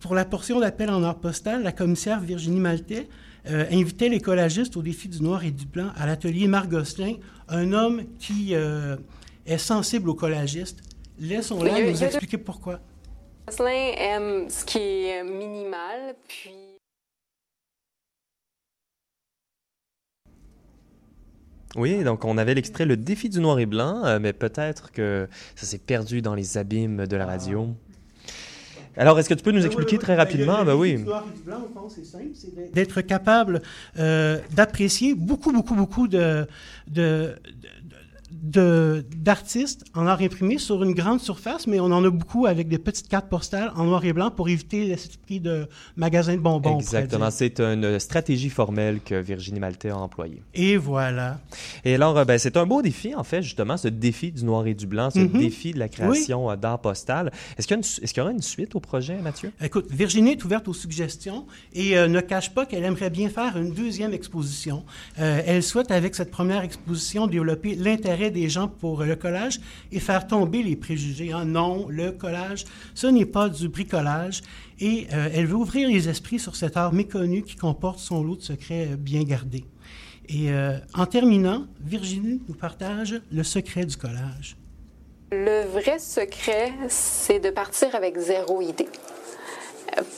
Pour 0.00 0.14
la 0.14 0.24
portion 0.24 0.60
d'appel 0.60 0.90
en 0.90 1.02
art 1.02 1.20
postal, 1.20 1.62
la 1.62 1.72
commissaire 1.72 2.20
Virginie 2.20 2.60
Maltais 2.60 3.06
euh, 3.50 3.66
invitait 3.70 4.08
les 4.08 4.20
collagistes 4.20 4.76
au 4.76 4.82
défi 4.82 5.08
du 5.08 5.22
noir 5.22 5.44
et 5.44 5.50
du 5.50 5.66
blanc 5.66 5.90
à 5.96 6.06
l'atelier 6.06 6.48
Marc 6.48 6.70
Gosselin, 6.70 7.16
un 7.48 7.72
homme 7.72 8.04
qui 8.18 8.54
euh, 8.54 8.96
est 9.44 9.58
sensible 9.58 10.08
aux 10.08 10.14
collagistes. 10.14 10.80
Laissons-la 11.18 11.82
nous 11.82 12.02
expliquer 12.02 12.38
pourquoi. 12.38 12.80
Gosselin 13.46 13.92
aime 13.98 14.48
ce 14.48 14.64
qui 14.64 14.78
est 14.78 15.22
minimal, 15.22 16.14
puis 16.26 16.69
Oui, 21.76 22.02
donc 22.02 22.24
on 22.24 22.36
avait 22.36 22.54
l'extrait 22.54 22.84
Le 22.84 22.96
défi 22.96 23.28
du 23.28 23.40
noir 23.40 23.58
et 23.58 23.66
blanc, 23.66 24.04
euh, 24.04 24.18
mais 24.20 24.32
peut-être 24.32 24.90
que 24.90 25.28
ça 25.54 25.66
s'est 25.66 25.78
perdu 25.78 26.20
dans 26.20 26.34
les 26.34 26.58
abîmes 26.58 27.06
de 27.06 27.16
la 27.16 27.26
radio. 27.26 27.68
Alors, 28.96 29.18
est-ce 29.18 29.28
que 29.28 29.34
tu 29.34 29.42
peux 29.42 29.52
nous 29.52 29.64
expliquer 29.64 29.98
très 29.98 30.16
rapidement? 30.16 30.64
Ben 30.64 30.74
oui. 30.74 31.04
D'être 32.74 33.00
capable 33.02 33.62
euh, 33.98 34.38
d'apprécier 34.52 35.14
beaucoup, 35.14 35.52
beaucoup, 35.52 35.74
beaucoup 35.74 36.08
de, 36.08 36.46
de, 36.88 37.36
d'artistes 38.42 39.84
en 39.94 40.06
art 40.06 40.20
imprimé 40.20 40.58
sur 40.58 40.82
une 40.82 40.94
grande 40.94 41.20
surface, 41.20 41.66
mais 41.66 41.80
on 41.80 41.86
en 41.86 42.04
a 42.04 42.10
beaucoup 42.10 42.46
avec 42.46 42.68
des 42.68 42.78
petites 42.78 43.08
cartes 43.08 43.28
postales 43.28 43.72
en 43.76 43.84
noir 43.84 44.04
et 44.04 44.12
blanc 44.12 44.30
pour 44.30 44.48
éviter 44.48 44.86
l'esprit 44.86 45.40
de 45.40 45.68
magasin 45.96 46.34
de 46.34 46.40
bonbons. 46.40 46.78
Exactement. 46.78 47.30
C'est 47.30 47.60
une 47.60 47.98
stratégie 47.98 48.50
formelle 48.50 49.00
que 49.04 49.14
Virginie 49.14 49.60
Maltais 49.60 49.90
a 49.90 49.96
employée. 49.96 50.42
Et 50.54 50.76
voilà. 50.76 51.38
Et 51.84 51.94
alors, 51.94 52.16
euh, 52.16 52.24
ben, 52.24 52.38
c'est 52.38 52.56
un 52.56 52.66
beau 52.66 52.82
défi, 52.82 53.14
en 53.14 53.24
fait, 53.24 53.42
justement, 53.42 53.76
ce 53.76 53.88
défi 53.88 54.32
du 54.32 54.44
noir 54.44 54.66
et 54.66 54.74
du 54.74 54.86
blanc, 54.86 55.10
ce 55.10 55.18
mhm. 55.20 55.38
défi 55.38 55.72
de 55.72 55.78
la 55.78 55.88
création 55.88 56.50
euh, 56.50 56.56
d'art 56.56 56.80
postal. 56.80 57.32
Est-ce 57.58 57.66
qu'il, 57.66 58.16
y, 58.16 58.20
aura 58.20 58.30
une 58.30 58.42
suite 58.42 58.74
au 58.74 58.80
projet, 58.80 59.16
Mathieu? 59.16 59.52
Écoute, 59.62 59.86
Virginie 59.90 60.32
est 60.32 60.44
ouverte 60.44 60.68
aux 60.68 60.74
suggestions 60.74 61.46
et 61.74 61.98
euh, 61.98 62.08
ne 62.08 62.20
cache 62.20 62.50
pas 62.50 62.66
qu'elle 62.66 62.84
aimerait 62.84 63.10
bien 63.10 63.28
faire 63.28 63.56
une 63.56 63.72
deuxième 63.72 64.12
exposition. 64.12 64.84
elle 65.16 65.62
souhaite, 65.62 65.90
avec 65.90 66.14
cette 66.14 66.30
première 66.30 66.62
exposition, 66.62 67.26
développer 67.26 67.74
l'intérêt 67.74 68.29
des 68.30 68.48
gens 68.48 68.68
pour 68.68 69.04
le 69.04 69.16
collage 69.16 69.60
et 69.92 70.00
faire 70.00 70.26
tomber 70.26 70.62
les 70.62 70.76
préjugés. 70.76 71.32
Hein. 71.32 71.44
Non, 71.44 71.86
le 71.88 72.12
collage, 72.12 72.64
ce 72.94 73.06
n'est 73.06 73.26
pas 73.26 73.48
du 73.48 73.68
bricolage. 73.68 74.42
Et 74.78 75.06
euh, 75.12 75.28
elle 75.34 75.46
veut 75.46 75.56
ouvrir 75.56 75.88
les 75.88 76.08
esprits 76.08 76.38
sur 76.38 76.56
cet 76.56 76.76
art 76.76 76.92
méconnu 76.92 77.42
qui 77.42 77.56
comporte 77.56 77.98
son 77.98 78.22
lot 78.22 78.36
de 78.36 78.42
secrets 78.42 78.96
bien 78.98 79.22
gardés. 79.22 79.64
Et 80.28 80.50
euh, 80.52 80.78
en 80.94 81.06
terminant, 81.06 81.66
Virginie 81.80 82.40
nous 82.48 82.54
partage 82.54 83.20
le 83.32 83.42
secret 83.42 83.84
du 83.84 83.96
collage. 83.96 84.56
Le 85.32 85.66
vrai 85.66 85.98
secret, 85.98 86.72
c'est 86.88 87.40
de 87.40 87.50
partir 87.50 87.94
avec 87.94 88.18
zéro 88.18 88.60
idée 88.62 88.88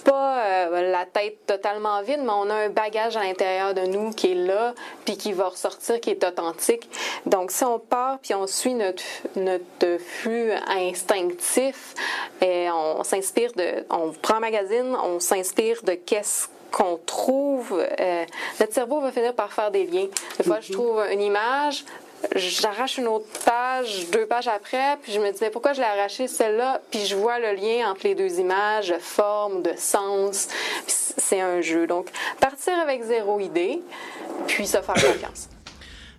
pas 0.04 0.44
euh, 0.44 0.90
la 0.90 1.04
tête 1.04 1.46
totalement 1.46 2.02
vide, 2.02 2.20
mais 2.22 2.32
on 2.32 2.48
a 2.50 2.54
un 2.54 2.68
bagage 2.68 3.16
à 3.16 3.22
l'intérieur 3.22 3.74
de 3.74 3.82
nous 3.82 4.10
qui 4.10 4.32
est 4.32 4.34
là, 4.34 4.74
puis 5.04 5.16
qui 5.16 5.32
va 5.32 5.48
ressortir, 5.48 6.00
qui 6.00 6.10
est 6.10 6.24
authentique. 6.24 6.88
Donc, 7.26 7.50
si 7.50 7.64
on 7.64 7.78
part, 7.78 8.18
puis 8.20 8.34
on 8.34 8.46
suit 8.46 8.74
notre, 8.74 9.02
notre 9.36 9.98
flux 9.98 10.52
instinctif, 10.68 11.94
et 12.40 12.68
on, 12.70 13.02
s'inspire 13.04 13.52
de, 13.54 13.84
on 13.90 14.12
prend 14.12 14.36
un 14.36 14.40
magazine, 14.40 14.96
on 15.02 15.20
s'inspire 15.20 15.82
de 15.82 15.94
qu'est-ce 15.94 16.48
qu'on 16.70 16.98
trouve, 17.04 17.84
euh, 18.00 18.24
notre 18.58 18.72
cerveau 18.72 19.00
va 19.00 19.12
finir 19.12 19.34
par 19.34 19.52
faire 19.52 19.70
des 19.70 19.84
liens. 19.84 20.08
Des 20.38 20.44
fois, 20.44 20.60
je 20.60 20.72
trouve 20.72 21.02
une 21.10 21.20
image, 21.20 21.84
j'arrache 22.36 22.98
une 22.98 23.08
autre 23.08 23.26
page, 23.44 24.10
deux 24.10 24.26
pages 24.26 24.48
après, 24.48 24.96
puis 25.02 25.12
je 25.12 25.20
me 25.20 25.30
disais 25.32 25.50
pourquoi 25.50 25.72
je 25.72 25.80
l'ai 25.80 25.86
arraché 25.86 26.28
celle-là, 26.28 26.80
puis 26.90 27.04
je 27.06 27.16
vois 27.16 27.38
le 27.38 27.54
lien 27.54 27.90
entre 27.90 28.04
les 28.04 28.14
deux 28.14 28.38
images, 28.38 28.88
de 28.88 28.98
forme, 28.98 29.62
de 29.62 29.72
sens. 29.76 30.48
C'est 30.86 31.40
un 31.40 31.60
jeu. 31.60 31.86
Donc, 31.86 32.10
partir 32.40 32.78
avec 32.78 33.02
zéro 33.02 33.40
idée, 33.40 33.80
puis 34.46 34.66
se 34.66 34.78
faire 34.80 34.94
confiance. 34.94 35.48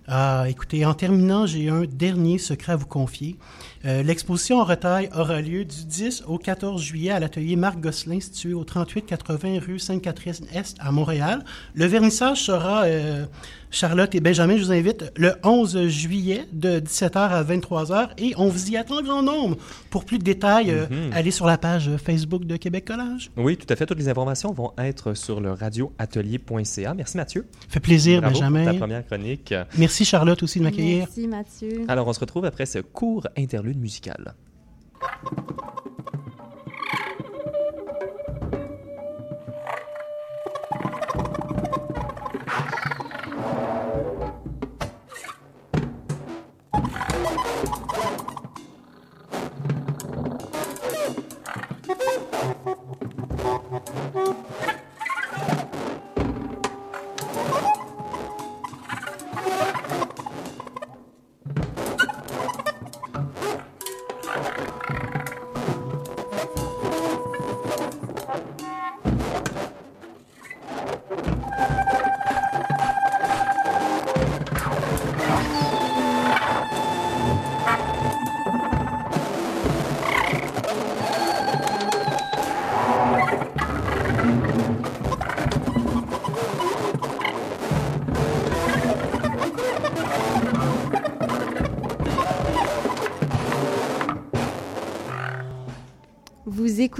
Ah, 0.06 0.44
écoutez, 0.50 0.86
en 0.86 0.94
terminant, 0.94 1.46
j'ai 1.46 1.70
un 1.70 1.86
dernier 1.86 2.38
secret 2.38 2.74
à 2.74 2.76
vous 2.76 2.86
confier. 2.86 3.38
Euh, 3.86 4.04
l'exposition 4.04 4.60
en 4.60 4.66
retail 4.66 5.10
aura 5.16 5.42
lieu 5.42 5.64
du 5.64 5.86
10 5.86 6.24
au 6.28 6.38
14 6.38 6.82
juillet 6.82 7.12
à 7.12 7.20
l'atelier 7.20 7.56
Marc 7.56 7.80
Gosselin, 7.80 8.20
situé 8.20 8.54
au 8.54 8.66
3880 8.66 9.60
rue 9.60 9.80
Sainte-Catherine-Est 9.80 10.78
à 10.80 10.92
Montréal. 10.92 11.46
Le 11.74 11.86
vernissage 11.86 12.44
sera 12.44 12.84
euh, 12.84 13.26
Charlotte 13.74 14.14
et 14.14 14.20
Benjamin, 14.20 14.56
je 14.56 14.66
vous 14.66 14.72
invite 14.72 15.12
le 15.18 15.34
11 15.44 15.88
juillet 15.88 16.46
de 16.54 16.80
17h 16.80 17.18
à 17.18 17.44
23h 17.44 18.10
et 18.20 18.34
on 18.38 18.48
vous 18.48 18.70
y 18.70 18.78
attend 18.78 19.00
en 19.00 19.02
grand 19.02 19.24
nombre. 19.24 19.58
Pour 19.90 20.06
plus 20.06 20.20
de 20.20 20.24
détails, 20.24 20.70
euh, 20.70 20.86
mhm. 20.88 21.12
allez 21.12 21.32
sur 21.32 21.48
la 21.48 21.58
page 21.58 21.90
Facebook 21.98 22.46
de 22.46 22.56
Québec 22.56 22.86
Collage. 22.86 23.32
Oui, 23.36 23.58
tout 23.58 23.66
à 23.70 23.76
fait. 23.76 23.88
Toutes 23.88 23.98
les 23.98 24.10
informations 24.10 24.54
vont 24.54 24.74
être 24.78 25.16
sur 25.16 25.42
le 25.42 25.54
radioatelier.ca. 25.54 26.94
Merci 26.94 27.18
Mathieu. 27.18 27.48
Fait 27.68 27.80
plaisir, 27.80 28.22
Benjamin. 28.22 28.64
Pour 28.64 28.74
ta 28.74 28.78
première 28.78 29.06
chronique. 29.08 29.56
Merci 29.76 30.06
Charlotte 30.06 30.44
aussi 30.44 30.60
de 30.60 30.66
m'accueillir. 30.66 31.08
Merci 31.08 31.28
Mathieu. 31.28 31.86
Alors 31.88 32.08
on 32.08 32.14
se 32.14 32.20
retrouve 32.20 32.46
après 32.46 32.68
ce 32.68 32.78
court 32.78 33.28
interlude 33.36 33.80
musical. 33.80 34.36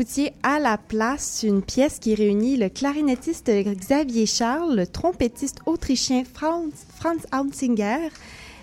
Écoutiez 0.04 0.34
à 0.44 0.60
la 0.60 0.78
place 0.78 1.46
une 1.48 1.62
pièce 1.62 1.98
qui 1.98 2.14
réunit 2.14 2.58
le 2.58 2.68
clarinettiste 2.68 3.50
Xavier 3.50 4.26
Charles, 4.26 4.76
le 4.76 4.86
trompettiste 4.86 5.60
autrichien 5.66 6.24
Franz, 6.26 6.74
Franz 6.98 7.26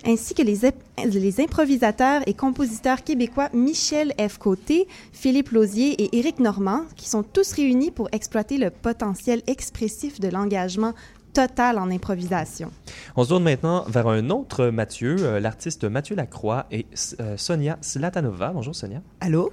ainsi 0.05 0.35
que 0.35 0.43
les, 0.43 0.59
les, 1.03 1.41
improvisateurs 1.41 2.21
et 2.27 2.35
compositeurs 2.35 3.03
québécois 3.03 3.49
Michel 3.53 4.13
F. 4.19 4.37
Côté, 4.37 4.87
Philippe 5.13 5.49
Lausier 5.49 5.99
et 6.03 6.19
Éric 6.19 6.39
Normand, 6.39 6.83
qui 6.95 7.09
sont 7.09 7.23
tous 7.23 7.53
réunis 7.53 7.89
pour 7.89 8.07
exploiter 8.11 8.59
le 8.59 8.69
potentiel 8.69 9.41
expressif 9.47 10.19
de 10.19 10.27
l'engagement 10.27 10.93
total 11.33 11.79
en 11.79 11.89
improvisation. 11.89 12.71
On 13.15 13.23
se 13.23 13.29
tourne 13.29 13.43
maintenant 13.43 13.85
vers 13.87 14.07
un 14.07 14.29
autre 14.29 14.67
Mathieu, 14.67 15.15
euh, 15.19 15.39
l'artiste 15.39 15.85
Mathieu 15.85 16.15
Lacroix 16.15 16.67
et 16.69 16.85
euh, 17.19 17.35
Sonia 17.35 17.79
Slatanova. 17.81 18.51
Bonjour 18.53 18.75
Sonia. 18.75 19.01
Allô? 19.21 19.49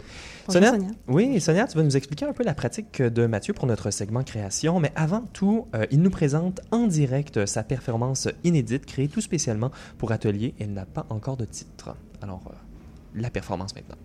Sonia, 0.48 0.72
Oui, 1.08 1.40
Sonia, 1.40 1.66
tu 1.66 1.76
vas 1.76 1.82
nous 1.82 1.96
expliquer 1.96 2.24
un 2.24 2.32
peu 2.32 2.42
la 2.42 2.54
pratique 2.54 3.02
de 3.02 3.26
Mathieu 3.26 3.52
pour 3.52 3.66
notre 3.66 3.90
segment 3.90 4.22
création, 4.22 4.80
mais 4.80 4.92
avant 4.96 5.22
tout, 5.32 5.66
euh, 5.74 5.84
il 5.90 6.00
nous 6.00 6.10
présente 6.10 6.60
en 6.70 6.86
direct 6.86 7.44
sa 7.44 7.62
performance 7.62 8.28
inédite 8.44 8.86
créée 8.86 9.08
tout 9.08 9.20
spécialement 9.20 9.70
pour 9.98 10.10
Atelier. 10.10 10.54
Elle 10.58 10.72
n'a 10.72 10.86
pas 10.86 11.06
encore 11.10 11.36
de 11.36 11.44
titre. 11.44 11.94
Alors, 12.22 12.52
la 13.14 13.30
performance 13.30 13.74
maintenant. 13.74 13.96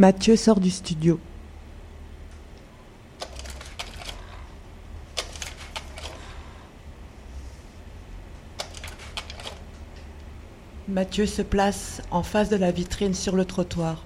Mathieu 0.00 0.34
sort 0.34 0.60
du 0.60 0.70
studio. 0.70 1.20
Mathieu 10.88 11.26
se 11.26 11.42
place 11.42 12.00
en 12.10 12.22
face 12.22 12.48
de 12.48 12.56
la 12.56 12.70
vitrine 12.70 13.12
sur 13.12 13.36
le 13.36 13.44
trottoir. 13.44 14.02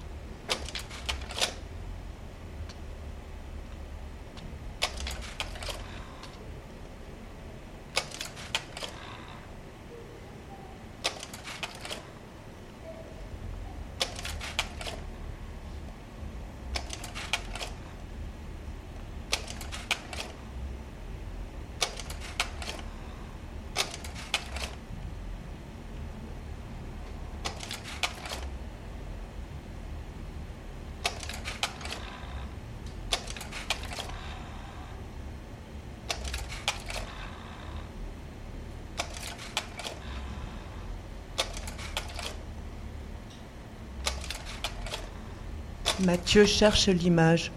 Mathieu 46.15 46.45
cherche 46.45 46.87
l'image. 46.87 47.51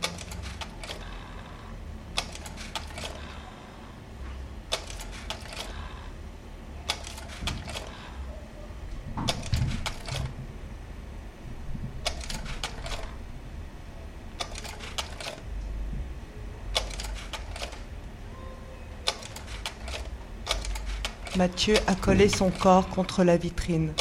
Mathieu 21.36 21.76
a 21.86 21.94
collé 21.94 22.28
son 22.28 22.50
corps 22.50 22.88
contre 22.88 23.22
la 23.22 23.36
vitrine. 23.36 23.92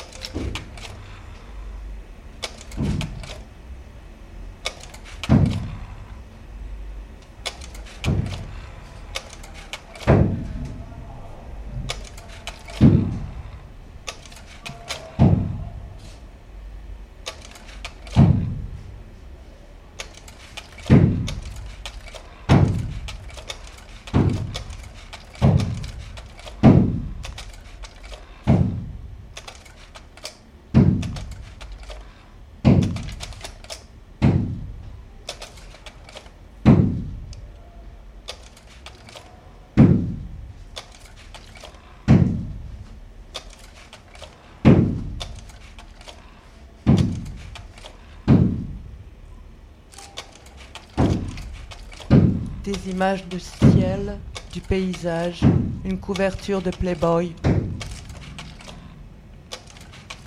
Des 52.67 52.91
images 52.91 53.25
de 53.29 53.39
ciel, 53.39 54.17
du 54.51 54.59
paysage, 54.59 55.39
une 55.85 55.97
couverture 55.97 56.61
de 56.61 56.69
Playboy, 56.69 57.33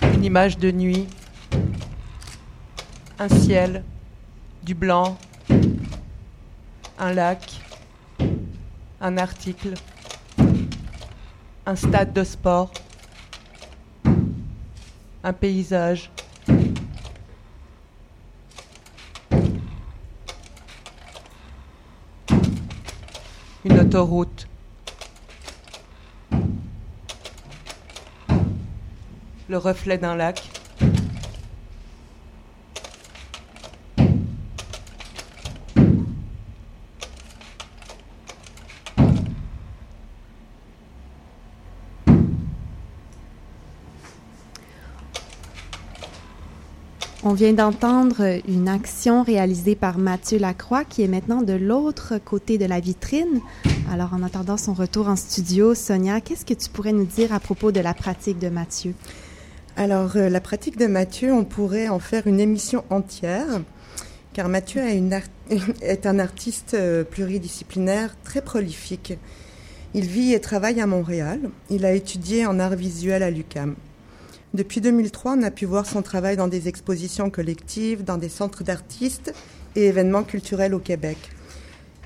une 0.01 0.23
image 0.25 0.57
de 0.57 0.71
nuit, 0.71 1.07
un 3.19 3.29
ciel, 3.29 3.83
du 4.63 4.73
blanc, 4.73 5.19
un 6.97 7.13
lac, 7.13 7.61
un 8.99 9.17
article, 9.19 9.75
un 11.67 11.75
stade 11.75 12.11
de 12.11 12.23
sport, 12.23 12.71
un 15.23 15.33
paysage, 15.33 16.09
Le 29.49 29.57
reflet 29.57 29.97
d'un 29.97 30.15
lac. 30.15 30.49
On 47.23 47.33
vient 47.33 47.53
d'entendre 47.53 48.39
une 48.47 48.67
action 48.69 49.21
réalisée 49.23 49.75
par 49.75 49.97
Mathieu 49.97 50.39
Lacroix 50.39 50.85
qui 50.85 51.01
est 51.01 51.07
maintenant 51.07 51.41
de 51.41 51.53
l'autre 51.53 52.13
côté 52.23 52.57
de 52.57 52.65
la 52.65 52.79
vitrine. 52.79 53.41
Alors 53.91 54.13
en 54.13 54.23
attendant 54.23 54.55
son 54.55 54.73
retour 54.73 55.09
en 55.09 55.17
studio, 55.17 55.75
Sonia, 55.75 56.21
qu'est-ce 56.21 56.45
que 56.45 56.53
tu 56.53 56.69
pourrais 56.69 56.93
nous 56.93 57.03
dire 57.03 57.33
à 57.33 57.41
propos 57.41 57.73
de 57.73 57.81
la 57.81 57.93
pratique 57.93 58.39
de 58.39 58.47
Mathieu? 58.47 58.93
Alors 59.75 60.15
euh, 60.15 60.29
la 60.29 60.39
pratique 60.39 60.77
de 60.77 60.87
Mathieu, 60.87 61.33
on 61.33 61.43
pourrait 61.43 61.89
en 61.89 61.99
faire 61.99 62.25
une 62.25 62.39
émission 62.39 62.85
entière 62.89 63.59
car 64.31 64.47
Mathieu 64.47 64.81
est 64.81 66.05
un 66.05 66.19
artiste 66.19 66.73
euh, 66.73 67.03
pluridisciplinaire 67.03 68.15
très 68.23 68.41
prolifique. 68.41 69.15
Il 69.93 70.05
vit 70.05 70.31
et 70.31 70.39
travaille 70.39 70.79
à 70.79 70.87
Montréal. 70.87 71.41
Il 71.69 71.85
a 71.85 71.91
étudié 71.91 72.45
en 72.45 72.59
art 72.59 72.77
visuel 72.77 73.23
à 73.23 73.29
l'UCAM. 73.29 73.75
Depuis 74.53 74.79
2003, 74.79 75.35
on 75.37 75.43
a 75.43 75.51
pu 75.51 75.65
voir 75.65 75.85
son 75.85 76.01
travail 76.01 76.37
dans 76.37 76.47
des 76.47 76.69
expositions 76.69 77.29
collectives, 77.29 78.05
dans 78.05 78.17
des 78.17 78.29
centres 78.29 78.63
d'artistes 78.63 79.33
et 79.75 79.87
événements 79.87 80.23
culturels 80.23 80.73
au 80.73 80.79
Québec. 80.79 81.17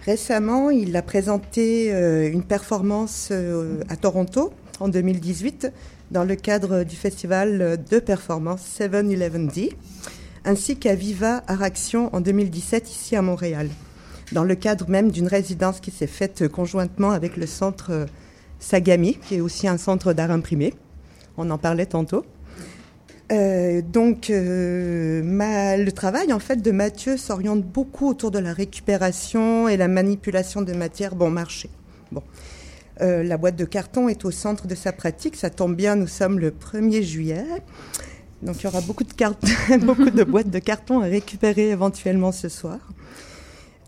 Récemment, 0.05 0.69
il 0.69 0.95
a 0.95 1.01
présenté 1.01 1.91
euh, 1.91 2.31
une 2.31 2.43
performance 2.43 3.29
euh, 3.31 3.81
à 3.89 3.95
Toronto 3.95 4.53
en 4.79 4.87
2018 4.87 5.71
dans 6.11 6.23
le 6.23 6.35
cadre 6.35 6.83
du 6.83 6.95
festival 6.95 7.83
de 7.89 7.99
performance 7.99 8.61
7-Eleven-D, 8.79 9.73
ainsi 10.43 10.77
qu'à 10.77 10.93
Viva 10.93 11.41
Art 11.47 11.63
Action 11.63 12.15
en 12.15 12.21
2017 12.21 12.91
ici 12.91 13.15
à 13.15 13.23
Montréal, 13.23 13.67
dans 14.31 14.43
le 14.43 14.53
cadre 14.53 14.87
même 14.91 15.09
d'une 15.09 15.27
résidence 15.27 15.79
qui 15.79 15.89
s'est 15.89 16.05
faite 16.05 16.47
conjointement 16.49 17.09
avec 17.09 17.35
le 17.35 17.47
centre 17.47 17.89
euh, 17.89 18.05
Sagami, 18.59 19.17
qui 19.17 19.35
est 19.35 19.41
aussi 19.41 19.67
un 19.67 19.79
centre 19.79 20.13
d'art 20.13 20.29
imprimé. 20.29 20.75
On 21.35 21.49
en 21.49 21.57
parlait 21.57 21.87
tantôt. 21.87 22.23
Euh, 23.31 23.81
donc, 23.81 24.29
euh, 24.29 25.23
le 25.23 25.91
travail 25.91 26.31
en 26.31 26.39
fait 26.39 26.57
de 26.57 26.71
Mathieu 26.71 27.17
s'oriente 27.17 27.63
beaucoup 27.63 28.07
autour 28.07 28.29
de 28.29 28.39
la 28.39 28.53
récupération 28.53 29.67
et 29.67 29.77
la 29.77 29.87
manipulation 29.87 30.61
de 30.61 30.73
matière 30.73 31.15
bon 31.15 31.31
marché. 31.31 31.69
Bon, 32.11 32.21
euh, 33.01 33.23
la 33.23 33.37
boîte 33.37 33.55
de 33.55 33.65
carton 33.65 34.09
est 34.09 34.25
au 34.25 34.31
centre 34.31 34.67
de 34.67 34.75
sa 34.75 34.91
pratique. 34.91 35.35
Ça 35.35 35.49
tombe 35.49 35.75
bien, 35.75 35.95
nous 35.95 36.07
sommes 36.07 36.39
le 36.39 36.51
1er 36.51 37.01
juillet. 37.01 37.45
Donc, 38.43 38.57
il 38.61 38.65
y 38.65 38.67
aura 38.67 38.81
beaucoup 38.81 39.03
de, 39.03 39.77
beaucoup 39.85 40.11
de 40.11 40.23
boîtes 40.23 40.51
de 40.51 40.59
carton 40.59 40.99
à 40.99 41.05
récupérer 41.05 41.69
éventuellement 41.69 42.31
ce 42.31 42.47
soir. 42.47 42.77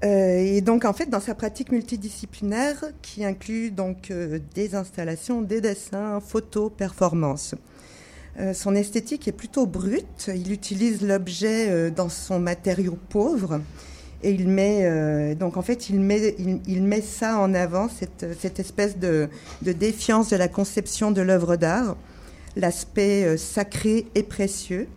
et 0.02 0.62
donc, 0.62 0.84
en 0.84 0.94
fait, 0.94 1.10
dans 1.12 1.20
sa 1.20 1.36
pratique 1.36 1.72
multidisciplinaire, 1.72 2.86
qui 3.04 3.24
inclut 3.24 3.70
donc 3.70 4.12
des 4.56 4.74
installations, 4.74 5.44
des 5.44 5.62
dessins, 5.62 6.20
photos, 6.22 6.72
performances. 6.76 7.54
Euh, 8.40 8.54
son 8.54 8.76
esthétique 8.76 9.28
est 9.28 9.34
plutôt 9.34 9.66
brute. 9.66 10.30
Il 10.34 10.52
utilise 10.52 11.02
l'objet 11.02 11.70
euh, 11.70 11.90
dans 11.90 12.10
son 12.10 12.40
matériau 12.40 12.98
pauvre. 13.10 13.62
Et 14.24 14.32
il 14.32 14.48
met, 14.48 14.82
euh, 14.84 15.36
donc 15.36 15.58
en 15.58 15.62
fait, 15.62 15.90
il 15.90 16.00
met, 16.00 16.36
il, 16.68 16.84
met 16.84 17.02
ça 17.02 17.40
en 17.40 17.54
avant, 17.54 17.88
cette, 17.88 18.26
cette 18.40 18.60
espèce 18.60 18.98
de, 18.98 19.30
de, 19.62 19.72
défiance 19.72 20.30
de 20.30 20.36
la 20.36 20.48
conception 20.48 21.12
de 21.12 21.22
l'œuvre 21.22 21.56
d'art, 21.56 21.96
l'aspect 22.56 23.38
sacré 23.38 24.08
et 24.16 24.24
précieux 24.24 24.88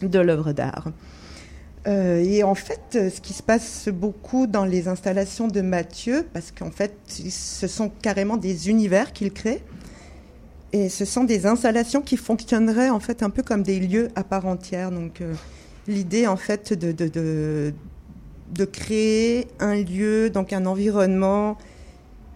de 0.00 0.18
l'œuvre 0.18 0.52
d'art. 0.52 0.92
et 1.86 2.42
en 2.42 2.54
fait, 2.54 3.10
ce 3.10 3.20
qui 3.20 3.34
se 3.34 3.42
passe 3.42 3.90
beaucoup 3.90 4.46
dans 4.46 4.64
les 4.64 4.88
installations 4.88 5.48
de 5.48 5.60
Mathieu, 5.60 6.26
parce 6.32 6.52
qu'en 6.52 6.70
fait, 6.70 6.94
ce 7.06 7.66
sont 7.66 7.90
carrément 8.00 8.38
des 8.38 8.70
univers 8.70 9.12
qu'il 9.12 9.30
crée, 9.30 9.62
et 10.72 10.88
ce 10.88 11.04
sont 11.04 11.24
des 11.24 11.46
installations 11.46 12.02
qui 12.02 12.16
fonctionneraient 12.16 12.90
en 12.90 13.00
fait 13.00 13.22
un 13.22 13.30
peu 13.30 13.42
comme 13.42 13.62
des 13.62 13.78
lieux 13.78 14.08
à 14.16 14.24
part 14.24 14.46
entière. 14.46 14.90
Donc 14.90 15.20
euh, 15.20 15.34
l'idée 15.86 16.26
en 16.26 16.36
fait 16.36 16.72
de, 16.72 16.92
de, 16.92 17.72
de, 18.52 18.64
créer 18.64 19.46
un 19.60 19.76
lieu, 19.76 20.30
donc 20.30 20.52
un 20.52 20.66
environnement 20.66 21.56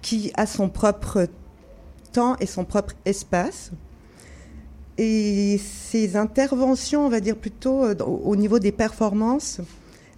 qui 0.02 0.32
a 0.36 0.46
son 0.46 0.68
propre 0.68 1.26
temps 2.12 2.36
et 2.40 2.46
son 2.46 2.64
propre 2.64 2.94
espace. 3.04 3.72
Et 4.98 5.58
ces 5.58 6.16
interventions, 6.16 7.06
on 7.06 7.08
va 7.08 7.20
dire 7.20 7.36
plutôt 7.36 7.84
euh, 7.84 7.94
au 7.96 8.36
niveau 8.36 8.58
des 8.58 8.72
performances, 8.72 9.60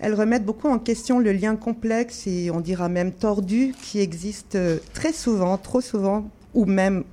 elles 0.00 0.14
remettent 0.14 0.44
beaucoup 0.44 0.68
en 0.68 0.80
question 0.80 1.20
le 1.20 1.32
lien 1.32 1.54
complexe 1.54 2.26
et 2.26 2.50
on 2.50 2.60
dira 2.60 2.88
même 2.88 3.12
tordu 3.12 3.74
qui 3.80 4.00
existe 4.00 4.56
euh, 4.56 4.78
très 4.92 5.12
souvent, 5.12 5.56
trop 5.56 5.80
souvent, 5.80 6.28
ou 6.54 6.64
même 6.64 7.04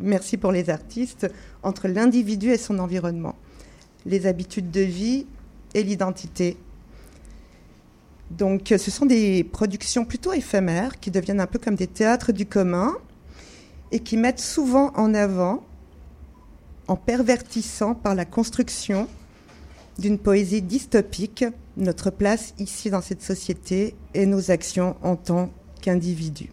merci 0.00 0.36
pour 0.36 0.52
les 0.52 0.70
artistes, 0.70 1.30
entre 1.62 1.88
l'individu 1.88 2.50
et 2.50 2.58
son 2.58 2.78
environnement, 2.78 3.36
les 4.06 4.26
habitudes 4.26 4.70
de 4.70 4.80
vie 4.80 5.26
et 5.74 5.82
l'identité. 5.82 6.56
Donc 8.30 8.74
ce 8.76 8.90
sont 8.90 9.06
des 9.06 9.44
productions 9.44 10.04
plutôt 10.04 10.32
éphémères 10.32 10.98
qui 10.98 11.10
deviennent 11.10 11.40
un 11.40 11.46
peu 11.46 11.58
comme 11.58 11.76
des 11.76 11.86
théâtres 11.86 12.32
du 12.32 12.46
commun 12.46 12.94
et 13.92 14.00
qui 14.00 14.16
mettent 14.16 14.40
souvent 14.40 14.92
en 14.96 15.14
avant, 15.14 15.62
en 16.88 16.96
pervertissant 16.96 17.94
par 17.94 18.14
la 18.14 18.24
construction 18.24 19.08
d'une 19.98 20.18
poésie 20.18 20.62
dystopique, 20.62 21.44
notre 21.76 22.10
place 22.10 22.54
ici 22.58 22.90
dans 22.90 23.00
cette 23.00 23.22
société 23.22 23.94
et 24.14 24.26
nos 24.26 24.50
actions 24.50 24.96
en 25.02 25.16
tant 25.16 25.50
qu'individus. 25.80 26.50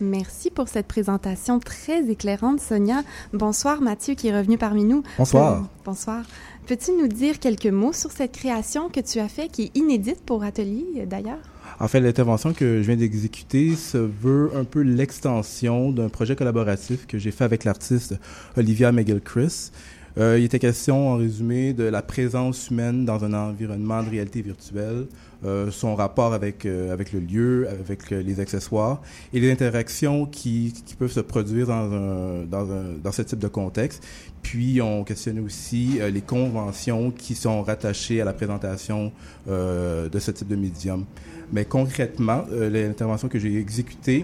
Merci 0.00 0.50
pour 0.50 0.68
cette 0.68 0.86
présentation 0.86 1.58
très 1.58 2.08
éclairante, 2.10 2.60
Sonia. 2.60 3.02
Bonsoir, 3.32 3.80
Mathieu, 3.80 4.14
qui 4.14 4.28
est 4.28 4.36
revenu 4.36 4.58
parmi 4.58 4.84
nous. 4.84 5.02
Bonsoir. 5.18 5.62
Euh, 5.62 5.64
bonsoir. 5.84 6.22
Peux-tu 6.66 6.92
nous 6.92 7.08
dire 7.08 7.38
quelques 7.38 7.66
mots 7.66 7.92
sur 7.92 8.10
cette 8.10 8.32
création 8.32 8.88
que 8.88 9.00
tu 9.00 9.20
as 9.20 9.28
faite, 9.28 9.52
qui 9.52 9.64
est 9.64 9.76
inédite 9.76 10.20
pour 10.24 10.42
Atelier, 10.42 11.06
d'ailleurs? 11.06 11.38
En 11.78 11.88
fait, 11.88 12.00
l'intervention 12.00 12.52
que 12.52 12.82
je 12.82 12.86
viens 12.86 12.96
d'exécuter 12.96 13.76
se 13.76 13.98
veut 13.98 14.50
un 14.54 14.64
peu 14.64 14.80
l'extension 14.80 15.90
d'un 15.92 16.08
projet 16.08 16.36
collaboratif 16.36 17.06
que 17.06 17.18
j'ai 17.18 17.30
fait 17.30 17.44
avec 17.44 17.64
l'artiste 17.64 18.16
Olivia 18.56 18.92
McGill-Chris. 18.92 19.70
Euh, 20.18 20.38
il 20.38 20.44
était 20.44 20.58
question, 20.58 21.10
en 21.10 21.16
résumé, 21.16 21.74
de 21.74 21.84
la 21.84 22.02
présence 22.02 22.70
humaine 22.70 23.04
dans 23.04 23.24
un 23.24 23.34
environnement 23.34 24.02
de 24.02 24.08
réalité 24.08 24.40
virtuelle, 24.40 25.06
euh, 25.44 25.70
son 25.70 25.94
rapport 25.94 26.32
avec, 26.32 26.64
euh, 26.64 26.92
avec 26.92 27.12
le 27.12 27.20
lieu, 27.20 27.68
avec 27.68 28.10
les 28.10 28.40
accessoires 28.40 29.02
et 29.32 29.40
les 29.40 29.50
interactions 29.50 30.26
qui, 30.26 30.72
qui 30.84 30.94
peuvent 30.94 31.12
se 31.12 31.20
produire 31.20 31.66
dans, 31.66 31.92
un, 31.92 32.44
dans, 32.44 32.70
un, 32.70 32.94
dans 33.02 33.12
ce 33.12 33.22
type 33.22 33.38
de 33.38 33.48
contexte. 33.48 34.02
Puis, 34.42 34.80
on 34.80 35.04
questionnait 35.04 35.40
aussi 35.40 35.98
les 36.12 36.20
conventions 36.20 37.10
qui 37.10 37.34
sont 37.34 37.62
rattachées 37.62 38.20
à 38.20 38.24
la 38.24 38.32
présentation 38.32 39.10
de 39.48 40.18
ce 40.20 40.30
type 40.30 40.46
de 40.46 40.54
médium. 40.54 41.04
Mais 41.52 41.64
concrètement, 41.64 42.44
l'intervention 42.52 43.26
que 43.26 43.40
j'ai 43.40 43.58
exécutée, 43.58 44.22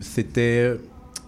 c'était 0.00 0.78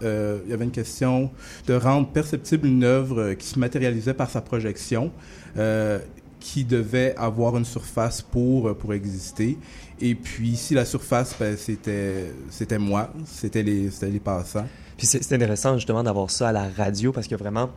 euh, 0.02 0.38
il 0.44 0.50
y 0.50 0.54
avait 0.54 0.64
une 0.64 0.70
question 0.70 1.30
de 1.66 1.74
rendre 1.74 2.08
perceptible 2.08 2.66
une 2.66 2.84
œuvre 2.84 3.34
qui 3.34 3.46
se 3.46 3.58
matérialisait 3.58 4.14
par 4.14 4.30
sa 4.30 4.40
projection, 4.40 5.10
euh, 5.56 5.98
qui 6.40 6.64
devait 6.64 7.14
avoir 7.16 7.56
une 7.56 7.64
surface 7.64 8.22
pour, 8.22 8.76
pour 8.76 8.94
exister. 8.94 9.58
Et 10.00 10.14
puis, 10.14 10.56
si 10.56 10.74
la 10.74 10.84
surface, 10.84 11.34
ben, 11.38 11.56
c'était, 11.56 12.32
c'était 12.50 12.78
moi, 12.78 13.12
c'était 13.26 13.62
les, 13.62 13.90
c'était 13.90 14.10
les 14.10 14.20
passants. 14.20 14.66
Puis 14.96 15.06
c'est 15.06 15.32
intéressant 15.32 15.74
justement 15.76 16.02
d'avoir 16.02 16.30
ça 16.30 16.48
à 16.48 16.52
la 16.52 16.68
radio 16.68 17.12
parce 17.12 17.28
que 17.28 17.36
vraiment, 17.36 17.70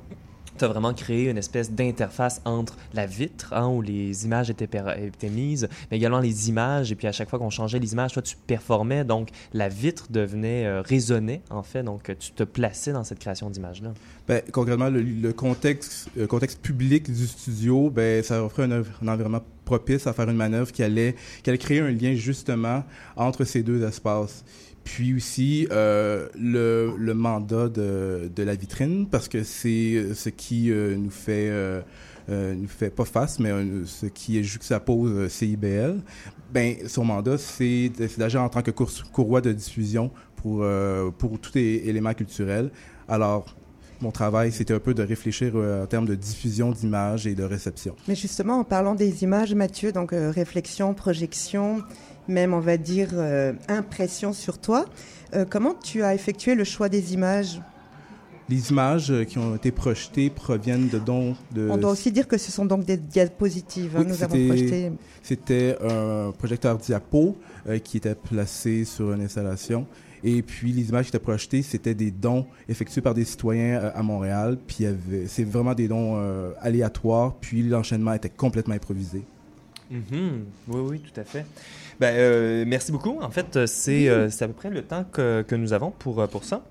tu 0.57 0.65
as 0.65 0.67
vraiment 0.67 0.93
créé 0.93 1.29
une 1.29 1.37
espèce 1.37 1.71
d'interface 1.71 2.41
entre 2.45 2.77
la 2.93 3.05
vitre, 3.05 3.53
hein, 3.53 3.67
où 3.67 3.81
les 3.81 4.25
images 4.25 4.49
étaient, 4.49 4.69
étaient, 4.97 5.29
mises, 5.29 5.67
mais 5.89 5.97
également 5.97 6.19
les 6.19 6.49
images. 6.49 6.91
Et 6.91 6.95
puis 6.95 7.07
à 7.07 7.11
chaque 7.11 7.29
fois 7.29 7.39
qu'on 7.39 7.49
changeait 7.49 7.79
les 7.79 7.93
images, 7.93 8.13
toi, 8.13 8.21
tu 8.21 8.35
performais. 8.47 9.03
Donc 9.03 9.29
la 9.53 9.69
vitre 9.69 10.07
devenait, 10.09 10.65
euh, 10.65 10.81
résonnait, 10.81 11.41
en 11.49 11.63
fait. 11.63 11.83
Donc 11.83 12.11
tu 12.19 12.31
te 12.31 12.43
plaçais 12.43 12.93
dans 12.93 13.03
cette 13.03 13.19
création 13.19 13.49
d'images-là. 13.49 13.93
Ben, 14.27 14.41
concrètement, 14.51 14.89
le, 14.89 15.33
contexte, 15.33 16.09
le 16.15 16.27
contexte 16.27 16.61
public 16.61 17.11
du 17.11 17.27
studio, 17.27 17.89
ben, 17.89 18.23
ça 18.23 18.43
offrait 18.43 18.63
un, 18.63 18.71
un, 18.71 19.07
environnement 19.07 19.41
propice 19.65 20.07
à 20.07 20.13
faire 20.13 20.29
une 20.29 20.37
manœuvre 20.37 20.71
qui 20.71 20.83
allait, 20.83 21.15
qui 21.43 21.49
allait 21.49 21.59
créer 21.59 21.79
un 21.79 21.91
lien 21.91 22.13
justement 22.15 22.83
entre 23.15 23.43
ces 23.43 23.63
deux 23.63 23.83
espaces. 23.83 24.43
Puis 24.83 25.13
aussi 25.13 25.67
euh, 25.71 26.27
le, 26.35 27.13
mandat 27.13 27.69
de, 27.69 28.31
de, 28.35 28.43
la 28.43 28.55
vitrine, 28.55 29.07
parce 29.07 29.27
que 29.27 29.43
c'est 29.43 30.13
ce 30.15 30.29
qui 30.29 30.71
euh, 30.71 30.95
nous 30.95 31.11
fait 31.11 31.49
euh, 31.49 31.81
euh, 32.29 32.53
nous 32.53 32.67
fait 32.67 32.89
pas 32.89 33.05
face, 33.05 33.39
mais 33.39 33.49
euh, 33.49 33.85
ce 33.85 34.05
qui 34.05 34.37
est 34.37 34.43
juxtapose 34.43 35.11
euh, 35.11 35.29
CIBL, 35.29 36.01
ben 36.53 36.75
son 36.87 37.03
mandat 37.03 37.37
c'est 37.37 37.91
d'agir 38.17 38.41
en 38.41 38.49
tant 38.49 38.61
que 38.61 38.71
courroie 38.71 39.41
de 39.41 39.51
diffusion 39.51 40.11
pour 40.35 40.65
pour 41.17 41.39
tout 41.39 41.57
élément 41.57 42.13
culturel. 42.13 42.71
Alors 43.07 43.45
mon 44.01 44.11
travail, 44.11 44.51
c'était 44.51 44.73
un 44.73 44.79
peu 44.79 44.95
de 44.95 45.03
réfléchir 45.03 45.55
en 45.55 45.85
termes 45.85 46.07
de 46.07 46.15
diffusion 46.15 46.71
d'images 46.71 47.27
et 47.27 47.35
de 47.35 47.43
réception. 47.43 47.95
Mais 48.07 48.15
justement, 48.15 48.59
en 48.59 48.63
parlant 48.63 48.95
des 48.95 49.23
images, 49.23 49.53
Mathieu, 49.53 49.91
donc 49.91 50.09
réflexion, 50.11 50.95
projection, 50.95 51.83
même 52.31 52.53
on 52.53 52.59
va 52.59 52.77
dire 52.77 53.09
impression 53.67 54.33
sur 54.33 54.57
toi, 54.57 54.85
comment 55.49 55.75
tu 55.75 56.03
as 56.03 56.15
effectué 56.15 56.55
le 56.55 56.63
choix 56.63 56.89
des 56.89 57.13
images? 57.13 57.61
Les 58.51 58.69
images 58.69 59.11
euh, 59.11 59.23
qui 59.23 59.37
ont 59.37 59.55
été 59.55 59.71
projetées 59.71 60.29
proviennent 60.29 60.89
de 60.89 60.99
dons 60.99 61.37
de... 61.53 61.69
On 61.69 61.77
doit 61.77 61.91
aussi 61.91 62.11
dire 62.11 62.27
que 62.27 62.37
ce 62.37 62.51
sont 62.51 62.65
donc 62.65 62.83
des 62.83 62.97
diapositives. 62.97 63.95
Hein, 63.95 64.03
nous 64.05 64.23
avons 64.23 64.45
projeté... 64.45 64.91
C'était 65.23 65.77
un 65.81 66.33
projecteur 66.37 66.77
diapo 66.77 67.37
euh, 67.67 67.79
qui 67.79 67.95
était 67.95 68.13
placé 68.13 68.83
sur 68.83 69.13
une 69.13 69.21
installation. 69.21 69.87
Et 70.21 70.41
puis, 70.41 70.73
les 70.73 70.89
images 70.89 71.05
qui 71.05 71.09
étaient 71.11 71.19
projetées, 71.19 71.61
c'était 71.61 71.93
des 71.93 72.11
dons 72.11 72.45
effectués 72.67 72.99
par 72.99 73.13
des 73.13 73.23
citoyens 73.23 73.79
euh, 73.79 73.91
à 73.95 74.03
Montréal. 74.03 74.57
Puis, 74.67 74.85
c'est 75.27 75.45
vraiment 75.45 75.73
des 75.73 75.87
dons 75.87 76.21
aléatoires. 76.59 77.35
Puis, 77.39 77.63
l'enchaînement 77.63 78.11
était 78.13 78.29
complètement 78.29 78.75
improvisé. 78.75 79.23
Mm-hmm. 79.93 80.31
Oui, 80.67 80.81
oui, 80.89 80.99
tout 80.99 81.17
à 81.19 81.23
fait. 81.23 81.45
Ben, 82.01 82.65
merci 82.67 82.91
beaucoup. 82.91 83.19
En 83.21 83.29
fait, 83.29 83.65
c'est 83.67 84.09
à 84.09 84.47
peu 84.47 84.53
près 84.53 84.71
le 84.71 84.81
temps 84.81 85.05
que, 85.11 85.43
que 85.47 85.55
nous 85.55 85.71
avons 85.71 85.91
pour, 85.91 86.27
pour 86.27 86.43
ça. 86.43 86.63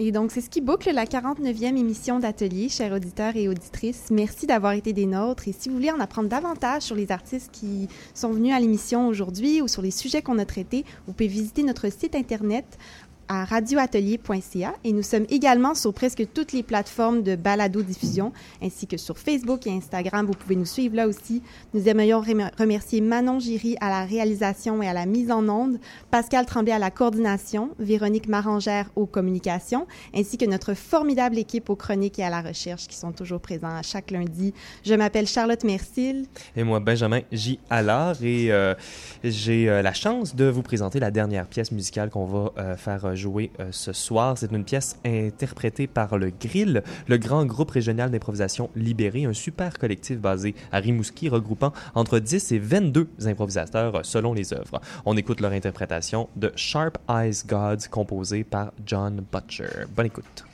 Et 0.00 0.12
donc, 0.12 0.30
c'est 0.30 0.40
ce 0.40 0.48
qui 0.48 0.60
boucle 0.60 0.92
la 0.92 1.06
49e 1.06 1.76
émission 1.76 2.20
d'Atelier, 2.20 2.68
chers 2.68 2.92
auditeurs 2.92 3.34
et 3.34 3.48
auditrices. 3.48 4.10
Merci 4.12 4.46
d'avoir 4.46 4.74
été 4.74 4.92
des 4.92 5.06
nôtres. 5.06 5.48
Et 5.48 5.52
si 5.52 5.68
vous 5.68 5.74
voulez 5.74 5.90
en 5.90 5.98
apprendre 5.98 6.28
davantage 6.28 6.82
sur 6.82 6.94
les 6.94 7.10
artistes 7.10 7.50
qui 7.50 7.88
sont 8.14 8.30
venus 8.30 8.54
à 8.54 8.60
l'émission 8.60 9.08
aujourd'hui 9.08 9.60
ou 9.60 9.66
sur 9.66 9.82
les 9.82 9.90
sujets 9.90 10.22
qu'on 10.22 10.38
a 10.38 10.44
traités, 10.44 10.84
vous 11.08 11.14
pouvez 11.14 11.26
visiter 11.26 11.64
notre 11.64 11.90
site 11.90 12.14
Internet 12.14 12.78
à 13.28 13.44
radioatelier.ca 13.44 14.74
et 14.84 14.92
nous 14.92 15.02
sommes 15.02 15.26
également 15.30 15.74
sur 15.74 15.92
presque 15.92 16.26
toutes 16.32 16.52
les 16.52 16.62
plateformes 16.62 17.22
de 17.22 17.36
balado-diffusion 17.36 18.32
ainsi 18.62 18.86
que 18.86 18.96
sur 18.96 19.18
Facebook 19.18 19.66
et 19.66 19.70
Instagram. 19.70 20.26
Vous 20.26 20.32
pouvez 20.32 20.56
nous 20.56 20.64
suivre 20.64 20.96
là 20.96 21.06
aussi. 21.08 21.42
Nous 21.74 21.88
aimerions 21.88 22.20
remercier 22.20 23.00
Manon 23.00 23.38
Giry 23.38 23.76
à 23.80 23.88
la 23.88 24.04
réalisation 24.04 24.82
et 24.82 24.88
à 24.88 24.92
la 24.92 25.06
mise 25.06 25.30
en 25.30 25.48
onde, 25.48 25.78
Pascal 26.10 26.46
Tremblay 26.46 26.72
à 26.72 26.78
la 26.78 26.90
coordination, 26.90 27.70
Véronique 27.78 28.28
Marangère 28.28 28.90
aux 28.96 29.06
communications 29.06 29.86
ainsi 30.14 30.38
que 30.38 30.44
notre 30.44 30.74
formidable 30.74 31.38
équipe 31.38 31.70
aux 31.70 31.76
chroniques 31.76 32.18
et 32.18 32.24
à 32.24 32.30
la 32.30 32.40
recherche 32.40 32.86
qui 32.86 32.96
sont 32.96 33.12
toujours 33.12 33.40
présents 33.40 33.76
à 33.76 33.82
chaque 33.82 34.10
lundi. 34.10 34.54
Je 34.84 34.94
m'appelle 34.94 35.26
Charlotte 35.26 35.62
Mercil. 35.64 36.26
Et 36.56 36.64
moi, 36.64 36.80
Benjamin 36.80 37.20
J. 37.32 37.58
Allard 37.70 38.22
et 38.22 38.50
euh, 38.50 38.74
j'ai 39.24 39.68
euh, 39.68 39.82
la 39.82 39.92
chance 39.92 40.34
de 40.34 40.46
vous 40.46 40.62
présenter 40.62 41.00
la 41.00 41.10
dernière 41.10 41.46
pièce 41.46 41.72
musicale 41.72 42.10
qu'on 42.10 42.24
va 42.24 42.52
euh, 42.58 42.76
faire 42.76 43.16
jouer 43.18 43.50
euh, 43.60 43.68
ce 43.70 43.92
soir. 43.92 44.38
C'est 44.38 44.50
une 44.50 44.64
pièce 44.64 44.98
interprétée 45.04 45.86
par 45.86 46.16
le 46.16 46.30
Grill, 46.30 46.82
le 47.06 47.18
grand 47.18 47.44
groupe 47.44 47.70
régional 47.70 48.10
d'improvisation 48.10 48.70
libéré, 48.74 49.24
un 49.26 49.34
super 49.34 49.78
collectif 49.78 50.18
basé 50.18 50.54
à 50.72 50.78
Rimouski 50.78 51.28
regroupant 51.28 51.72
entre 51.94 52.18
10 52.18 52.52
et 52.52 52.58
22 52.58 53.08
improvisateurs 53.26 53.96
euh, 53.96 54.00
selon 54.02 54.32
les 54.32 54.54
œuvres. 54.54 54.80
On 55.04 55.16
écoute 55.16 55.40
leur 55.40 55.52
interprétation 55.52 56.28
de 56.36 56.52
Sharp 56.56 56.96
Eyes 57.10 57.42
Gods 57.46 57.88
composée 57.90 58.44
par 58.44 58.72
John 58.86 59.22
Butcher. 59.30 59.86
Bonne 59.94 60.06
écoute. 60.06 60.44